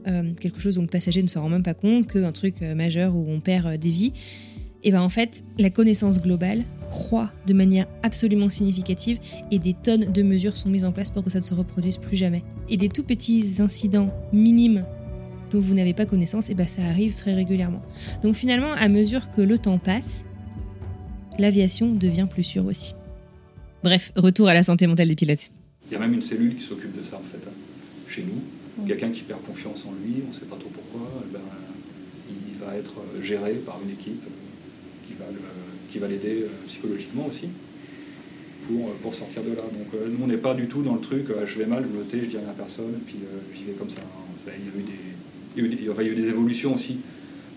euh, 0.07 0.33
quelque 0.39 0.61
chose 0.61 0.75
dont 0.75 0.83
le 0.83 0.87
passager 0.87 1.21
ne 1.21 1.27
se 1.27 1.39
rend 1.39 1.49
même 1.49 1.61
pas 1.61 1.73
compte, 1.73 2.07
qu'un 2.07 2.31
truc 2.31 2.61
euh, 2.61 2.73
majeur 2.73 3.17
où 3.17 3.29
on 3.29 3.41
perd 3.41 3.67
euh, 3.67 3.77
des 3.77 3.89
vies, 3.89 4.13
et 4.83 4.91
ben 4.91 5.01
en 5.01 5.09
fait, 5.09 5.43
la 5.57 5.69
connaissance 5.69 6.21
globale 6.21 6.63
croît 6.89 7.31
de 7.47 7.53
manière 7.53 7.87
absolument 8.03 8.49
significative 8.49 9.19
et 9.51 9.59
des 9.59 9.73
tonnes 9.73 10.11
de 10.11 10.21
mesures 10.23 10.57
sont 10.57 10.69
mises 10.69 10.85
en 10.85 10.91
place 10.91 11.11
pour 11.11 11.23
que 11.23 11.29
ça 11.29 11.39
ne 11.39 11.45
se 11.45 11.53
reproduise 11.53 11.97
plus 11.97 12.17
jamais. 12.17 12.43
Et 12.69 12.77
des 12.77 12.89
tout 12.89 13.03
petits 13.03 13.55
incidents 13.59 14.09
minimes 14.33 14.85
dont 15.51 15.59
vous 15.59 15.73
n'avez 15.73 15.93
pas 15.93 16.05
connaissance, 16.05 16.49
et 16.49 16.53
ben 16.53 16.67
ça 16.67 16.81
arrive 16.83 17.13
très 17.15 17.33
régulièrement. 17.33 17.81
Donc 18.23 18.35
finalement, 18.35 18.71
à 18.71 18.87
mesure 18.87 19.31
que 19.31 19.41
le 19.41 19.57
temps 19.57 19.77
passe, 19.77 20.23
l'aviation 21.37 21.93
devient 21.93 22.27
plus 22.29 22.43
sûre 22.43 22.65
aussi. 22.65 22.93
Bref, 23.83 24.13
retour 24.15 24.47
à 24.47 24.53
la 24.53 24.63
santé 24.63 24.87
mentale 24.87 25.09
des 25.09 25.15
pilotes. 25.15 25.51
Il 25.89 25.93
y 25.93 25.95
a 25.97 25.99
même 25.99 26.13
une 26.13 26.21
cellule 26.21 26.55
qui 26.55 26.63
s'occupe 26.63 26.97
de 26.97 27.03
ça, 27.03 27.17
en 27.17 27.19
fait, 27.19 27.45
hein, 27.45 27.53
chez 28.07 28.23
nous. 28.23 28.87
Quelqu'un 28.87 29.09
qui 29.09 29.21
perd 29.21 29.41
confiance 29.43 29.85
en 29.85 29.91
lui, 29.91 30.23
on 30.25 30.29
ne 30.29 30.33
sait 30.33 30.45
pas 30.45 30.55
trop 30.55 30.69
pourquoi, 30.69 31.07
eh 31.25 31.33
ben, 31.33 31.41
il 32.29 32.57
va 32.65 32.77
être 32.77 32.93
géré 33.21 33.55
par 33.55 33.79
une 33.83 33.91
équipe 33.91 34.23
qui 35.89 35.99
va 35.99 36.07
l'aider 36.07 36.43
euh, 36.43 36.67
psychologiquement 36.67 37.27
aussi. 37.27 37.47
pour, 38.67 38.91
pour 39.01 39.15
sortir 39.15 39.43
de 39.43 39.49
là. 39.49 39.63
Donc 39.63 39.93
nous, 39.93 40.23
on 40.23 40.27
n'est 40.27 40.37
pas 40.37 40.53
du 40.53 40.67
tout 40.67 40.81
dans 40.81 40.95
le 40.95 41.01
truc, 41.01 41.27
je 41.45 41.59
vais 41.59 41.65
mal, 41.65 41.85
je 41.91 41.97
me 41.97 42.03
tais, 42.03 42.19
je 42.19 42.25
dis 42.25 42.37
rien 42.37 42.49
à 42.49 42.53
personne, 42.53 42.93
et 42.95 43.03
puis 43.05 43.17
j'y 43.55 43.63
vais 43.65 43.73
comme 43.73 43.89
ça. 43.89 44.01
ça 44.45 44.51
il, 44.57 44.65
y 44.65 44.67
a 44.67 44.79
eu 44.79 44.83
des, 44.83 45.81
il, 45.81 45.85
y 45.85 45.89
a 45.89 46.03
eu 46.03 46.15
des, 46.15 46.29
évolutions 46.29 46.75
aussi. 46.75 46.97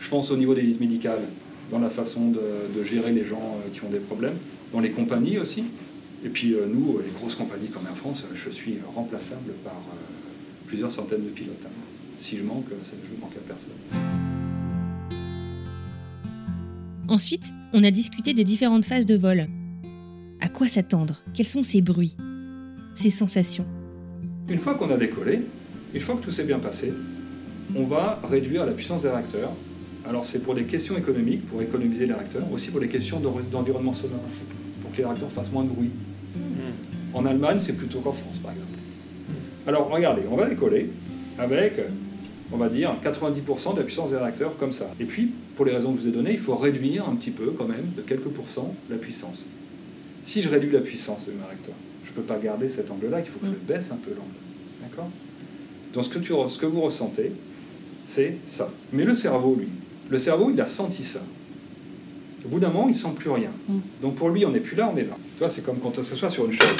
Je 0.01 0.09
pense 0.09 0.31
au 0.31 0.37
niveau 0.37 0.55
des 0.55 0.63
visites 0.63 0.81
médicales, 0.81 1.23
dans 1.71 1.79
la 1.79 1.91
façon 1.91 2.31
de, 2.31 2.85
gérer 2.85 3.13
les 3.13 3.25
gens 3.25 3.59
qui 3.73 3.85
ont 3.85 3.91
des 3.91 4.01
problèmes, 4.01 4.37
dans 4.73 4.81
les 4.81 4.91
compagnies 4.91 5.39
aussi. 5.39 5.65
Et 6.25 6.31
puis 6.31 6.57
nous, 6.73 6.99
les 7.05 7.11
grosses 7.19 7.35
compagnies 7.35 7.69
comme 7.69 7.87
Air 7.87 7.97
France, 7.97 8.25
je 8.35 8.51
suis 8.51 8.79
remplaçable 8.95 9.53
par 9.63 9.81
plusieurs 10.67 10.91
centaines 10.91 11.25
de 11.25 11.31
pilotes. 11.31 11.65
Hein. 11.67 11.85
Si 12.19 12.39
je 12.39 12.43
manque, 12.43 12.67
ça 12.85 12.95
ne 12.97 13.21
manque 13.21 13.37
à 13.37 13.47
personne. 13.47 14.24
Ensuite, 17.07 17.53
on 17.75 17.85
a 17.85 17.91
discuté 17.91 18.33
des 18.33 18.45
différentes 18.45 18.87
phases 18.87 19.05
de 19.05 19.15
vol. 19.15 19.47
À 20.41 20.49
quoi 20.49 20.69
s'attendre? 20.69 21.23
Quels 21.35 21.47
sont 21.47 21.63
ces 21.63 21.83
bruits? 21.83 22.17
Ces 22.95 23.11
sensations? 23.11 23.67
Une 24.49 24.59
fois 24.59 24.75
qu'on 24.75 24.91
a 24.91 24.97
décollé, 24.97 25.43
une 25.93 26.01
fois 26.01 26.17
que 26.17 26.25
tout 26.25 26.33
s'est 26.33 26.45
bien 26.45 26.59
passé, 26.59 26.95
on 27.77 27.85
va 27.85 28.21
réduire 28.31 28.65
la 28.65 28.73
puissance 28.73 29.03
des 29.03 29.11
réacteurs. 29.11 29.53
Alors 30.09 30.25
c'est 30.25 30.39
pour 30.39 30.55
des 30.55 30.65
questions 30.65 30.97
économiques, 30.97 31.47
pour 31.47 31.61
économiser 31.61 32.07
les 32.07 32.15
réacteurs, 32.15 32.51
aussi 32.51 32.71
pour 32.71 32.81
des 32.81 32.89
questions 32.89 33.21
d'environnement 33.21 33.93
sonore, 33.93 34.21
pour 34.81 34.91
que 34.93 34.97
les 34.97 35.05
réacteurs 35.05 35.31
fassent 35.31 35.53
moins 35.53 35.65
de 35.65 35.71
bruit. 35.71 35.91
Hmm. 36.35 37.17
En 37.17 37.27
Allemagne, 37.27 37.59
c'est 37.61 37.75
plutôt 37.75 38.01
qu'en 38.01 38.13
France, 38.13 38.39
par 38.43 38.53
exemple. 38.53 38.79
Alors 39.67 39.91
regardez, 39.91 40.23
on 40.31 40.37
va 40.37 40.49
décoller 40.49 40.91
avec 41.39 41.75
on 42.53 42.57
va 42.57 42.69
dire, 42.69 42.95
90% 43.03 43.75
de 43.75 43.79
la 43.79 43.85
puissance 43.85 44.11
des 44.11 44.17
réacteurs 44.17 44.57
comme 44.59 44.73
ça. 44.73 44.87
Et 45.01 45.05
puis, 45.05 45.31
pour 45.57 45.65
les 45.65 45.73
raisons 45.73 45.93
que 45.93 45.99
je 45.99 46.03
vous 46.03 46.09
ai 46.09 46.13
données, 46.13 46.33
il 46.33 46.39
faut 46.39 46.55
réduire 46.55 47.09
un 47.09 47.15
petit 47.17 47.31
peu 47.31 47.53
quand 47.57 47.67
même, 47.67 47.93
de 47.97 48.03
quelques 48.03 48.29
pourcents, 48.29 48.75
la 48.91 48.97
puissance. 48.97 49.47
Si 50.27 50.43
je 50.43 50.49
réduis 50.49 50.71
la 50.71 50.81
puissance 50.81 51.27
de 51.27 51.33
mes 51.33 51.45
réacteurs, 51.45 51.75
je 52.05 52.11
ne 52.11 52.15
peux 52.17 52.23
pas 52.23 52.39
garder 52.39 52.69
cet 52.69 52.91
angle-là, 52.91 53.21
il 53.21 53.27
faut 53.27 53.39
que 53.39 53.47
je 53.47 53.73
baisse 53.73 53.91
un 53.91 53.97
peu 53.97 54.11
l'angle. 54.11 54.31
D'accord? 54.83 55.09
Donc 55.93 56.05
ce 56.05 56.09
que, 56.11 56.19
tu, 56.19 56.33
ce 56.49 56.59
que 56.59 56.67
vous 56.67 56.81
ressentez, 56.81 57.33
c'est 58.07 58.37
ça. 58.47 58.71
Mais 58.93 59.05
le 59.05 59.15
cerveau, 59.15 59.57
lui, 59.59 59.69
le 60.11 60.19
cerveau, 60.19 60.51
il 60.51 60.61
a 60.61 60.67
senti 60.67 61.05
ça. 61.05 61.21
Au 62.45 62.49
bout 62.49 62.61
d'un 62.61 62.69
moment, 62.69 62.89
il 62.89 62.93
ne 62.93 62.97
sent 62.97 63.09
plus 63.17 63.31
rien. 63.31 63.51
Mm. 63.69 63.79
Donc 64.03 64.17
pour 64.17 64.29
lui, 64.29 64.45
on 64.45 64.51
n'est 64.51 64.61
plus 64.61 64.77
là, 64.77 64.91
on 64.93 64.97
est 64.97 65.05
là. 65.05 65.17
Tu 65.35 65.39
vois, 65.39 65.49
c'est 65.49 65.65
comme 65.65 65.79
quand 65.79 65.99
on 65.99 66.03
s'assoit 66.03 66.31
sur 66.31 66.45
une 66.45 66.53
chaise. 66.53 66.77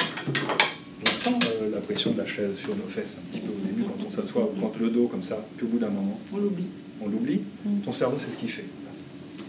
On 1.01 1.09
sent 1.09 1.29
euh, 1.61 1.71
la 1.71 1.81
pression 1.81 2.11
de 2.11 2.17
la 2.17 2.25
chaise 2.25 2.57
sur 2.57 2.75
nos 2.75 2.87
fesses 2.87 3.17
un 3.19 3.31
petit 3.31 3.41
peu 3.41 3.51
au 3.51 3.67
début 3.67 3.83
quand 3.83 4.05
on 4.05 4.09
s'assoit, 4.09 4.49
contre 4.59 4.79
le 4.79 4.89
dos 4.89 5.07
comme 5.07 5.23
ça, 5.23 5.37
puis 5.57 5.65
au 5.65 5.69
bout 5.69 5.79
d'un 5.79 5.89
moment. 5.89 6.19
On 6.33 6.37
l'oublie. 6.37 6.67
On 7.01 7.07
l'oublie. 7.07 7.41
Mm. 7.65 7.79
Ton 7.83 7.91
cerveau, 7.91 8.17
c'est 8.19 8.31
ce 8.31 8.37
qu'il 8.37 8.49
fait. 8.49 8.65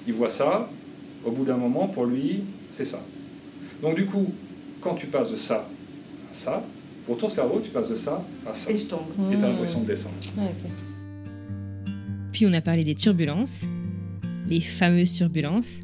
Il 0.06 0.14
voit 0.14 0.30
ça, 0.30 0.68
au 1.24 1.30
bout 1.30 1.44
d'un 1.44 1.56
moment, 1.56 1.88
pour 1.88 2.06
lui, 2.06 2.42
c'est 2.72 2.84
ça. 2.84 3.00
Donc 3.82 3.96
du 3.96 4.06
coup, 4.06 4.32
quand 4.80 4.94
tu 4.94 5.06
passes 5.06 5.30
de 5.30 5.36
ça 5.36 5.68
à 6.32 6.34
ça, 6.34 6.64
pour 7.06 7.16
ton 7.18 7.28
cerveau, 7.28 7.60
tu 7.62 7.70
passes 7.70 7.90
de 7.90 7.96
ça 7.96 8.24
à 8.46 8.54
ça. 8.54 8.70
Et 8.70 8.76
je 8.76 8.86
tombe. 8.86 9.00
Et 9.32 9.36
tu 9.36 9.44
as 9.44 9.48
l'impression 9.48 9.80
de 9.80 9.86
descendre. 9.86 10.14
Ah, 10.38 10.42
puis 12.32 12.46
on 12.46 12.52
a 12.52 12.60
parlé 12.60 12.84
des 12.84 12.94
turbulences, 12.94 13.62
les 14.48 14.60
fameuses 14.60 15.12
turbulences, 15.12 15.80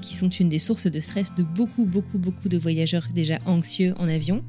qui 0.00 0.14
sont 0.14 0.28
une 0.28 0.48
des 0.48 0.58
sources 0.58 0.86
de 0.86 1.00
stress 1.00 1.34
de 1.34 1.42
beaucoup, 1.42 1.84
beaucoup, 1.84 2.18
beaucoup 2.18 2.48
de 2.48 2.56
voyageurs 2.56 3.06
déjà 3.12 3.38
anxieux 3.46 3.94
en 3.98 4.08
avion. 4.08 4.44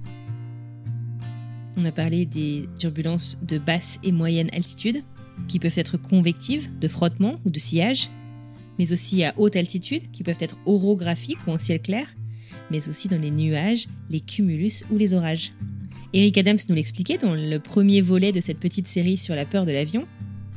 On 1.77 1.85
a 1.85 1.91
parlé 1.91 2.25
des 2.25 2.67
turbulences 2.79 3.37
de 3.47 3.59
basse 3.59 3.99
et 4.03 4.11
moyenne 4.11 4.49
altitude, 4.51 5.03
qui 5.47 5.59
peuvent 5.59 5.77
être 5.77 5.97
convectives, 5.97 6.69
de 6.79 6.87
frottement 6.87 7.39
ou 7.45 7.51
de 7.51 7.59
sillage, 7.59 8.09
mais 8.79 8.91
aussi 8.91 9.23
à 9.23 9.33
haute 9.37 9.55
altitude, 9.55 10.09
qui 10.11 10.23
peuvent 10.23 10.41
être 10.41 10.57
orographiques 10.65 11.45
ou 11.45 11.51
en 11.51 11.59
ciel 11.59 11.79
clair, 11.79 12.07
mais 12.71 12.89
aussi 12.89 13.07
dans 13.07 13.21
les 13.21 13.29
nuages, 13.29 13.87
les 14.09 14.19
cumulus 14.19 14.83
ou 14.91 14.97
les 14.97 15.13
orages. 15.13 15.53
Eric 16.13 16.39
Adams 16.39 16.57
nous 16.67 16.75
l'expliquait 16.75 17.19
dans 17.19 17.35
le 17.35 17.59
premier 17.59 18.01
volet 18.01 18.31
de 18.31 18.41
cette 18.41 18.59
petite 18.59 18.87
série 18.87 19.17
sur 19.17 19.35
la 19.35 19.45
peur 19.45 19.65
de 19.65 19.71
l'avion. 19.71 20.07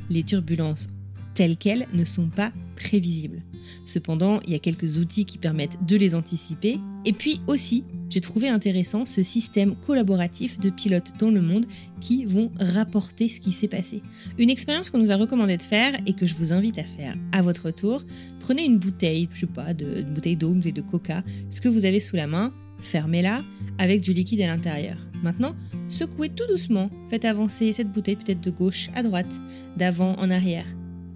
Les 0.09 0.23
turbulences 0.23 0.89
telles 1.35 1.57
quelles 1.57 1.87
ne 1.93 2.03
sont 2.03 2.27
pas 2.27 2.51
prévisibles. 2.75 3.43
Cependant, 3.85 4.39
il 4.45 4.53
y 4.53 4.55
a 4.55 4.59
quelques 4.59 4.97
outils 4.97 5.25
qui 5.25 5.37
permettent 5.37 5.85
de 5.85 5.95
les 5.95 6.15
anticiper. 6.15 6.79
Et 7.05 7.13
puis 7.13 7.41
aussi, 7.47 7.83
j'ai 8.09 8.19
trouvé 8.19 8.49
intéressant 8.49 9.05
ce 9.05 9.23
système 9.23 9.75
collaboratif 9.75 10.59
de 10.59 10.69
pilotes 10.69 11.13
dans 11.17 11.31
le 11.31 11.41
monde 11.41 11.65
qui 12.01 12.25
vont 12.25 12.51
rapporter 12.59 13.29
ce 13.29 13.39
qui 13.39 13.51
s'est 13.51 13.69
passé. 13.69 14.03
Une 14.37 14.49
expérience 14.49 14.89
qu'on 14.89 14.97
nous 14.97 15.11
a 15.11 15.15
recommandé 15.15 15.55
de 15.55 15.63
faire 15.63 15.97
et 16.05 16.13
que 16.13 16.25
je 16.25 16.35
vous 16.35 16.51
invite 16.51 16.77
à 16.77 16.83
faire 16.83 17.15
à 17.31 17.41
votre 17.41 17.71
tour. 17.71 18.03
Prenez 18.41 18.65
une 18.65 18.77
bouteille, 18.77 19.29
je 19.33 19.41
sais 19.41 19.45
pas, 19.45 19.73
de, 19.73 20.01
une 20.01 20.13
bouteille 20.13 20.35
d'eau, 20.35 20.49
ou 20.49 20.59
de 20.59 20.81
coca, 20.81 21.23
ce 21.49 21.61
que 21.61 21.69
vous 21.69 21.85
avez 21.85 22.01
sous 22.01 22.17
la 22.17 22.27
main, 22.27 22.53
fermez-la 22.79 23.43
avec 23.77 24.01
du 24.01 24.11
liquide 24.11 24.41
à 24.41 24.47
l'intérieur. 24.47 24.97
Maintenant, 25.23 25.55
secouez 25.87 26.29
tout 26.29 26.47
doucement, 26.49 26.89
faites 27.09 27.25
avancer 27.25 27.71
cette 27.71 27.91
bouteille 27.91 28.17
peut-être 28.17 28.41
de 28.41 28.51
gauche 28.51 28.89
à 28.93 29.03
droite, 29.03 29.39
d'avant 29.77 30.15
en 30.17 30.29
arrière, 30.29 30.65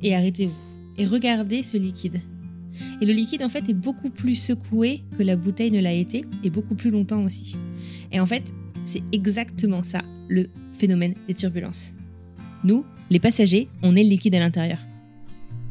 et 0.02 0.16
arrêtez-vous. 0.16 0.56
Et 0.98 1.06
regardez 1.06 1.62
ce 1.62 1.76
liquide. 1.76 2.22
Et 3.02 3.06
le 3.06 3.14
liquide, 3.14 3.44
en 3.44 3.50
fait, 3.50 3.70
est 3.70 3.74
beaucoup 3.74 4.10
plus 4.10 4.36
secoué 4.36 5.02
que 5.18 5.24
la 5.24 5.36
bouteille 5.36 5.72
ne 5.72 5.80
l'a 5.80 5.94
été, 5.94 6.26
et 6.44 6.50
beaucoup 6.50 6.76
plus 6.76 6.92
longtemps 6.92 7.24
aussi. 7.24 7.58
Et 8.12 8.20
en 8.20 8.26
fait, 8.26 8.54
c'est 8.86 9.02
exactement 9.12 9.84
ça, 9.84 10.02
le 10.28 10.48
phénomène 10.78 11.14
des 11.28 11.34
turbulences. 11.34 11.94
Nous, 12.64 12.86
les 13.10 13.20
passagers, 13.20 13.68
on 13.84 13.96
est 13.96 14.04
le 14.04 14.10
liquide 14.10 14.36
à 14.36 14.40
l'intérieur. 14.40 14.80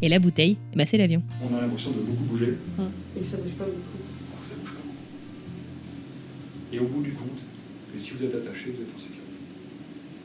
Et 0.03 0.09
la 0.09 0.19
bouteille, 0.19 0.57
bah, 0.77 0.85
c'est 0.87 0.99
l'avion. 0.99 1.23
On 1.43 1.55
a 1.57 1.61
l'impression 1.61 1.91
de 1.91 2.01
beaucoup 2.01 2.25
bouger. 2.25 2.55
Et 3.19 3.25
ça 3.25 3.37
bouge 3.39 3.53
pas 3.53 3.65
beaucoup. 3.65 4.05
ça 4.43 4.55
bouge 4.57 4.75
pas. 4.75 4.85
Et 6.73 6.79
au 6.79 6.87
bout 6.87 7.03
du 7.03 7.13
compte, 7.13 7.41
si 7.99 8.13
vous 8.13 8.25
êtes 8.25 8.35
attaché, 8.35 8.75
vous 8.75 8.83
êtes 8.83 8.95
en 8.95 8.99
sécurité. 8.99 9.39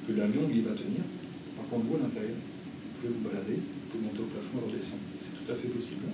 Que 0.08 0.14
l'avion, 0.14 0.42
il 0.54 0.62
va 0.64 0.72
tenir. 0.72 1.06
Par 1.56 1.68
contre, 1.70 1.86
vous, 1.86 1.96
à 1.96 2.00
l'intérieur, 2.00 2.36
vous 2.36 3.08
pouvez 3.08 3.14
vous 3.14 3.24
balader, 3.30 3.56
vous 3.62 3.88
pouvez 3.92 4.04
monter 4.04 4.22
au 4.22 4.30
plafond 4.34 4.58
et 4.60 4.66
redescendre. 4.74 5.06
C'est 5.22 5.34
tout 5.38 5.52
à 5.52 5.56
fait 5.56 5.70
possible. 5.70 6.06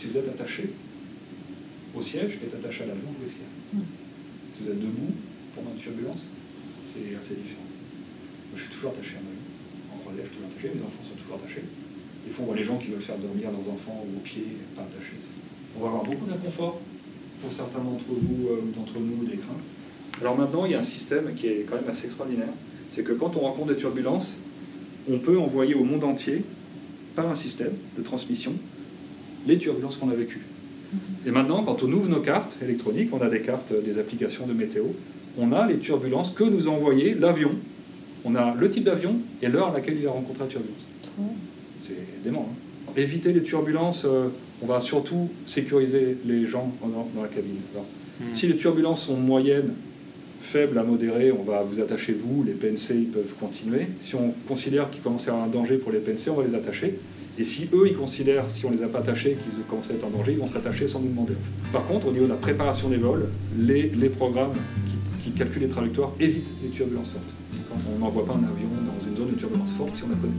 Si 0.00 0.06
vous 0.06 0.16
êtes 0.16 0.30
attaché 0.30 0.64
au 1.94 2.00
siège 2.00 2.40
et 2.40 2.48
attaché 2.56 2.84
à 2.84 2.86
l'avion, 2.86 3.12
vous 3.12 3.20
risquez. 3.20 3.44
Si 4.56 4.64
vous 4.64 4.70
êtes 4.72 4.80
debout 4.80 5.12
pendant 5.54 5.76
une 5.76 5.82
turbulence, 5.82 6.24
c'est 6.88 7.12
assez 7.20 7.36
différent. 7.36 7.68
Moi, 8.48 8.56
je 8.56 8.62
suis 8.64 8.72
toujours 8.72 8.96
attaché 8.96 9.16
à 9.16 9.20
un 9.20 9.28
avion. 9.28 9.44
En 9.92 10.08
relève, 10.08 10.24
je 10.24 10.32
suis 10.32 10.40
toujours 10.40 10.48
attaché, 10.56 10.72
mes 10.72 10.80
enfants 10.80 11.04
sont 11.04 11.20
toujours 11.20 11.36
attachés. 11.36 11.68
Des 12.24 12.32
fois, 12.32 12.44
on 12.44 12.48
voit 12.48 12.56
les 12.56 12.64
gens 12.64 12.80
qui 12.80 12.88
veulent 12.88 13.04
faire 13.04 13.20
dormir 13.20 13.52
leurs 13.52 13.68
enfants 13.68 14.00
au 14.00 14.20
pied, 14.24 14.48
pas 14.72 14.88
attachés. 14.88 15.20
On 15.76 15.84
va 15.84 15.88
avoir 15.92 16.04
beaucoup 16.08 16.24
d'inconfort 16.24 16.80
pour 17.44 17.52
certains 17.52 17.84
d'entre 17.84 18.08
vous 18.08 18.24
ou 18.24 18.56
euh, 18.56 18.72
d'entre 18.72 18.96
nous, 18.96 19.28
des 19.28 19.36
craintes. 19.36 19.60
Alors 20.24 20.32
maintenant, 20.32 20.64
il 20.64 20.72
y 20.72 20.74
a 20.76 20.80
un 20.80 20.88
système 20.96 21.34
qui 21.36 21.44
est 21.44 21.68
quand 21.68 21.76
même 21.76 21.92
assez 21.92 22.08
extraordinaire. 22.08 22.56
C'est 22.88 23.04
que 23.04 23.12
quand 23.12 23.36
on 23.36 23.40
rencontre 23.40 23.76
des 23.76 23.76
turbulences, 23.76 24.40
on 25.12 25.18
peut 25.18 25.36
envoyer 25.36 25.74
au 25.76 25.84
monde 25.84 26.04
entier, 26.04 26.40
par 27.14 27.28
un 27.28 27.36
système 27.36 27.76
de 27.98 28.02
transmission, 28.02 28.56
les 29.46 29.58
turbulences 29.58 29.96
qu'on 29.96 30.10
a 30.10 30.14
vécues. 30.14 30.42
Mhm. 30.92 30.98
Et 31.26 31.30
maintenant, 31.30 31.62
quand 31.62 31.82
on 31.82 31.92
ouvre 31.92 32.08
nos 32.08 32.20
cartes 32.20 32.56
électroniques, 32.62 33.10
on 33.12 33.20
a 33.20 33.28
des 33.28 33.40
cartes 33.40 33.72
des 33.84 33.98
applications 33.98 34.46
de 34.46 34.52
météo, 34.52 34.84
on 35.38 35.52
a 35.52 35.66
les 35.66 35.78
turbulences 35.78 36.32
que 36.32 36.44
nous 36.44 36.68
a 36.68 36.70
envoyées 36.70 37.14
l'avion. 37.14 37.52
On 38.24 38.34
a 38.34 38.54
le 38.54 38.68
type 38.68 38.84
d'avion 38.84 39.16
et 39.40 39.48
l'heure 39.48 39.68
à 39.68 39.72
laquelle 39.72 39.96
il 39.98 40.06
a 40.06 40.10
rencontré 40.10 40.44
la 40.44 40.50
turbulence. 40.50 40.86
C'est 41.80 42.22
dément. 42.22 42.48
Hein. 42.50 42.92
Éviter 42.96 43.32
les 43.32 43.42
turbulences, 43.42 44.04
euh, 44.04 44.28
on 44.62 44.66
va 44.66 44.80
surtout 44.80 45.28
sécuriser 45.46 46.18
les 46.26 46.46
gens 46.46 46.72
dans, 46.82 47.22
la 47.22 47.28
cabine. 47.28 47.56
Mhm. 48.20 48.34
Si 48.34 48.46
les 48.46 48.56
turbulences 48.56 49.06
sont 49.06 49.16
moyennes, 49.16 49.72
faibles 50.40 50.78
à 50.78 50.82
modérées, 50.84 51.32
on 51.32 51.42
va 51.42 51.62
vous 51.62 51.80
attacher 51.80 52.12
vous, 52.12 52.42
les 52.42 52.52
PNC 52.52 52.94
ils 52.94 53.08
peuvent 53.08 53.34
continuer. 53.38 53.86
Si 54.00 54.14
on 54.14 54.34
considère 54.48 54.90
qu'il 54.90 55.02
commence 55.02 55.24
à 55.24 55.26
y 55.26 55.28
avoir 55.30 55.44
un 55.44 55.50
danger 55.50 55.76
pour 55.76 55.92
les 55.92 55.98
PNC, 55.98 56.30
on 56.30 56.34
va 56.34 56.44
les 56.44 56.54
attacher. 56.54 56.98
Et 57.38 57.44
si 57.44 57.68
eux, 57.72 57.86
ils 57.86 57.96
considèrent, 57.96 58.50
si 58.50 58.66
on 58.66 58.70
ne 58.70 58.76
les 58.76 58.82
a 58.82 58.88
pas 58.88 58.98
attachés, 58.98 59.36
qu'ils 59.42 59.62
commencent 59.64 59.90
à 59.90 59.94
être 59.94 60.04
en 60.04 60.10
danger, 60.10 60.32
ils 60.32 60.38
vont 60.38 60.46
s'attacher 60.46 60.88
sans 60.88 61.00
nous 61.00 61.08
demander. 61.08 61.34
Par 61.72 61.86
contre, 61.86 62.08
au 62.08 62.12
niveau 62.12 62.24
de 62.24 62.30
la 62.30 62.36
préparation 62.36 62.88
des 62.88 62.96
vols, 62.96 63.28
les, 63.58 63.88
programmes 64.08 64.52
qui, 65.22 65.30
calculent 65.32 65.62
les 65.62 65.68
trajectoires 65.68 66.12
évitent 66.20 66.52
les 66.62 66.68
turbulences 66.68 67.10
fortes. 67.10 67.32
On 67.94 67.98
n'envoie 67.98 68.26
pas 68.26 68.32
un 68.32 68.44
avion 68.44 68.68
dans 68.68 69.08
une 69.08 69.16
zone 69.16 69.30
de 69.30 69.36
turbulence 69.36 69.72
forte 69.72 69.96
si 69.96 70.02
on 70.02 70.08
la 70.08 70.16
connaît. 70.16 70.32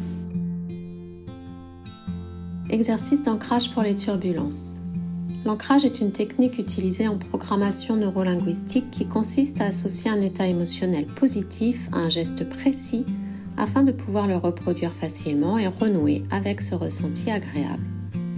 Exercice 2.70 3.24
d'ancrage 3.24 3.72
pour 3.72 3.84
les 3.84 3.96
turbulences. 3.96 4.82
L'ancrage 5.44 5.86
est 5.86 6.02
une 6.02 6.12
technique 6.12 6.60
utilisée 6.60 7.08
en 7.08 7.18
programmation 7.18 7.96
neurolinguistique 7.96 8.92
qui 8.92 9.08
consiste 9.08 9.60
à 9.60 9.66
associer 9.66 10.12
un 10.12 10.22
état 10.22 10.46
émotionnel 10.46 11.08
positif 11.08 11.90
à 11.94 11.98
un 11.98 12.10
geste 12.10 12.48
précis 12.48 13.06
afin 13.62 13.84
de 13.84 13.92
pouvoir 13.92 14.28
le 14.28 14.36
reproduire 14.36 14.94
facilement 14.94 15.60
et 15.60 15.68
renouer 15.68 16.24
avec 16.32 16.62
ce 16.62 16.74
ressenti 16.74 17.30
agréable. 17.30 17.84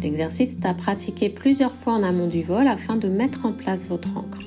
L'exercice 0.02 0.58
est 0.58 0.66
à 0.66 0.74
pratiquer 0.74 1.30
plusieurs 1.30 1.74
fois 1.74 1.94
en 1.94 2.04
amont 2.04 2.28
du 2.28 2.44
vol 2.44 2.68
afin 2.68 2.98
de 2.98 3.08
mettre 3.08 3.46
en 3.46 3.54
place 3.54 3.88
votre 3.88 4.18
encre. 4.18 4.40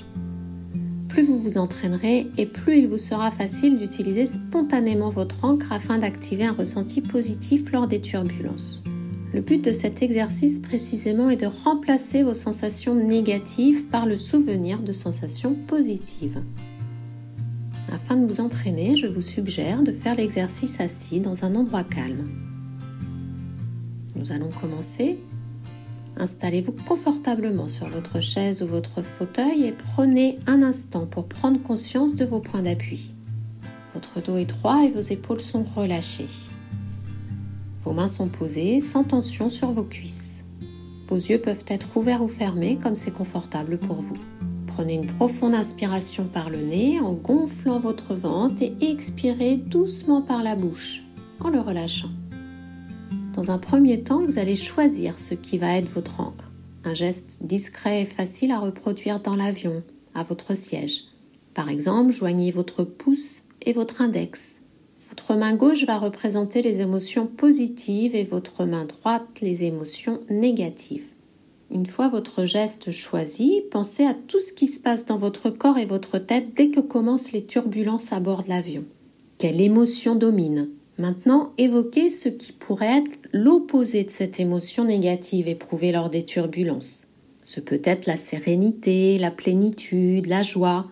Plus 1.09 1.23
vous 1.23 1.39
vous 1.39 1.57
entraînerez 1.57 2.27
et 2.37 2.45
plus 2.45 2.77
il 2.77 2.89
vous 2.89 2.99
sera 2.99 3.31
facile 3.31 3.79
d'utiliser 3.79 4.27
spontanément 4.27 5.09
votre 5.09 5.47
encre 5.47 5.73
afin 5.73 5.97
d'activer 5.97 6.45
un 6.45 6.53
ressenti 6.53 7.01
positif 7.01 7.73
lors 7.73 7.87
des 7.87 8.03
turbulences. 8.03 8.85
Le 9.33 9.41
but 9.41 9.65
de 9.65 9.73
cet 9.73 10.03
exercice 10.03 10.59
précisément 10.59 11.31
est 11.31 11.41
de 11.41 11.49
remplacer 11.65 12.23
vos 12.23 12.35
sensations 12.35 12.95
négatives 12.95 13.87
par 13.87 14.05
le 14.05 14.17
souvenir 14.17 14.81
de 14.81 14.93
sensations 14.93 15.55
positives. 15.67 16.43
Afin 17.93 18.17
de 18.17 18.27
vous 18.27 18.41
entraîner, 18.41 18.97
je 18.97 19.07
vous 19.07 19.21
suggère 19.21 19.83
de 19.83 19.93
faire 19.93 20.17
l'exercice 20.17 20.81
assis 20.81 21.21
dans 21.21 21.45
un 21.45 21.55
endroit 21.55 21.85
calme. 21.85 22.29
Nous 24.17 24.33
allons 24.33 24.51
commencer. 24.61 25.19
Installez-vous 26.17 26.73
confortablement 26.73 27.69
sur 27.69 27.89
votre 27.89 28.21
chaise 28.21 28.63
ou 28.63 28.67
votre 28.67 29.03
fauteuil 29.03 29.67
et 29.67 29.73
prenez 29.73 30.39
un 30.47 30.63
instant 30.63 31.07
pour 31.07 31.29
prendre 31.29 31.63
conscience 31.63 32.15
de 32.15 32.25
vos 32.25 32.41
points 32.41 32.63
d'appui. 32.63 33.15
Votre 33.95 34.21
dos 34.21 34.37
est 34.37 34.47
droit 34.47 34.83
et 34.83 34.91
vos 34.91 35.01
épaules 35.01 35.41
sont 35.41 35.63
relâchées. 35.63 36.29
Vos 37.85 37.93
mains 37.93 38.09
sont 38.09 38.29
posées 38.29 38.81
sans 38.81 39.05
tension 39.05 39.49
sur 39.49 39.71
vos 39.71 39.85
cuisses. 39.85 40.45
Vos 41.09 41.17
yeux 41.17 41.41
peuvent 41.41 41.65
être 41.69 41.97
ouverts 41.97 42.23
ou 42.23 42.29
fermés 42.29 42.79
comme 42.83 42.97
c'est 42.97 43.13
confortable 43.13 43.79
pour 43.79 44.01
vous. 44.01 44.17
Prenez 44.77 44.93
une 44.93 45.07
profonde 45.07 45.55
inspiration 45.55 46.25
par 46.25 46.51
le 46.51 46.59
nez 46.59 47.01
en 47.01 47.15
gonflant 47.15 47.79
votre 47.79 48.13
ventre 48.13 48.63
et 48.63 48.75
expirez 48.83 49.57
doucement 49.57 50.21
par 50.21 50.43
la 50.43 50.55
bouche 50.55 51.03
en 51.41 51.49
le 51.49 51.61
relâchant. 51.61 52.11
Dans 53.33 53.51
un 53.51 53.57
premier 53.57 54.03
temps, 54.03 54.23
vous 54.23 54.39
allez 54.39 54.55
choisir 54.55 55.19
ce 55.19 55.33
qui 55.33 55.57
va 55.57 55.79
être 55.79 55.89
votre 55.89 56.21
encre. 56.21 56.53
Un 56.85 56.93
geste 56.93 57.45
discret 57.45 58.03
et 58.03 58.05
facile 58.05 58.53
à 58.53 58.59
reproduire 58.59 59.21
dans 59.21 59.35
l'avion, 59.35 59.83
à 60.15 60.23
votre 60.23 60.55
siège. 60.55 61.05
Par 61.55 61.71
exemple, 61.71 62.13
joignez 62.13 62.51
votre 62.51 62.85
pouce 62.85 63.45
et 63.65 63.73
votre 63.73 64.03
index 64.03 64.57
votre 65.09 65.37
main 65.37 65.55
gauche 65.55 65.85
va 65.87 65.99
représenter 65.99 66.61
les 66.61 66.83
émotions 66.83 67.27
positives 67.27 68.15
et 68.15 68.25
votre 68.25 68.67
main 68.67 68.85
droite 68.85 69.41
les 69.41 69.65
émotions 69.65 70.21
négatives. 70.29 71.07
Une 71.71 71.87
fois 71.87 72.09
votre 72.09 72.45
geste 72.45 72.91
choisi, 72.93 73.63
pensez 73.71 74.05
à 74.05 74.15
tout 74.15 74.41
ce 74.41 74.53
qui 74.53 74.67
se 74.67 74.81
passe 74.81 75.05
dans 75.05 75.17
votre 75.17 75.51
corps 75.51 75.79
et 75.79 75.85
votre 75.85 76.19
tête 76.19 76.55
dès 76.55 76.71
que 76.71 76.81
commencent 76.81 77.33
les 77.33 77.45
turbulences 77.45 78.13
à 78.13 78.21
bord 78.21 78.45
de 78.45 78.49
l'avion. 78.49 78.85
Quelle 79.39 79.61
émotion 79.61 80.15
domine 80.15 80.71
Maintenant, 80.99 81.53
évoquez 81.59 82.09
ce 82.09 82.29
qui 82.31 82.53
pourrait 82.53 82.99
être 82.99 83.11
l'opposé 83.33 84.05
de 84.05 84.11
cette 84.11 84.41
émotion 84.41 84.85
négative 84.85 85.47
éprouvée 85.49 85.93
lors 85.93 86.09
des 86.09 86.25
turbulences. 86.25 87.09
Ce 87.45 87.61
peut 87.61 87.83
être 87.85 88.07
la 88.07 88.17
sérénité, 88.17 89.19
la 89.19 89.31
plénitude, 89.31 90.27
la 90.27 90.43
joie, 90.43 90.87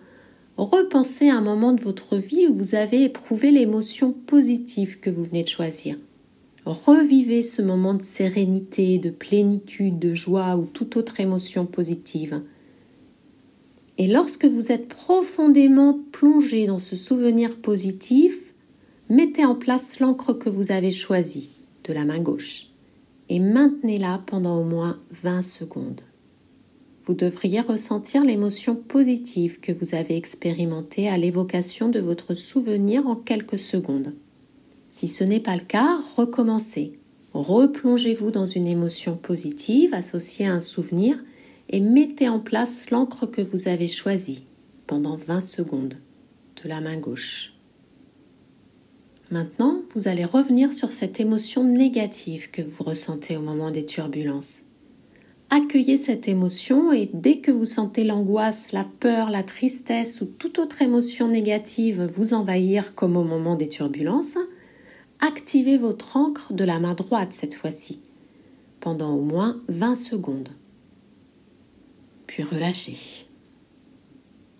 repensez 0.57 1.31
à 1.31 1.37
un 1.37 1.41
moment 1.41 1.73
de 1.73 1.81
votre 1.81 2.17
vie 2.17 2.47
où 2.47 2.55
vous 2.55 2.75
avez 2.75 3.05
éprouvé 3.05 3.51
l'émotion 3.51 4.13
positive 4.13 5.01
que 5.01 5.11
vous 5.11 5.25
venez 5.25 5.43
de 5.43 5.49
choisir. 5.49 5.97
Revivez 6.65 7.43
ce 7.43 7.63
moment 7.63 7.95
de 7.95 8.03
sérénité, 8.03 8.99
de 8.99 9.11
plénitude, 9.11 9.99
de 9.99 10.15
joie 10.15 10.57
ou 10.57 10.65
toute 10.65 10.97
autre 10.97 11.21
émotion 11.21 11.67
positive. 11.67 12.43
Et 13.99 14.07
lorsque 14.07 14.47
vous 14.47 14.73
êtes 14.73 14.89
profondément 14.89 16.01
plongé 16.11 16.67
dans 16.67 16.79
ce 16.79 16.97
souvenir 16.97 17.57
positif, 17.57 18.55
mettez 19.09 19.45
en 19.45 19.55
place 19.55 20.01
l'encre 20.01 20.33
que 20.33 20.49
vous 20.49 20.73
avez 20.73 20.91
choisie 20.91 21.51
de 21.85 21.93
la 21.93 22.05
main 22.05 22.21
gauche 22.21 22.71
et 23.29 23.41
maintenez-la 23.41 24.23
pendant 24.27 24.61
au 24.61 24.65
moins 24.65 25.01
20 25.11 25.43
secondes 25.43 26.03
vous 27.07 27.15
devriez 27.15 27.61
ressentir 27.61 28.25
l'émotion 28.25 28.77
positive 28.77 29.61
que 29.61 29.73
vous 29.73 29.95
avez 29.95 30.17
expérimentée 30.17 31.09
à 31.09 31.19
l'évocation 31.19 31.91
de 31.91 32.01
votre 32.01 32.33
souvenir 32.33 33.07
en 33.07 33.15
quelques 33.15 33.59
secondes. 33.59 34.15
Si 34.97 35.09
ce 35.09 35.25
n'est 35.25 35.41
pas 35.41 35.57
le 35.57 35.63
cas, 35.63 35.99
recommencez. 36.17 37.01
Replongez-vous 37.33 38.31
dans 38.31 38.47
une 38.47 38.69
émotion 38.69 39.17
positive 39.17 39.93
associée 39.93 40.47
à 40.47 40.53
un 40.53 40.61
souvenir 40.61 41.17
et 41.69 41.81
mettez 41.81 42.29
en 42.29 42.39
place 42.39 42.93
l'encre 42.93 43.27
que 43.27 43.43
vous 43.43 43.67
avez 43.67 43.89
choisie 43.89 44.47
pendant 44.87 45.17
20 45.17 45.41
secondes 45.41 45.97
de 46.63 46.69
la 46.69 46.81
main 46.81 46.97
gauche. 46.97 47.55
Maintenant, 49.33 49.83
vous 49.97 50.07
allez 50.07 50.25
revenir 50.25 50.73
sur 50.73 50.93
cette 50.93 51.19
émotion 51.19 51.65
négative 51.65 52.53
que 52.53 52.63
vous 52.63 52.85
ressentez 52.85 53.37
au 53.37 53.43
moment 53.43 53.73
des 53.73 53.87
turbulences 53.87 54.61
accueillez 55.55 55.97
cette 55.97 56.27
émotion 56.27 56.93
et 56.93 57.09
dès 57.13 57.37
que 57.37 57.53
vous 57.53 57.65
sentez 57.65 58.03
l'angoisse, 58.03 58.73
la 58.73 58.85
peur, 58.99 59.31
la 59.31 59.45
tristesse 59.45 60.21
ou 60.21 60.27
toute 60.27 60.59
autre 60.59 60.83
émotion 60.83 61.29
négative 61.29 62.11
vous 62.13 62.35
envahir 62.35 62.95
comme 62.95 63.17
au 63.17 63.23
moment 63.23 63.55
des 63.55 63.69
turbulences, 63.69 64.39
activez 65.21 65.79
votre 65.79 66.17
encre 66.17 66.53
de 66.53 66.65
la 66.65 66.79
main 66.79 66.95
droite 66.95 67.33
cette 67.33 67.55
fois-ci, 67.55 68.01
pendant 68.81 69.15
au 69.15 69.21
moins 69.21 69.63
20 69.69 69.97
secondes. 69.97 70.51
Puis 72.27 72.43
relâchez. 72.43 73.27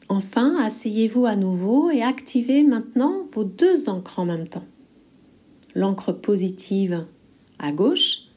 Enfin, 0.09 0.57
asseyez-vous 0.63 1.27
à 1.27 1.37
nouveau 1.37 1.91
et 1.91 2.03
activez 2.03 2.63
maintenant 2.63 3.27
vos 3.33 3.45
deux 3.45 3.89
encres 3.89 4.19
en 4.19 4.27
même 4.27 4.49
temps. 4.49 4.67
L'encre 5.75 6.13
positive 6.13 7.07
à 7.59 7.73
gauche 7.73 8.29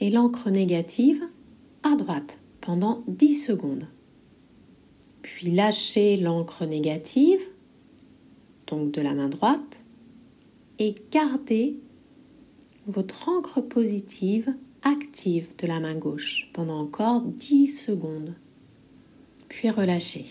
et 0.00 0.10
l'encre 0.10 0.50
négative 0.50 1.22
à 1.82 1.94
droite 1.96 2.40
pendant 2.60 3.04
10 3.06 3.36
secondes. 3.36 3.86
Puis 5.22 5.50
lâchez 5.50 6.16
l'encre 6.16 6.66
négative, 6.66 7.40
donc 8.66 8.90
de 8.90 9.00
la 9.00 9.14
main 9.14 9.28
droite, 9.28 9.83
et 10.78 10.94
gardez 11.10 11.78
votre 12.86 13.28
encre 13.28 13.60
positive 13.60 14.54
active 14.82 15.54
de 15.58 15.66
la 15.66 15.80
main 15.80 15.94
gauche 15.94 16.50
pendant 16.52 16.78
encore 16.78 17.22
10 17.22 17.68
secondes. 17.68 18.34
Puis 19.48 19.70
relâchez. 19.70 20.26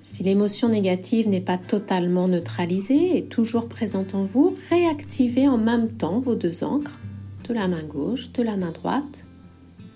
Si 0.00 0.22
l'émotion 0.22 0.68
négative 0.68 1.28
n'est 1.28 1.42
pas 1.42 1.58
totalement 1.58 2.26
neutralisée 2.26 3.18
et 3.18 3.26
toujours 3.26 3.68
présente 3.68 4.14
en 4.14 4.24
vous, 4.24 4.56
réactivez 4.70 5.46
en 5.46 5.58
même 5.58 5.92
temps 5.92 6.20
vos 6.20 6.34
deux 6.34 6.64
encres, 6.64 6.98
de 7.46 7.54
la 7.54 7.68
main 7.68 7.82
gauche, 7.82 8.32
de 8.32 8.42
la 8.42 8.56
main 8.56 8.70
droite, 8.70 9.24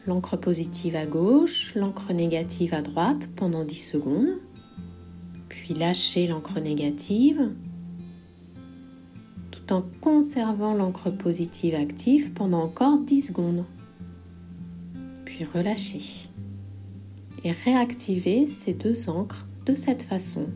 l'encre 0.06 0.36
positive 0.36 0.94
à 0.94 1.06
gauche, 1.06 1.74
l'encre 1.74 2.12
négative 2.12 2.74
à 2.74 2.82
droite 2.82 3.30
pendant 3.34 3.64
10 3.64 3.74
secondes, 3.74 4.40
puis 5.48 5.72
lâchez 5.72 6.26
l'encre 6.26 6.60
négative 6.60 7.52
en 9.70 9.82
conservant 10.00 10.74
l'encre 10.74 11.10
positive 11.10 11.74
active 11.74 12.32
pendant 12.32 12.62
encore 12.62 12.98
10 12.98 13.28
secondes, 13.28 13.64
puis 15.24 15.44
relâchez 15.44 16.28
et 17.44 17.50
réactivez 17.50 18.46
ces 18.46 18.72
deux 18.72 19.08
encres 19.08 19.46
de 19.66 19.74
cette 19.74 20.02
façon 20.02 20.48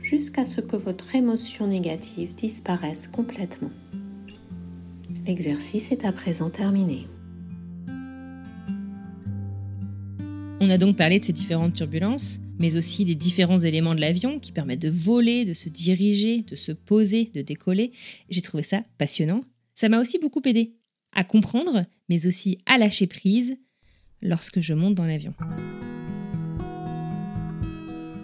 jusqu'à 0.00 0.44
ce 0.44 0.60
que 0.60 0.76
votre 0.76 1.14
émotion 1.14 1.66
négative 1.66 2.34
disparaisse 2.34 3.08
complètement. 3.08 3.70
L'exercice 5.26 5.92
est 5.92 6.04
à 6.04 6.12
présent 6.12 6.50
terminé. 6.50 7.06
On 10.64 10.70
a 10.70 10.78
donc 10.78 10.96
parlé 10.96 11.18
de 11.18 11.24
ces 11.26 11.34
différentes 11.34 11.74
turbulences, 11.74 12.40
mais 12.58 12.74
aussi 12.76 13.04
des 13.04 13.14
différents 13.14 13.58
éléments 13.58 13.94
de 13.94 14.00
l'avion 14.00 14.38
qui 14.40 14.50
permettent 14.50 14.80
de 14.80 14.88
voler, 14.88 15.44
de 15.44 15.52
se 15.52 15.68
diriger, 15.68 16.40
de 16.40 16.56
se 16.56 16.72
poser, 16.72 17.30
de 17.34 17.42
décoller. 17.42 17.92
J'ai 18.30 18.40
trouvé 18.40 18.62
ça 18.62 18.82
passionnant. 18.96 19.42
Ça 19.74 19.90
m'a 19.90 20.00
aussi 20.00 20.18
beaucoup 20.18 20.40
aidé 20.46 20.72
à 21.12 21.22
comprendre, 21.22 21.84
mais 22.08 22.26
aussi 22.26 22.56
à 22.64 22.78
lâcher 22.78 23.06
prise 23.06 23.58
lorsque 24.22 24.62
je 24.62 24.72
monte 24.72 24.94
dans 24.94 25.04
l'avion. 25.04 25.34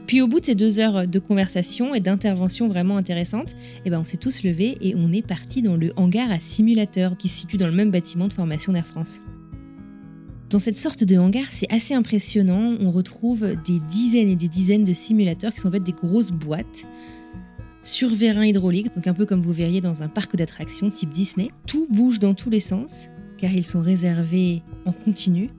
Puis 0.07 0.23
au 0.23 0.27
bout 0.27 0.41
de 0.41 0.47
ces 0.47 0.55
deux 0.55 0.81
heures 0.81 1.07
de 1.07 1.19
conversation 1.19 1.95
et 1.95 2.01
d'intervention 2.01 2.69
vraiment 2.69 2.97
intéressantes, 2.97 3.55
eh 3.85 3.91
ben 3.91 4.01
on 4.01 4.07
s'est 4.07 4.17
tous 4.17 4.45
levés 4.45 4.79
et 4.81 4.95
on 4.95 5.13
est 5.13 5.27
parti 5.27 5.61
dans 5.61 5.77
le 5.77 5.93
hangar 5.97 6.31
à 6.31 6.41
simulateur 6.41 7.19
qui 7.19 7.29
se 7.29 7.41
situe 7.41 7.59
dans 7.59 7.69
le 7.69 7.75
même 7.75 7.91
bâtiment 7.91 8.29
de 8.29 8.33
formation 8.33 8.73
d'Air 8.73 8.87
France. 8.87 9.21
Dans 10.51 10.59
cette 10.59 10.79
sorte 10.79 11.05
de 11.05 11.17
hangar, 11.17 11.47
c'est 11.51 11.73
assez 11.73 11.95
impressionnant. 11.95 12.75
On 12.81 12.91
retrouve 12.91 13.55
des 13.65 13.79
dizaines 13.89 14.29
et 14.29 14.35
des 14.35 14.49
dizaines 14.49 14.83
de 14.83 14.93
simulateurs 14.93 15.55
qui 15.55 15.61
sont 15.61 15.69
en 15.69 15.71
fait 15.71 15.79
des 15.79 15.93
grosses 15.93 16.33
boîtes 16.33 16.87
sur 17.85 18.13
vérin 18.13 18.45
hydraulique, 18.45 18.93
donc 18.93 19.07
un 19.07 19.15
peu 19.15 19.27
comme 19.27 19.41
vous 19.41 19.53
verriez 19.53 19.81
dans 19.81 20.03
un 20.03 20.09
parc 20.09 20.35
d'attractions 20.35 20.91
type 20.91 21.11
Disney. 21.11 21.51
Tout 21.69 21.87
bouge 21.89 22.19
dans 22.19 22.35
tous 22.35 22.51
les 22.51 22.59
sens, 22.59 23.09
car 23.39 23.53
ils 23.53 23.65
sont 23.65 23.81
réservés 23.81 24.63
en 24.87 24.93
continu. 24.93 25.51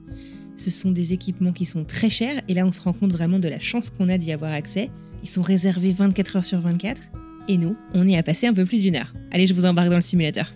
Ce 0.58 0.70
sont 0.70 0.92
des 0.92 1.14
équipements 1.14 1.54
qui 1.54 1.64
sont 1.64 1.86
très 1.86 2.10
chers, 2.10 2.42
et 2.50 2.54
là 2.54 2.66
on 2.66 2.72
se 2.74 2.82
rend 2.82 2.92
compte 2.92 3.14
vraiment 3.14 3.40
de 3.40 3.48
la 3.48 3.60
chance 3.60 3.90
qu'on 3.90 4.10
a 4.10 4.18
d'y 4.18 4.34
avoir 4.34 4.52
accès. 4.52 4.90
Ils 5.24 5.30
sont 5.30 5.42
réservés 5.42 5.94
24 5.94 6.36
heures 6.36 6.46
sur 6.46 6.60
24, 6.60 7.02
et 7.48 7.58
nous, 7.58 7.78
on 7.94 8.06
y 8.06 8.18
a 8.18 8.24
passé 8.24 8.46
un 8.46 8.54
peu 8.54 8.66
plus 8.66 8.82
d'une 8.82 8.98
heure. 8.98 9.14
Allez, 9.32 9.48
je 9.48 9.54
vous 9.54 9.66
embarque 9.66 9.90
dans 9.90 9.96
le 9.96 10.02
simulateur. 10.02 10.54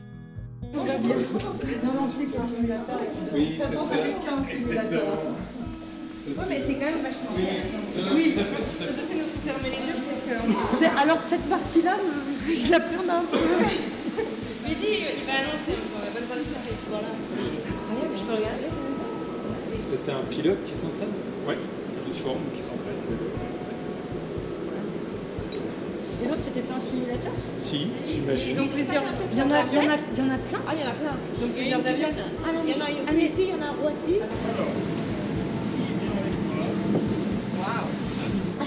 Oui, 3.33 3.57
ça. 3.57 3.67
Oui, 6.37 6.43
mais 6.49 6.61
c'est 6.67 6.75
quand 6.75 6.91
même 6.91 7.01
vachement 7.01 7.31
bien. 7.31 7.63
Oui, 8.13 8.33
tout 8.35 8.41
à 8.41 8.43
fait. 8.43 8.59
Tout 8.59 8.75
à 8.75 8.85
fait. 8.85 8.91
Surtout 8.91 9.05
si 9.07 9.15
nous 9.15 9.27
faut 9.31 9.43
fermer 9.47 9.69
les 9.71 9.83
yeux, 9.87 9.99
parce 10.03 10.23
que... 10.27 10.35
Alors, 11.01 11.23
cette 11.23 11.47
partie-là, 11.47 11.95
je 11.95 12.71
la 12.71 12.79
plus 12.81 12.99
un 13.07 13.23
peu. 13.31 13.37
Mehdi, 14.67 14.91
il 15.15 15.23
va 15.23 15.39
annoncer 15.39 15.79
la 15.79 16.11
bonne 16.11 16.27
fin 16.27 16.35
de 16.35 16.43
surprise. 16.43 16.81
Voilà. 16.89 17.07
C'est 17.15 17.71
incroyable, 17.71 18.15
je 18.19 18.23
peux 18.27 18.35
regarder 18.35 18.67
Ça, 19.87 19.95
c'est 20.03 20.11
un 20.11 20.25
pilote 20.29 20.59
qui 20.65 20.73
s'entraîne 20.75 21.15
Oui, 21.47 21.55
qui 22.05 22.11
se 22.17 22.21
forme, 22.21 22.43
qui 22.53 22.61
s'entraîne. 22.61 22.99
Et 26.23 26.27
l'autre, 26.27 26.41
c'était 26.43 26.65
pas 26.67 26.75
un 26.75 26.79
simulateur 26.79 27.31
Si, 27.61 27.87
j'imagine. 28.09 28.49
Ils 28.49 28.61
ont 28.61 28.67
plusieurs. 28.67 29.03
Il 29.31 29.37
y 29.37 29.41
en 29.41 29.51
a, 29.51 29.63
il 29.71 29.75
y 29.75 29.79
en 29.79 29.89
a, 29.91 29.97
il 30.11 30.19
y 30.19 30.21
en 30.21 30.31
a 30.33 30.37
plein. 30.37 30.61
Ah, 30.67 30.73
il 30.75 30.81
y 30.81 30.83
en 30.83 30.91
a 30.91 30.97
plein. 30.99 31.15
Ils 31.37 31.43
ont 31.45 31.49
plusieurs 31.55 31.85
avions. 31.85 32.11
Ah 32.43 32.51
non, 32.51 32.59
mais 32.65 32.71
il 32.71 32.75
y 32.75 32.81
en 32.81 32.85
a 32.85 33.23
ici, 33.23 33.39
il 33.39 33.49
y 33.49 33.53
en 33.53 33.61
a 33.61 33.69
un 33.71 33.77
Roissy. 33.79 34.19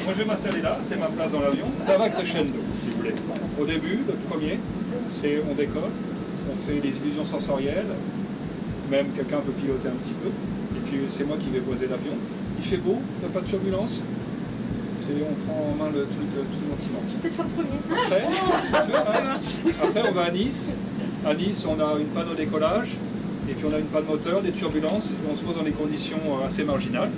Moi 0.08 0.14
je 0.16 0.22
vais 0.22 0.28
m'installer 0.30 0.62
là, 0.62 0.78
c'est 0.80 0.98
ma 0.98 1.08
place 1.08 1.32
dans 1.32 1.40
l'avion. 1.40 1.66
Ça 1.82 1.98
va 1.98 2.08
crescendo, 2.08 2.54
si 2.80 2.88
vous 2.88 2.96
voulez. 2.96 3.12
Au 3.60 3.66
début, 3.66 3.98
le 4.08 4.14
premier, 4.26 4.58
c'est 5.10 5.42
on 5.46 5.54
décolle, 5.54 5.92
on 6.50 6.56
fait 6.56 6.80
les 6.82 6.96
illusions 6.96 7.26
sensorielles, 7.26 7.92
même 8.90 9.08
quelqu'un 9.08 9.36
peut 9.44 9.52
piloter 9.52 9.88
un 9.88 9.98
petit 10.02 10.14
peu. 10.14 10.28
Et 10.28 10.80
puis 10.86 11.00
c'est 11.08 11.24
moi 11.24 11.36
qui 11.38 11.50
vais 11.50 11.60
poser 11.60 11.88
l'avion. 11.88 12.14
Il 12.58 12.64
fait 12.64 12.78
beau, 12.78 12.96
il 13.18 13.20
n'y 13.20 13.26
a 13.26 13.38
pas 13.38 13.44
de 13.44 13.50
turbulence. 13.50 14.02
On 15.10 15.46
prend 15.46 15.72
en 15.72 15.84
main 15.84 15.90
le 15.90 16.04
truc 16.04 16.28
euh, 16.38 16.42
tout 16.54 16.70
gentiment. 16.70 17.00
Je 17.06 17.12
vais 17.12 17.20
peut-être 17.20 17.34
faire 17.34 17.44
le 17.44 17.50
premier. 17.50 18.24
Après, 18.72 19.88
après, 19.88 20.08
on 20.08 20.12
va 20.12 20.22
à 20.22 20.30
Nice. 20.30 20.72
À 21.26 21.34
Nice, 21.34 21.66
on 21.66 21.78
a 21.80 21.98
une 22.00 22.06
panne 22.06 22.30
au 22.32 22.34
décollage, 22.34 22.88
et 23.46 23.52
puis 23.52 23.66
on 23.70 23.74
a 23.74 23.78
une 23.78 23.86
panne 23.86 24.04
moteur, 24.06 24.40
des 24.40 24.52
turbulences, 24.52 25.10
et 25.10 25.30
on 25.30 25.34
se 25.34 25.42
pose 25.42 25.56
dans 25.56 25.64
des 25.64 25.72
conditions 25.72 26.16
euh, 26.16 26.46
assez 26.46 26.64
marginales. 26.64 27.10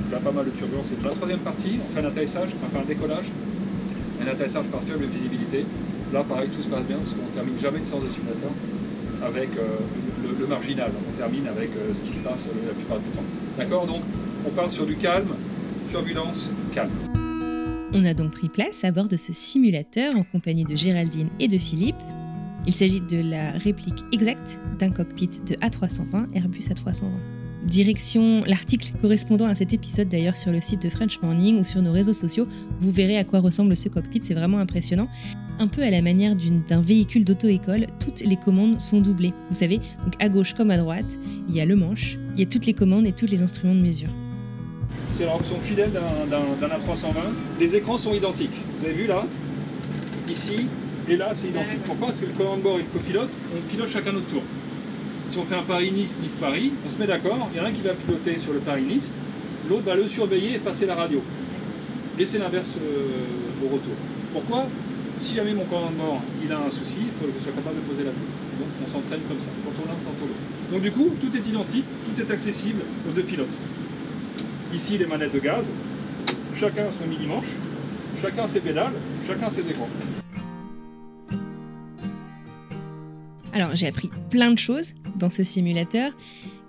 Donc 0.00 0.12
là, 0.12 0.18
pas 0.18 0.32
mal 0.32 0.44
de 0.46 0.50
turbulences. 0.50 0.92
La 1.02 1.10
troisième 1.10 1.40
partie, 1.40 1.78
on 1.84 1.94
fait 1.94 2.04
un 2.04 2.08
atterrissage, 2.08 2.50
enfin 2.64 2.80
un 2.80 2.86
décollage, 2.86 3.26
un 4.22 4.26
atterrissage 4.26 4.66
par 4.66 4.80
faible 4.82 5.04
visibilité. 5.06 5.64
Là, 6.12 6.22
pareil, 6.22 6.48
tout 6.48 6.62
se 6.62 6.68
passe 6.68 6.86
bien, 6.86 6.96
parce 6.96 7.12
qu'on 7.12 7.26
ne 7.26 7.34
termine 7.34 7.58
jamais 7.60 7.78
une 7.78 7.86
séance 7.86 8.04
de 8.04 8.08
simulateur 8.08 8.50
avec 9.22 9.50
euh, 9.58 9.78
le, 10.22 10.40
le 10.40 10.46
marginal. 10.46 10.90
On 11.08 11.16
termine 11.16 11.46
avec 11.48 11.70
euh, 11.76 11.92
ce 11.92 12.02
qui 12.02 12.14
se 12.14 12.20
passe 12.20 12.46
euh, 12.46 12.68
la 12.68 12.74
plupart 12.74 12.98
du 12.98 13.10
temps. 13.10 13.24
D'accord? 13.58 13.86
Donc, 13.86 14.02
on 14.46 14.50
part 14.50 14.70
sur 14.70 14.86
du 14.86 14.96
calme, 14.96 15.34
turbulence, 15.90 16.50
calme. 16.72 16.90
On 17.92 18.04
a 18.04 18.14
donc 18.14 18.32
pris 18.32 18.48
place 18.48 18.84
à 18.84 18.92
bord 18.92 19.08
de 19.08 19.16
ce 19.16 19.32
simulateur 19.32 20.14
en 20.14 20.22
compagnie 20.22 20.64
de 20.64 20.76
Géraldine 20.76 21.28
et 21.40 21.48
de 21.48 21.58
Philippe. 21.58 21.96
Il 22.66 22.76
s'agit 22.76 23.00
de 23.00 23.18
la 23.18 23.52
réplique 23.52 24.04
exacte 24.12 24.60
d'un 24.78 24.90
cockpit 24.90 25.30
de 25.46 25.54
A320, 25.56 26.34
Airbus 26.34 26.68
A320. 26.68 27.37
Direction 27.72 28.44
l'article 28.46 28.92
correspondant 29.02 29.44
à 29.46 29.54
cet 29.54 29.74
épisode 29.74 30.08
d'ailleurs 30.08 30.36
sur 30.36 30.50
le 30.50 30.60
site 30.62 30.80
de 30.82 30.88
French 30.88 31.20
Morning 31.20 31.60
ou 31.60 31.64
sur 31.64 31.82
nos 31.82 31.92
réseaux 31.92 32.14
sociaux. 32.14 32.46
Vous 32.80 32.90
verrez 32.90 33.18
à 33.18 33.24
quoi 33.24 33.40
ressemble 33.40 33.76
ce 33.76 33.90
cockpit, 33.90 34.20
c'est 34.22 34.32
vraiment 34.32 34.56
impressionnant. 34.58 35.06
Un 35.58 35.66
peu 35.68 35.82
à 35.82 35.90
la 35.90 36.00
manière 36.00 36.34
d'un 36.66 36.80
véhicule 36.80 37.24
d'auto-école, 37.26 37.86
toutes 38.00 38.20
les 38.24 38.36
commandes 38.36 38.80
sont 38.80 39.02
doublées. 39.02 39.34
Vous 39.50 39.54
savez, 39.56 39.76
donc 40.02 40.14
à 40.18 40.30
gauche 40.30 40.54
comme 40.54 40.70
à 40.70 40.78
droite, 40.78 41.18
il 41.50 41.54
y 41.54 41.60
a 41.60 41.66
le 41.66 41.76
manche, 41.76 42.16
il 42.36 42.40
y 42.40 42.42
a 42.42 42.46
toutes 42.46 42.64
les 42.64 42.72
commandes 42.72 43.06
et 43.06 43.12
tous 43.12 43.26
les 43.26 43.42
instruments 43.42 43.74
de 43.74 43.80
mesure. 43.80 44.08
C'est 45.12 45.26
l'option 45.26 45.60
fidèle 45.60 45.90
d'un- 45.92 46.26
d'un 46.30 46.68
d'un 46.68 46.74
A320. 46.74 47.20
Les 47.60 47.76
écrans 47.76 47.98
sont 47.98 48.14
identiques. 48.14 48.54
Vous 48.80 48.86
avez 48.86 48.94
vu 48.94 49.06
là? 49.06 49.26
Ici 50.30 50.66
et 51.06 51.16
là, 51.18 51.32
c'est 51.34 51.48
identique. 51.48 51.82
Pourquoi? 51.84 52.06
Parce 52.08 52.20
que 52.20 52.26
le 52.26 52.32
commandant 52.32 52.56
de 52.56 52.62
bord 52.62 52.78
et 52.78 52.82
le 52.82 52.98
copilote, 52.98 53.28
on 53.54 53.60
pilote 53.70 53.88
chacun 53.90 54.12
notre 54.12 54.26
tour. 54.28 54.42
Si 55.30 55.36
on 55.36 55.44
fait 55.44 55.56
un 55.56 55.62
Paris-Nice, 55.62 56.18
Nice-Paris, 56.22 56.72
on 56.86 56.90
se 56.90 56.96
met 56.96 57.06
d'accord, 57.06 57.50
il 57.52 57.58
y 57.58 57.60
en 57.60 57.64
a 57.64 57.68
un 57.68 57.72
qui 57.72 57.82
va 57.82 57.92
piloter 57.92 58.38
sur 58.38 58.54
le 58.54 58.60
Paris-Nice, 58.60 59.16
l'autre 59.68 59.84
va 59.84 59.94
le 59.94 60.08
surveiller 60.08 60.54
et 60.54 60.58
passer 60.58 60.86
la 60.86 60.94
radio. 60.94 61.22
Et 62.18 62.24
c'est 62.24 62.38
l'inverse 62.38 62.74
euh, 62.80 63.64
au 63.64 63.68
retour. 63.68 63.92
Pourquoi? 64.32 64.66
Si 65.20 65.34
jamais 65.34 65.52
mon 65.52 65.64
commandant 65.64 66.22
de 66.40 66.46
il 66.46 66.52
a 66.52 66.58
un 66.58 66.70
souci, 66.70 67.00
il 67.00 67.12
faut 67.20 67.26
que 67.26 67.38
je 67.38 67.44
sois 67.44 67.52
capable 67.52 67.76
de 67.76 67.82
poser 67.82 68.04
la 68.04 68.10
vue. 68.10 68.28
Donc 68.58 68.68
on 68.82 68.88
s'entraîne 68.88 69.20
comme 69.28 69.38
ça, 69.38 69.50
tantôt 69.64 69.86
l'un, 69.86 69.94
tantôt 69.94 70.26
l'autre. 70.26 70.72
Donc 70.72 70.80
du 70.80 70.92
coup, 70.92 71.10
tout 71.20 71.36
est 71.36 71.46
identique, 71.46 71.84
tout 72.06 72.20
est 72.20 72.32
accessible 72.32 72.80
aux 73.06 73.12
deux 73.12 73.22
pilotes. 73.22 73.56
Ici, 74.72 74.96
les 74.96 75.06
manettes 75.06 75.34
de 75.34 75.40
gaz, 75.40 75.70
chacun 76.58 76.84
son 76.90 77.06
mini-manche, 77.06 77.52
chacun 78.22 78.46
ses 78.46 78.60
pédales, 78.60 78.92
chacun 79.26 79.50
ses 79.50 79.68
écrans. 79.68 79.88
Alors 83.58 83.74
j'ai 83.74 83.88
appris 83.88 84.08
plein 84.30 84.52
de 84.52 84.58
choses 84.58 84.94
dans 85.16 85.30
ce 85.30 85.42
simulateur, 85.42 86.12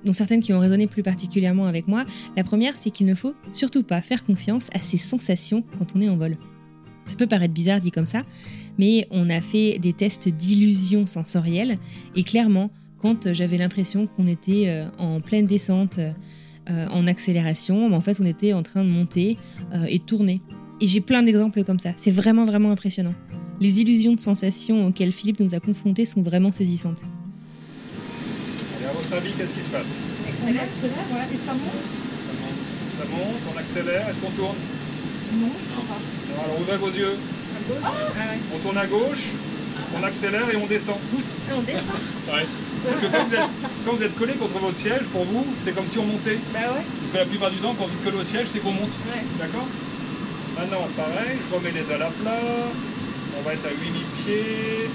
dont 0.04 0.12
certaines 0.12 0.42
qui 0.42 0.54
ont 0.54 0.60
résonné 0.60 0.88
plus 0.88 1.04
particulièrement 1.04 1.68
avec 1.68 1.88
moi. 1.88 2.04
La 2.36 2.44
première, 2.44 2.76
c'est 2.76 2.90
qu'il 2.90 3.06
ne 3.06 3.14
faut 3.14 3.36
surtout 3.52 3.84
pas 3.84 4.02
faire 4.02 4.26
confiance 4.26 4.70
à 4.74 4.82
ses 4.82 4.98
sensations 4.98 5.64
quand 5.78 5.96
on 5.96 6.02
est 6.02 6.10
en 6.10 6.18
vol. 6.18 6.36
Ça 7.06 7.16
peut 7.16 7.28
paraître 7.28 7.54
bizarre 7.54 7.80
dit 7.80 7.92
comme 7.92 8.08
ça, 8.08 8.24
mais 8.80 9.08
on 9.12 9.30
a 9.30 9.40
fait 9.40 9.78
des 9.78 9.94
tests 9.94 10.30
d'illusion 10.30 11.06
sensorielle 11.06 11.78
et 12.16 12.24
clairement, 12.24 12.72
quand 12.98 13.34
j'avais 13.34 13.58
l'impression 13.58 14.08
qu'on 14.08 14.26
était 14.26 14.66
euh, 14.68 14.88
en 14.98 15.22
pleine 15.22 15.46
descente, 15.46 16.00
euh, 16.00 16.88
en 16.88 17.06
accélération, 17.06 17.94
en 17.94 18.02
fait 18.02 18.20
on 18.20 18.26
était 18.26 18.54
en 18.54 18.64
train 18.64 18.84
de 18.84 18.90
monter 18.90 19.38
euh, 19.76 19.86
et 19.88 20.00
de 20.00 20.04
tourner. 20.04 20.42
Et 20.82 20.88
j'ai 20.88 21.02
plein 21.02 21.22
d'exemples 21.22 21.64
comme 21.64 21.80
ça. 21.80 21.92
C'est 21.98 22.12
vraiment 22.12 22.46
vraiment 22.46 22.72
impressionnant. 22.72 23.14
Les 23.60 23.82
illusions 23.82 24.14
de 24.14 24.22
sensations 24.22 24.88
auxquelles 24.88 25.12
Philippe 25.12 25.42
nous 25.42 25.54
a 25.54 25.60
confrontés 25.60 26.06
sont 26.06 26.22
vraiment 26.22 26.52
saisissantes. 26.54 27.04
Et 28.82 28.86
à 28.86 28.94
votre 28.94 29.12
avis, 29.12 29.32
qu'est-ce 29.36 29.54
qui 29.54 29.60
se 29.60 29.68
passe? 29.68 29.92
Accélère, 30.32 30.64
accélère, 30.64 31.08
ouais, 31.12 31.28
et 31.28 31.40
ça 31.46 31.52
monte. 31.52 31.88
Ça 32.96 33.06
monte, 33.12 33.42
on 33.54 33.60
accélère, 33.60 34.08
est-ce 34.08 34.20
qu'on 34.24 34.32
tourne? 34.32 34.56
Non, 35.42 35.52
je 35.52 35.68
crois 35.76 35.88
pas. 35.92 36.00
Non, 36.00 36.40
alors 36.40 36.62
ouvrez 36.62 36.78
vos 36.78 36.88
yeux. 36.88 37.18
Ah 37.84 37.92
ouais. 37.92 38.40
On 38.56 38.60
tourne 38.60 38.78
à 38.78 38.88
gauche, 38.88 39.28
on 40.00 40.04
accélère 40.04 40.50
et 40.50 40.56
on 40.56 40.66
descend. 40.66 40.96
Ah, 40.96 41.54
on 41.58 41.62
descend. 41.62 42.00
Ouais. 42.32 42.48
Parce 42.88 43.02
que 43.02 43.08
quand 43.12 43.26
vous, 43.28 43.36
êtes, 43.36 43.50
quand 43.86 43.94
vous 43.94 44.04
êtes 44.04 44.16
collé 44.16 44.34
contre 44.40 44.58
votre 44.60 44.78
siège, 44.78 45.04
pour 45.12 45.26
vous, 45.26 45.46
c'est 45.66 45.76
comme 45.76 45.86
si 45.86 46.00
on 46.00 46.06
montait. 46.06 46.40
Bah 46.54 46.60
ouais. 46.72 46.86
Parce 47.02 47.12
que 47.12 47.18
la 47.18 47.26
plupart 47.26 47.52
du 47.52 47.58
temps, 47.58 47.76
quand 47.78 47.88
vous 47.92 48.00
collez 48.06 48.24
au 48.24 48.24
siège, 48.24 48.48
c'est 48.54 48.60
qu'on 48.60 48.72
monte. 48.72 48.96
Ouais. 49.12 49.20
D'accord? 49.38 49.68
Maintenant, 50.56 50.88
pareil, 50.96 51.36
je 51.36 51.56
remets 51.56 51.72
les 51.76 51.94
ailes 51.94 52.02
à 52.02 52.12
plat. 52.24 52.40
On 53.40 53.44
va 53.44 53.54
être 53.54 53.66
à 53.66 53.70
8000 53.70 54.04
pieds. 54.24 54.90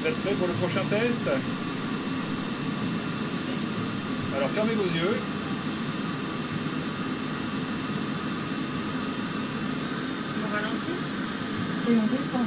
Vous 0.00 0.06
êtes 0.08 0.20
prêts 0.22 0.34
pour 0.34 0.48
le 0.48 0.52
prochain 0.54 0.82
test? 0.90 1.30
Alors, 4.36 4.50
fermez 4.50 4.74
vos 4.74 4.82
yeux. 4.82 5.16
On 10.42 10.48
ralentit? 10.54 10.98
Et 11.88 11.94
on 11.94 12.06
descend. 12.06 12.46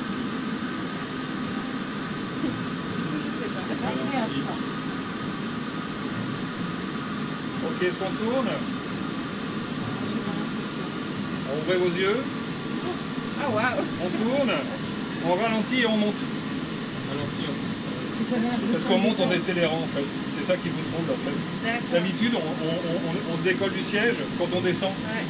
Je 2.44 3.30
sais 3.32 3.50
pas. 3.54 3.62
C'est 3.70 3.80
pas 3.82 3.88
agréable 3.88 4.36
ça. 4.36 4.54
Ok, 7.68 7.80
est-ce 7.84 8.00
qu'on 8.00 8.14
tourne? 8.26 8.52
Ouvrez 11.62 11.78
vos 11.78 11.96
yeux. 11.98 12.20
Ah. 13.44 13.76
On 14.04 14.10
tourne. 14.24 14.54
On 15.28 15.34
ralentit 15.41 15.82
et 15.82 15.86
on 15.88 15.98
monte. 15.98 16.22
Parce 18.72 18.84
qu'on 18.86 18.98
monte 18.98 19.20
en 19.20 19.28
décélérant 19.28 19.78
en 19.84 19.89
fait. 19.96 20.06
C'est 20.34 20.46
ça 20.46 20.56
qui 20.58 20.70
vous 20.70 20.82
trompe 20.89 21.10
en 21.12 21.20
fait. 21.22 21.38
D'accord. 21.66 21.82
D'habitude, 21.94 22.34
on, 22.36 22.39
on- 22.39 22.82
on- 23.12 23.34
on 23.34 23.38
se 23.38 23.44
décolle 23.44 23.74
du 23.74 23.84
siège 23.84 24.16
quand 24.39 24.48
on 24.56 24.62
descend. 24.62 24.89
Ouais. 24.89 25.24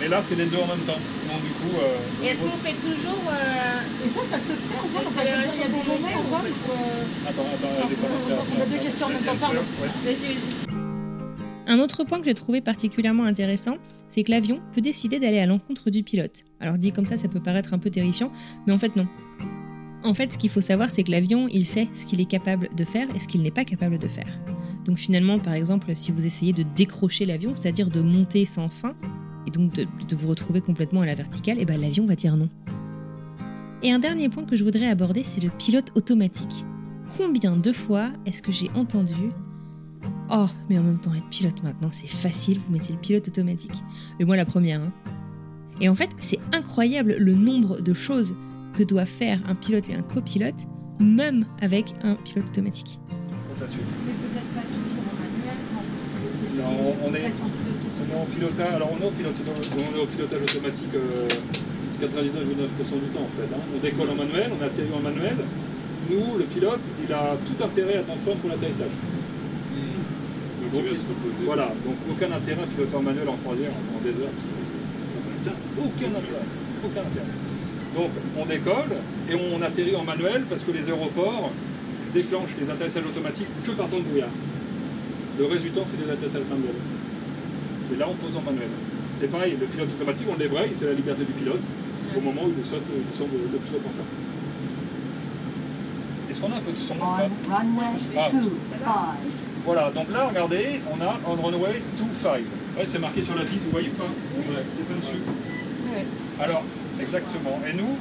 Mais 0.00 0.08
là, 0.08 0.22
c'est 0.26 0.36
les 0.38 0.46
deux 0.46 0.56
en 0.58 0.66
même 0.66 0.84
temps. 0.86 0.96
Donc 1.28 1.40
du 1.42 1.52
coup, 1.58 1.74
euh, 1.82 2.24
Et 2.24 2.28
est-ce 2.30 2.40
qu'on 2.40 2.56
fait 2.64 2.78
toujours. 2.80 3.22
euh, 3.28 4.06
Et 4.06 4.08
ça, 4.08 4.20
ça 4.30 4.38
se 4.38 4.54
fait 4.54 4.78
en 4.78 4.86
dire, 4.88 5.52
il 5.54 5.60
y 5.60 5.64
a 5.64 5.68
des 5.68 5.84
moments 5.84 6.16
où. 6.22 6.34
euh, 6.38 7.28
attends, 7.28 7.48
attends, 7.52 7.88
j'ai 7.90 7.96
commencé 7.96 8.32
à- 8.32 8.44
on 8.46 8.62
a 8.62 8.66
deux 8.66 8.78
questions 8.84 9.06
en 9.06 9.10
même 9.10 9.22
temps, 9.22 9.36
pardon. 9.40 9.60
Vas-y, 10.04 10.14
vas-y. 10.14 10.57
Un 11.70 11.80
autre 11.80 12.02
point 12.02 12.18
que 12.18 12.24
j'ai 12.24 12.34
trouvé 12.34 12.62
particulièrement 12.62 13.24
intéressant, 13.24 13.76
c'est 14.08 14.24
que 14.24 14.30
l'avion 14.30 14.58
peut 14.72 14.80
décider 14.80 15.20
d'aller 15.20 15.38
à 15.38 15.44
l'encontre 15.44 15.90
du 15.90 16.02
pilote. 16.02 16.44
Alors 16.60 16.78
dit 16.78 16.92
comme 16.92 17.06
ça, 17.06 17.18
ça 17.18 17.28
peut 17.28 17.42
paraître 17.42 17.74
un 17.74 17.78
peu 17.78 17.90
terrifiant, 17.90 18.32
mais 18.66 18.72
en 18.72 18.78
fait 18.78 18.96
non. 18.96 19.06
En 20.02 20.14
fait, 20.14 20.32
ce 20.32 20.38
qu'il 20.38 20.48
faut 20.48 20.62
savoir, 20.62 20.90
c'est 20.90 21.02
que 21.02 21.10
l'avion, 21.10 21.46
il 21.48 21.66
sait 21.66 21.86
ce 21.92 22.06
qu'il 22.06 22.22
est 22.22 22.28
capable 22.28 22.70
de 22.74 22.84
faire 22.84 23.06
et 23.14 23.18
ce 23.18 23.28
qu'il 23.28 23.42
n'est 23.42 23.50
pas 23.50 23.66
capable 23.66 23.98
de 23.98 24.06
faire. 24.06 24.28
Donc 24.86 24.96
finalement, 24.96 25.38
par 25.38 25.52
exemple, 25.52 25.94
si 25.94 26.10
vous 26.10 26.24
essayez 26.24 26.54
de 26.54 26.64
décrocher 26.74 27.26
l'avion, 27.26 27.54
c'est-à-dire 27.54 27.90
de 27.90 28.00
monter 28.00 28.46
sans 28.46 28.68
fin, 28.68 28.94
et 29.46 29.50
donc 29.50 29.74
de, 29.74 29.86
vous 30.12 30.28
retrouver 30.28 30.62
complètement 30.62 31.02
à 31.02 31.06
la 31.06 31.14
verticale, 31.14 31.60
et 31.60 31.66
ben 31.66 31.78
l'avion 31.78 32.06
va 32.06 32.14
dire 32.14 32.36
non. 32.38 32.48
Et 33.82 33.92
un 33.92 33.98
dernier 33.98 34.30
point 34.30 34.44
que 34.44 34.56
je 34.56 34.64
voudrais 34.64 34.86
aborder, 34.86 35.22
c'est 35.22 35.42
le 35.42 35.50
pilote 35.50 35.92
automatique. 35.94 36.64
Combien 37.18 37.56
de 37.56 37.72
fois 37.72 38.08
est-ce 38.24 38.40
que 38.40 38.52
j'ai 38.52 38.70
entendu 38.74 39.32
Oh, 40.30 40.46
mais 40.68 40.78
en 40.78 40.82
même 40.82 40.98
temps, 40.98 41.14
être 41.14 41.28
pilote 41.30 41.62
maintenant, 41.62 41.88
c'est 41.90 42.06
facile, 42.08 42.58
vous 42.58 42.72
mettez 42.72 42.92
le 42.92 42.98
pilote 42.98 43.26
automatique. 43.28 43.82
Et 44.20 44.24
moi, 44.24 44.36
la 44.36 44.44
première. 44.44 44.80
hein. 44.80 44.92
Et 45.80 45.88
en 45.88 45.94
fait, 45.94 46.10
c'est 46.18 46.38
incroyable 46.52 47.16
le 47.18 47.34
nombre 47.34 47.80
de 47.80 47.94
choses 47.94 48.34
que 48.76 48.82
doit 48.82 49.06
faire 49.06 49.38
un 49.48 49.54
pilote 49.54 49.88
et 49.88 49.94
un 49.94 50.02
copilote, 50.02 50.66
même 51.00 51.46
avec 51.62 51.94
un 52.02 52.14
pilote 52.16 52.48
automatique. 52.48 52.98
Mais 53.08 53.66
vous 53.66 54.34
n'êtes 54.34 54.54
pas 54.54 54.60
toujours 54.68 55.04
en 55.08 55.16
manuel 55.16 55.58
quand 55.72 55.82
vous 55.82 56.46
pilotez. 56.46 56.62
Non, 56.62 56.94
on 57.08 57.14
est- 57.14 57.20
êtes 57.26 57.34
en 57.42 57.48
pilote 57.48 57.74
On 57.98 58.12
est 58.12 58.20
en 58.20 58.24
pilotage, 58.26 58.74
alors 58.74 58.90
on 58.92 59.02
est 59.02 59.08
au 59.08 59.10
pilotage, 59.10 59.56
on 59.74 59.96
est 59.98 60.02
au 60.02 60.06
pilotage 60.06 60.42
automatique 60.42 60.94
euh, 60.94 61.28
99,9% 62.00 63.00
du 63.00 63.08
temps 63.14 63.22
en 63.26 63.32
fait. 63.36 63.48
hein. 63.54 63.60
On 63.74 63.78
décolle 63.80 64.10
en 64.10 64.14
manuel, 64.14 64.50
on 64.58 64.64
atterrit 64.64 64.92
en 64.94 65.00
manuel, 65.00 65.36
nous, 66.10 66.38
le 66.38 66.44
pilote, 66.44 66.80
il 67.06 67.12
a 67.12 67.36
tout 67.44 67.62
intérêt 67.62 67.96
à 67.96 68.00
être 68.00 68.10
en 68.10 68.16
forme 68.16 68.38
pour 68.38 68.50
l'atterrissage. 68.50 68.90
Donc, 70.72 70.84
voilà, 71.44 71.72
donc 71.84 71.96
aucun 72.10 72.30
intérêt 72.32 72.62
à 72.62 72.66
piloter 72.66 72.96
en 72.96 73.02
manuel 73.02 73.28
en 73.28 73.36
croisière 73.36 73.70
en 73.70 74.00
des 74.04 74.10
heures. 74.20 74.36
Aucun 75.78 76.10
intérêt. 76.12 76.48
Aucun 76.84 77.00
intérêt. 77.00 77.34
Donc 77.94 78.10
on 78.38 78.44
décolle 78.44 78.92
et 79.30 79.34
on 79.34 79.62
atterrit 79.62 79.96
en 79.96 80.04
manuel 80.04 80.44
parce 80.48 80.62
que 80.62 80.72
les 80.72 80.84
aéroports 80.86 81.50
déclenchent 82.12 82.54
les 82.60 82.68
atterrissages 82.70 83.06
automatiques 83.06 83.48
que 83.64 83.70
par 83.72 83.88
temps 83.88 83.98
de 83.98 84.02
brouillard. 84.02 84.28
Le 85.38 85.46
résultat, 85.46 85.80
c'est 85.86 85.96
des 85.96 86.10
atterrissages 86.10 86.48
manuels. 86.50 86.82
Et 87.92 87.96
là, 87.96 88.06
on 88.10 88.14
pose 88.14 88.36
en 88.36 88.42
manuel. 88.42 88.68
C'est 89.14 89.30
pareil, 89.30 89.56
le 89.58 89.66
pilote 89.66 89.88
automatique, 89.88 90.26
on 90.28 90.34
le 90.34 90.38
débraye, 90.38 90.70
c'est 90.74 90.86
la 90.86 90.92
liberté 90.92 91.24
du 91.24 91.32
pilote 91.32 91.62
au 92.16 92.20
moment 92.20 92.42
où 92.44 92.52
il 92.56 92.64
saute, 92.64 92.82
il 92.90 93.16
saute 93.16 93.28
le, 93.32 93.52
le 93.52 93.58
plus 93.58 93.76
opportun. 93.76 94.04
Est-ce 96.30 96.40
qu'on 96.40 96.52
a 96.52 96.56
un 96.56 96.60
peu 96.60 96.72
de 96.72 96.76
son 96.76 96.94
ah. 98.86 99.14
Voilà, 99.68 99.90
donc 99.90 100.10
là, 100.14 100.24
regardez, 100.24 100.80
on 100.88 100.98
a 101.04 101.14
on 101.28 101.34
runway 101.44 101.82
25. 102.00 102.40
Ouais, 102.78 102.86
c'est 102.90 102.98
marqué 102.98 103.22
sur 103.22 103.34
la 103.34 103.42
piste, 103.42 103.64
vous 103.66 103.70
voyez 103.70 103.90
pas 103.90 104.04
ouais. 104.04 104.64
C'est 104.64 104.86
plein 104.86 104.96
dessus. 104.96 105.20
Ouais. 105.92 106.06
Alors, 106.42 106.62
exactement. 106.98 107.60
Et 107.68 107.76
nous, 107.76 107.98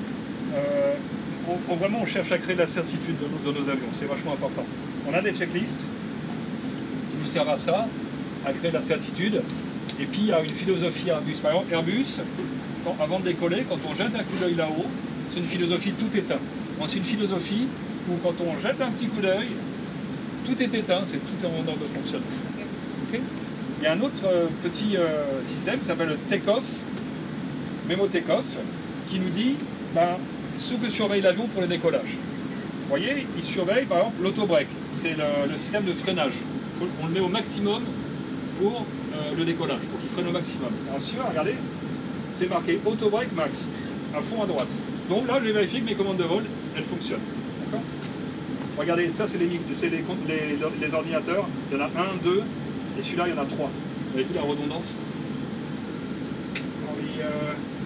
euh, 0.55 0.93
on, 1.49 1.73
on, 1.73 1.75
vraiment, 1.75 1.99
on 2.03 2.05
cherche 2.05 2.31
à 2.31 2.37
créer 2.37 2.55
de 2.55 2.61
la 2.61 2.67
certitude 2.67 3.17
de, 3.19 3.51
de 3.51 3.59
nos 3.59 3.67
avions. 3.67 3.91
C'est 3.99 4.07
vachement 4.07 4.31
important. 4.31 4.63
On 5.09 5.13
a 5.13 5.19
des 5.19 5.33
checklists 5.33 5.83
qui 7.11 7.17
nous 7.21 7.27
servent 7.27 7.49
à 7.49 7.57
ça, 7.57 7.85
à 8.45 8.53
créer 8.53 8.71
de 8.71 8.77
la 8.77 8.81
certitude. 8.81 9.41
Et 9.99 10.05
puis, 10.05 10.21
il 10.21 10.27
y 10.27 10.31
a 10.31 10.39
une 10.41 10.49
philosophie 10.49 11.09
Airbus. 11.09 11.35
Par 11.43 11.51
exemple, 11.51 11.73
Airbus, 11.73 12.21
quand, 12.85 12.95
avant 13.03 13.19
de 13.19 13.25
décoller, 13.25 13.65
quand 13.67 13.79
on 13.91 13.93
jette 13.93 14.15
un 14.15 14.23
coup 14.23 14.37
d'œil 14.39 14.55
là-haut, 14.55 14.85
c'est 15.33 15.41
une 15.41 15.47
philosophie 15.47 15.91
tout 15.91 16.17
éteint. 16.17 16.39
C'est 16.87 16.95
une 16.95 17.03
philosophie 17.03 17.67
où 18.09 18.13
quand 18.23 18.35
on 18.39 18.55
jette 18.65 18.79
un 18.79 18.91
petit 18.91 19.07
coup 19.07 19.19
d'œil, 19.19 19.47
tout 20.47 20.63
est 20.63 20.73
éteint, 20.73 21.01
c'est 21.05 21.17
tout 21.17 21.45
en 21.45 21.67
ordre 21.67 21.79
de 21.79 21.85
fonctionnement. 21.85 22.25
Okay 23.09 23.21
il 23.79 23.83
y 23.83 23.87
a 23.87 23.93
un 23.93 24.01
autre 24.01 24.25
euh, 24.25 24.47
petit 24.63 24.97
euh, 24.97 25.43
système 25.43 25.79
qui 25.79 25.85
s'appelle 25.85 26.09
le 26.09 26.17
take-off, 26.29 26.63
Memo 27.87 28.07
take-off, 28.07 28.45
qui 29.09 29.19
nous 29.19 29.29
dit 29.29 29.53
ben, 29.93 30.17
ce 30.57 30.73
que 30.73 30.89
surveille 30.89 31.21
l'avion 31.21 31.45
pour 31.47 31.61
le 31.61 31.67
décollage. 31.67 32.17
Vous 32.81 32.89
voyez, 32.89 33.27
il 33.37 33.43
surveille 33.43 33.85
par 33.85 33.99
exemple 33.99 34.23
l'auto-break, 34.23 34.67
c'est 34.93 35.11
le, 35.11 35.51
le, 35.51 35.57
système 35.57 35.83
de 35.83 35.93
freinage. 35.93 36.31
On 37.03 37.07
le 37.07 37.13
met 37.13 37.19
au 37.19 37.27
maximum 37.27 37.81
pour 38.59 38.83
euh, 39.13 39.37
le 39.37 39.45
décollage, 39.45 39.79
pour 39.91 39.99
qu'il 39.99 40.09
freine 40.09 40.27
au 40.27 40.31
maximum. 40.31 40.71
Alors 40.89 41.01
si 41.01 41.13
regardez, 41.29 41.55
c'est 42.37 42.49
marqué 42.49 42.79
auto-break 42.83 43.31
max, 43.35 43.51
à 44.15 44.21
fond 44.21 44.41
à 44.41 44.47
droite. 44.47 44.69
Donc 45.09 45.27
là, 45.27 45.39
j'ai 45.43 45.51
vérifié 45.51 45.81
que 45.81 45.85
mes 45.85 45.95
commandes 45.95 46.17
de 46.17 46.23
vol, 46.23 46.43
elles 46.75 46.83
fonctionnent. 46.83 47.19
Regardez, 48.77 49.09
ça 49.09 49.25
c'est 49.25 49.39
les, 49.41 49.49
les, 49.49 49.57
les, 49.57 50.05
les, 50.05 50.93
ordinateurs. 50.93 51.45
Il 51.71 51.77
y 51.77 51.81
en 51.81 51.85
a 51.85 51.89
un, 51.89 52.13
deux, 52.21 52.43
et 52.93 53.01
celui-là 53.01 53.25
il 53.25 53.33
y 53.33 53.37
en 53.37 53.41
a 53.41 53.45
trois. 53.49 53.71
Vous 53.73 54.19
avez 54.19 54.23
vu 54.29 54.35
la 54.35 54.45
redondance 54.45 54.93
Oui, 56.93 57.09
uh, 57.17 57.25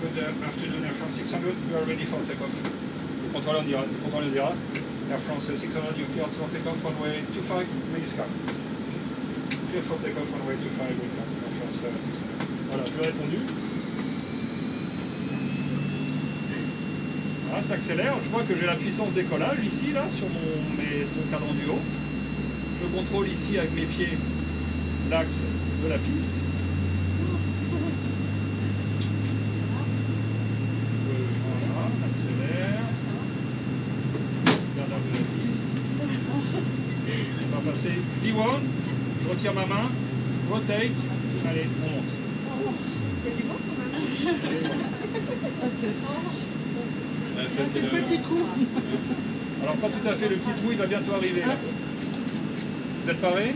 good 0.04 0.20
afternoon, 0.20 0.84
Air 0.84 0.92
France 1.00 1.16
600, 1.16 1.40
you 1.72 1.78
are 1.80 1.88
ready 1.88 2.04
for 2.04 2.20
takeoff. 2.28 2.52
Le 2.52 3.32
contrôleur 3.32 3.64
dira, 3.64 3.88
le 3.88 4.04
contrôleur 4.04 4.32
dira 4.36 4.52
Air 4.52 5.20
France 5.24 5.48
600, 5.48 5.96
you 5.96 6.04
clear 6.12 6.28
for 6.28 6.52
takeoff 6.52 6.84
runway 6.84 7.24
25, 7.40 7.64
please 7.96 8.12
come. 8.12 8.28
Clear 9.72 9.84
for 9.88 9.96
takeoff 10.04 10.28
runway 10.28 10.60
25, 10.60 10.92
welcome, 10.92 11.32
Air 11.40 11.56
France 11.56 11.88
600. 11.88 12.28
Voilà, 12.68 12.84
je 12.84 12.92
lui 13.00 13.00
ai 13.00 13.08
répondu. 13.16 13.71
Voilà, 17.52 17.68
ça 17.68 17.74
accélère. 17.74 18.16
Je 18.24 18.30
vois 18.30 18.44
que 18.44 18.56
j'ai 18.58 18.66
la 18.66 18.76
puissance 18.76 19.12
décollage 19.12 19.58
ici, 19.68 19.92
là, 19.94 20.06
sur 20.16 20.26
mon, 20.30 20.56
mes, 20.78 21.06
mon 21.18 21.24
cadran 21.30 21.54
du 21.54 21.70
haut. 21.70 21.82
Je 22.82 22.88
contrôle 22.96 23.28
ici 23.28 23.58
avec 23.58 23.76
mes 23.76 23.82
pieds 23.82 24.18
l'axe 25.10 25.34
de 25.84 25.90
la 25.90 25.98
piste. 25.98 26.36
Voilà, 31.44 31.90
accélère. 32.08 32.84
Garde 34.78 34.90
de 34.90 35.12
la 35.12 35.26
piste. 35.36 35.70
On 37.44 37.56
va 37.58 37.72
passer 37.72 37.96
V1. 38.24 38.62
Je 39.24 39.30
retire 39.30 39.54
ma 39.54 39.66
main. 39.66 39.90
Rotate. 40.50 41.00
Allez, 41.50 41.68
on 41.84 41.96
monte. 41.96 42.12
Ça 45.60 45.68
c'est. 45.82 46.51
Ça, 47.48 47.64
c'est 47.74 47.82
le 47.82 47.88
petit 47.88 48.20
trou. 48.20 48.38
Alors 49.64 49.76
pas 49.76 49.88
tout 49.88 50.08
à 50.08 50.14
fait, 50.14 50.30
le 50.30 50.36
petit 50.36 50.54
trou 50.60 50.72
il 50.72 50.78
va 50.78 50.88
bientôt 50.88 51.14
arriver. 51.14 51.42
Là. 51.42 51.56
Vous 53.04 53.10
êtes 53.10 53.22
parés? 53.22 53.54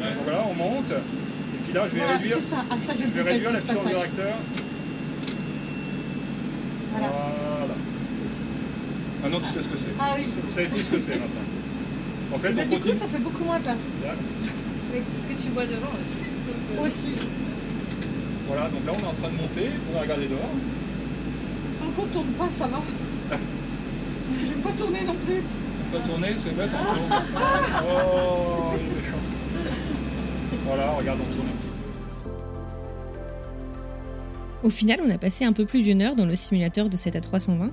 Ouais. 0.00 0.06
Voilà, 0.24 0.44
on 0.50 0.54
monte. 0.54 0.90
Et 0.90 1.64
puis 1.64 1.72
là 1.72 1.86
je 1.88 1.94
vais 1.94 2.00
voilà, 2.02 2.18
réduire, 2.18 2.38
ça. 2.38 2.64
Ah, 2.70 2.74
ça, 2.84 2.92
je 2.98 3.02
je 3.04 3.22
vais 3.22 3.30
réduire 3.30 3.52
la 3.52 3.60
puissance 3.60 3.86
du 3.86 3.94
réacteur. 3.94 4.34
Voilà. 6.92 7.08
voilà. 7.58 7.74
Maintenant 9.22 9.40
tu 9.40 9.52
sais 9.52 9.62
ce 9.62 9.68
que 9.68 9.78
c'est. 9.78 9.94
Ah 10.00 10.14
oui. 10.16 10.26
Vous 10.44 10.52
savez 10.52 10.68
tout 10.68 10.82
ce 10.82 10.90
que 10.90 11.00
c'est 11.00 11.14
maintenant. 11.18 11.46
En 12.34 12.38
fait, 12.38 12.52
bah, 12.52 12.62
on 12.64 12.68
du 12.68 12.76
continue. 12.76 12.94
coup 12.94 13.00
ça 13.00 13.06
fait 13.06 13.22
beaucoup 13.22 13.44
moins 13.44 13.60
peur. 13.60 13.76
Mais 14.92 15.02
parce 15.14 15.26
que 15.26 15.42
tu 15.42 15.48
vois 15.54 15.64
devant 15.64 15.92
aussi. 15.94 16.26
Aussi. 16.82 17.14
Voilà, 18.48 18.68
donc 18.68 18.86
là 18.86 18.92
on 18.94 19.02
est 19.04 19.10
en 19.10 19.14
train 19.14 19.30
de 19.30 19.36
monter, 19.36 19.70
on 19.90 19.94
va 19.94 20.02
regarder 20.02 20.26
dehors. 20.26 20.54
Tant 21.80 21.90
qu'on 21.96 22.06
tourne 22.08 22.32
pas, 22.38 22.48
ça 22.56 22.66
va. 22.66 22.82
Parce 23.28 23.40
que 24.38 24.46
je 24.46 24.52
vais 24.52 24.55
pas 24.66 24.72
tourner 24.72 25.04
non 25.04 25.14
plus. 25.14 25.42
Pas 25.92 25.98
tourner, 26.00 26.28
en 26.28 26.32
haut. 26.32 26.34
Oh, 27.88 28.74
il 28.74 28.80
est 28.80 28.88
méchant. 28.96 29.22
Voilà, 30.64 30.90
regarde, 30.92 31.20
on 31.20 31.34
tourne 31.34 31.46
un 31.46 31.56
petit 31.56 31.68
peu. 34.62 34.66
Au 34.66 34.70
final, 34.70 35.00
on 35.06 35.10
a 35.10 35.18
passé 35.18 35.44
un 35.44 35.52
peu 35.52 35.64
plus 35.64 35.82
d'une 35.82 36.02
heure 36.02 36.16
dans 36.16 36.26
le 36.26 36.34
simulateur 36.34 36.88
de 36.88 36.96
7 36.96 37.16
à 37.16 37.20
320. 37.20 37.70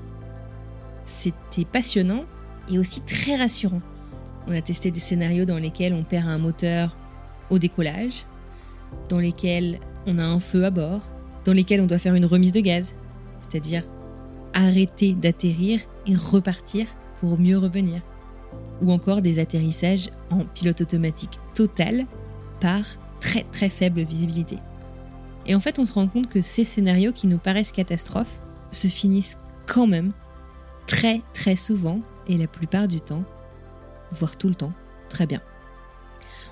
C'était 1.06 1.66
passionnant 1.66 2.26
et 2.70 2.78
aussi 2.78 3.02
très 3.02 3.36
rassurant. 3.36 3.82
On 4.48 4.54
a 4.54 4.62
testé 4.62 4.92
des 4.92 5.00
scénarios 5.00 5.46
dans 5.46 5.58
lesquels 5.58 5.94
on 5.94 6.04
perd 6.04 6.28
un 6.28 6.38
moteur 6.38 6.96
au 7.50 7.58
décollage, 7.60 8.26
dans 9.10 9.20
lesquels 9.20 9.80
on 10.06 10.18
a 10.18 10.24
un 10.24 10.40
feu 10.40 10.66
à 10.66 10.70
bord, 10.70 11.02
dans 11.46 11.54
lesquels 11.54 11.82
on 11.82 11.88
doit 11.88 11.98
faire 11.98 12.16
une 12.16 12.26
remise 12.26 12.52
de 12.52 12.60
gaz, 12.60 12.94
c'est-à-dire 13.42 13.84
arrêter 14.54 15.14
d'atterrir 15.14 15.80
et 16.08 16.16
repartir 16.16 16.88
pour 17.20 17.40
mieux 17.40 17.58
revenir, 17.58 18.02
ou 18.82 18.92
encore 18.92 19.22
des 19.22 19.40
atterrissages 19.40 20.10
en 20.30 20.46
pilote 20.46 20.82
automatique 20.82 21.40
total 21.56 22.06
par 22.60 22.82
très 23.20 23.44
très 23.44 23.70
faible 23.70 24.02
visibilité. 24.02 24.60
Et 25.46 25.56
en 25.56 25.60
fait, 25.60 25.80
on 25.80 25.86
se 25.86 25.94
rend 25.94 26.08
compte 26.08 26.28
que 26.28 26.42
ces 26.42 26.64
scénarios 26.64 27.12
qui 27.12 27.28
nous 27.28 27.38
paraissent 27.38 27.72
catastrophes 27.72 28.40
se 28.72 28.88
finissent 28.88 29.38
quand 29.66 29.88
même 29.88 30.14
très 30.88 31.22
très 31.34 31.56
souvent 31.56 32.00
et 32.28 32.38
la 32.38 32.48
plupart 32.48 32.88
du 32.88 33.02
temps, 33.02 33.24
voire 34.12 34.38
tout 34.38 34.48
le 34.48 34.56
temps, 34.56 34.74
très 35.10 35.26
bien. 35.26 35.42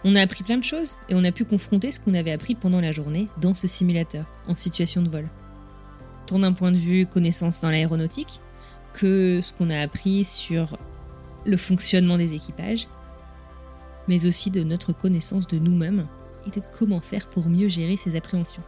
On 0.04 0.16
a 0.16 0.22
appris 0.22 0.44
plein 0.44 0.58
de 0.58 0.64
choses 0.64 0.96
et 1.10 1.16
on 1.16 1.24
a 1.24 1.32
pu 1.32 1.46
confronter 1.46 1.92
ce 1.92 2.00
qu'on 2.00 2.14
avait 2.14 2.32
appris 2.32 2.56
pendant 2.56 2.82
la 2.82 2.92
journée 2.92 3.28
dans 3.40 3.54
ce 3.54 3.68
simulateur, 3.68 4.26
en 4.48 4.56
situation 4.56 5.02
de 5.02 5.10
vol. 5.10 5.30
Tant 6.26 6.40
d'un 6.40 6.54
point 6.54 6.72
de 6.72 6.78
vue 6.78 7.06
connaissance 7.06 7.62
dans 7.62 7.70
l'aéronautique, 7.70 8.42
que 8.94 9.40
ce 9.42 9.54
qu'on 9.54 9.70
a 9.70 9.80
appris 9.80 10.24
sur 10.24 10.78
le 11.46 11.58
fonctionnement 11.58 12.18
des 12.18 12.34
équipages, 12.34 12.88
mais 14.08 14.26
aussi 14.26 14.52
de 14.52 14.64
notre 14.64 14.94
connaissance 14.94 15.48
de 15.48 15.60
nous-mêmes 15.60 16.08
et 16.46 16.50
de 16.50 16.62
comment 16.78 17.02
faire 17.02 17.30
pour 17.30 17.48
mieux 17.48 17.68
gérer 17.68 17.98
ces 17.98 18.16
appréhensions. 18.16 18.64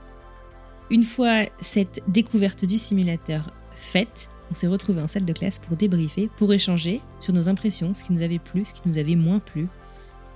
Une 0.90 1.04
fois 1.04 1.46
cette 1.60 2.02
découverte 2.08 2.66
du 2.66 2.78
simulateur 2.78 3.52
faite, 3.76 4.30
on 4.52 4.56
s'est 4.56 4.68
retrouvé 4.68 5.02
en 5.02 5.08
salle 5.08 5.26
de 5.26 5.34
classe 5.34 5.60
pour 5.60 5.76
débriefer, 5.76 6.30
pour 6.38 6.54
échanger 6.54 7.02
sur 7.20 7.34
nos 7.34 7.50
impressions, 7.50 7.94
ce 7.94 8.04
qui 8.04 8.14
nous 8.14 8.22
avait 8.22 8.40
plu, 8.40 8.66
ce 8.66 8.74
qui 8.74 8.82
nous 8.86 8.98
avait 8.98 9.16
moins 9.16 9.40
plu, 9.40 9.68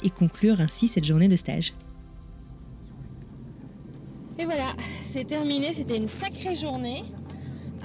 et 0.04 0.10
conclure 0.10 0.62
ainsi 0.62 0.88
cette 0.88 1.06
journée 1.06 1.28
de 1.28 1.36
stage. 1.36 1.74
Et 4.40 4.46
voilà, 4.46 4.74
c'est 5.04 5.26
terminé, 5.26 5.74
c'était 5.74 5.98
une 5.98 6.08
sacrée 6.08 6.56
journée. 6.56 7.04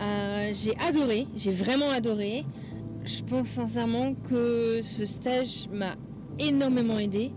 Euh, 0.02 0.50
j'ai 0.52 0.76
adoré, 0.88 1.26
j'ai 1.36 1.50
vraiment 1.50 1.90
adoré. 1.90 2.44
Je 3.04 3.22
pense 3.22 3.48
sincèrement 3.48 4.14
que 4.14 4.80
ce 4.82 5.06
stage 5.06 5.68
m'a 5.72 5.96
énormément 6.38 6.98
aidé 6.98 7.32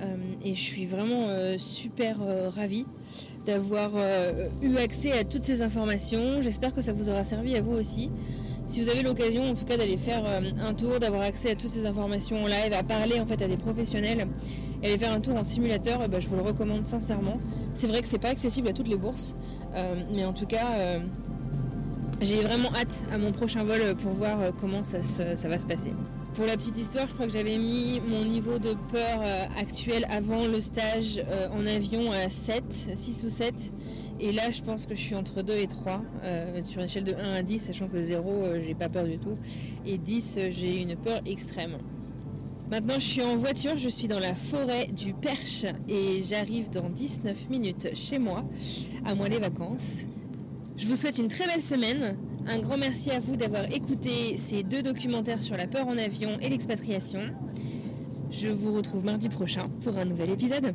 euh, 0.00 0.16
et 0.44 0.54
je 0.54 0.60
suis 0.60 0.86
vraiment 0.86 1.26
euh, 1.28 1.58
super 1.58 2.18
ravie 2.54 2.86
d'avoir 3.46 3.90
eu 4.62 4.76
accès 4.76 5.10
à 5.12 5.24
toutes 5.24 5.44
ces 5.44 5.62
informations. 5.62 6.40
J'espère 6.40 6.72
que 6.72 6.80
ça 6.80 6.92
vous 6.92 7.08
aura 7.08 7.24
servi 7.24 7.56
à 7.56 7.60
vous 7.60 7.72
aussi. 7.72 8.08
Si 8.68 8.80
vous 8.80 8.88
avez 8.88 9.02
l'occasion 9.02 9.50
en 9.50 9.54
tout 9.54 9.64
cas 9.64 9.76
d'aller 9.76 9.96
faire 9.96 10.22
un 10.60 10.74
tour, 10.74 11.00
d'avoir 11.00 11.22
accès 11.22 11.50
à 11.50 11.54
toutes 11.56 11.68
ces 11.70 11.84
informations 11.84 12.44
en 12.44 12.46
live, 12.46 12.72
à 12.72 12.84
parler 12.84 13.18
en 13.18 13.26
fait 13.26 13.42
à 13.42 13.48
des 13.48 13.56
professionnels 13.56 14.28
et 14.82 14.86
aller 14.86 14.96
faire 14.96 15.12
un 15.12 15.20
tour 15.20 15.36
en 15.36 15.42
simulateur, 15.42 16.08
bah, 16.08 16.20
je 16.20 16.28
vous 16.28 16.36
le 16.36 16.42
recommande 16.42 16.86
sincèrement. 16.86 17.38
C'est 17.74 17.88
vrai 17.88 18.00
que 18.00 18.06
c'est 18.06 18.20
pas 18.20 18.30
accessible 18.30 18.68
à 18.68 18.72
toutes 18.72 18.88
les 18.88 18.96
bourses, 18.96 19.34
mais 20.12 20.24
en 20.24 20.32
tout 20.32 20.46
cas 20.46 21.00
J'ai 22.22 22.40
vraiment 22.40 22.72
hâte 22.76 23.02
à 23.12 23.18
mon 23.18 23.32
prochain 23.32 23.64
vol 23.64 23.80
pour 24.00 24.12
voir 24.12 24.38
comment 24.60 24.84
ça, 24.84 24.98
va 25.48 25.58
se 25.58 25.66
passer. 25.66 25.92
Pour 26.34 26.46
la 26.46 26.56
petite 26.56 26.78
histoire, 26.78 27.08
je 27.08 27.14
crois 27.14 27.26
que 27.26 27.32
j'avais 27.32 27.58
mis 27.58 28.00
mon 28.06 28.24
niveau 28.24 28.60
de 28.60 28.74
peur 28.92 29.20
euh, 29.20 29.44
actuel 29.60 30.06
avant 30.08 30.46
le 30.46 30.60
stage 30.60 31.18
euh, 31.18 31.48
en 31.50 31.66
avion 31.66 32.12
à 32.12 32.30
7, 32.30 32.62
6 32.94 33.24
ou 33.24 33.28
7. 33.28 33.74
Et 34.20 34.30
là, 34.30 34.52
je 34.52 34.62
pense 34.62 34.86
que 34.86 34.94
je 34.94 35.00
suis 35.00 35.16
entre 35.16 35.42
2 35.42 35.52
et 35.54 35.66
3, 35.66 36.00
euh, 36.22 36.60
sur 36.64 36.78
une 36.78 36.86
échelle 36.86 37.02
de 37.02 37.12
1 37.12 37.34
à 37.34 37.42
10, 37.42 37.58
sachant 37.58 37.88
que 37.88 38.00
0, 38.00 38.44
j'ai 38.64 38.74
pas 38.74 38.88
peur 38.88 39.04
du 39.04 39.18
tout. 39.18 39.36
Et 39.84 39.98
10, 39.98 40.38
j'ai 40.50 40.80
une 40.80 40.96
peur 40.96 41.20
extrême. 41.26 41.78
Maintenant, 42.70 42.94
je 43.00 43.06
suis 43.06 43.22
en 43.22 43.34
voiture, 43.34 43.76
je 43.76 43.88
suis 43.88 44.06
dans 44.06 44.20
la 44.20 44.34
forêt 44.34 44.86
du 44.86 45.12
Perche 45.12 45.66
et 45.88 46.22
j'arrive 46.22 46.70
dans 46.70 46.88
19 46.88 47.50
minutes 47.50 47.88
chez 47.94 48.20
moi, 48.20 48.44
à 49.04 49.16
moi 49.16 49.28
les 49.28 49.40
vacances. 49.40 50.06
Je 50.76 50.86
vous 50.86 50.96
souhaite 50.96 51.18
une 51.18 51.28
très 51.28 51.46
belle 51.46 51.62
semaine. 51.62 52.16
Un 52.46 52.58
grand 52.58 52.78
merci 52.78 53.10
à 53.10 53.20
vous 53.20 53.36
d'avoir 53.36 53.70
écouté 53.70 54.36
ces 54.36 54.62
deux 54.62 54.82
documentaires 54.82 55.42
sur 55.42 55.56
la 55.56 55.66
peur 55.66 55.86
en 55.86 55.98
avion 55.98 56.38
et 56.40 56.48
l'expatriation. 56.48 57.20
Je 58.30 58.48
vous 58.48 58.74
retrouve 58.74 59.04
mardi 59.04 59.28
prochain 59.28 59.68
pour 59.84 59.98
un 59.98 60.04
nouvel 60.04 60.30
épisode. 60.30 60.74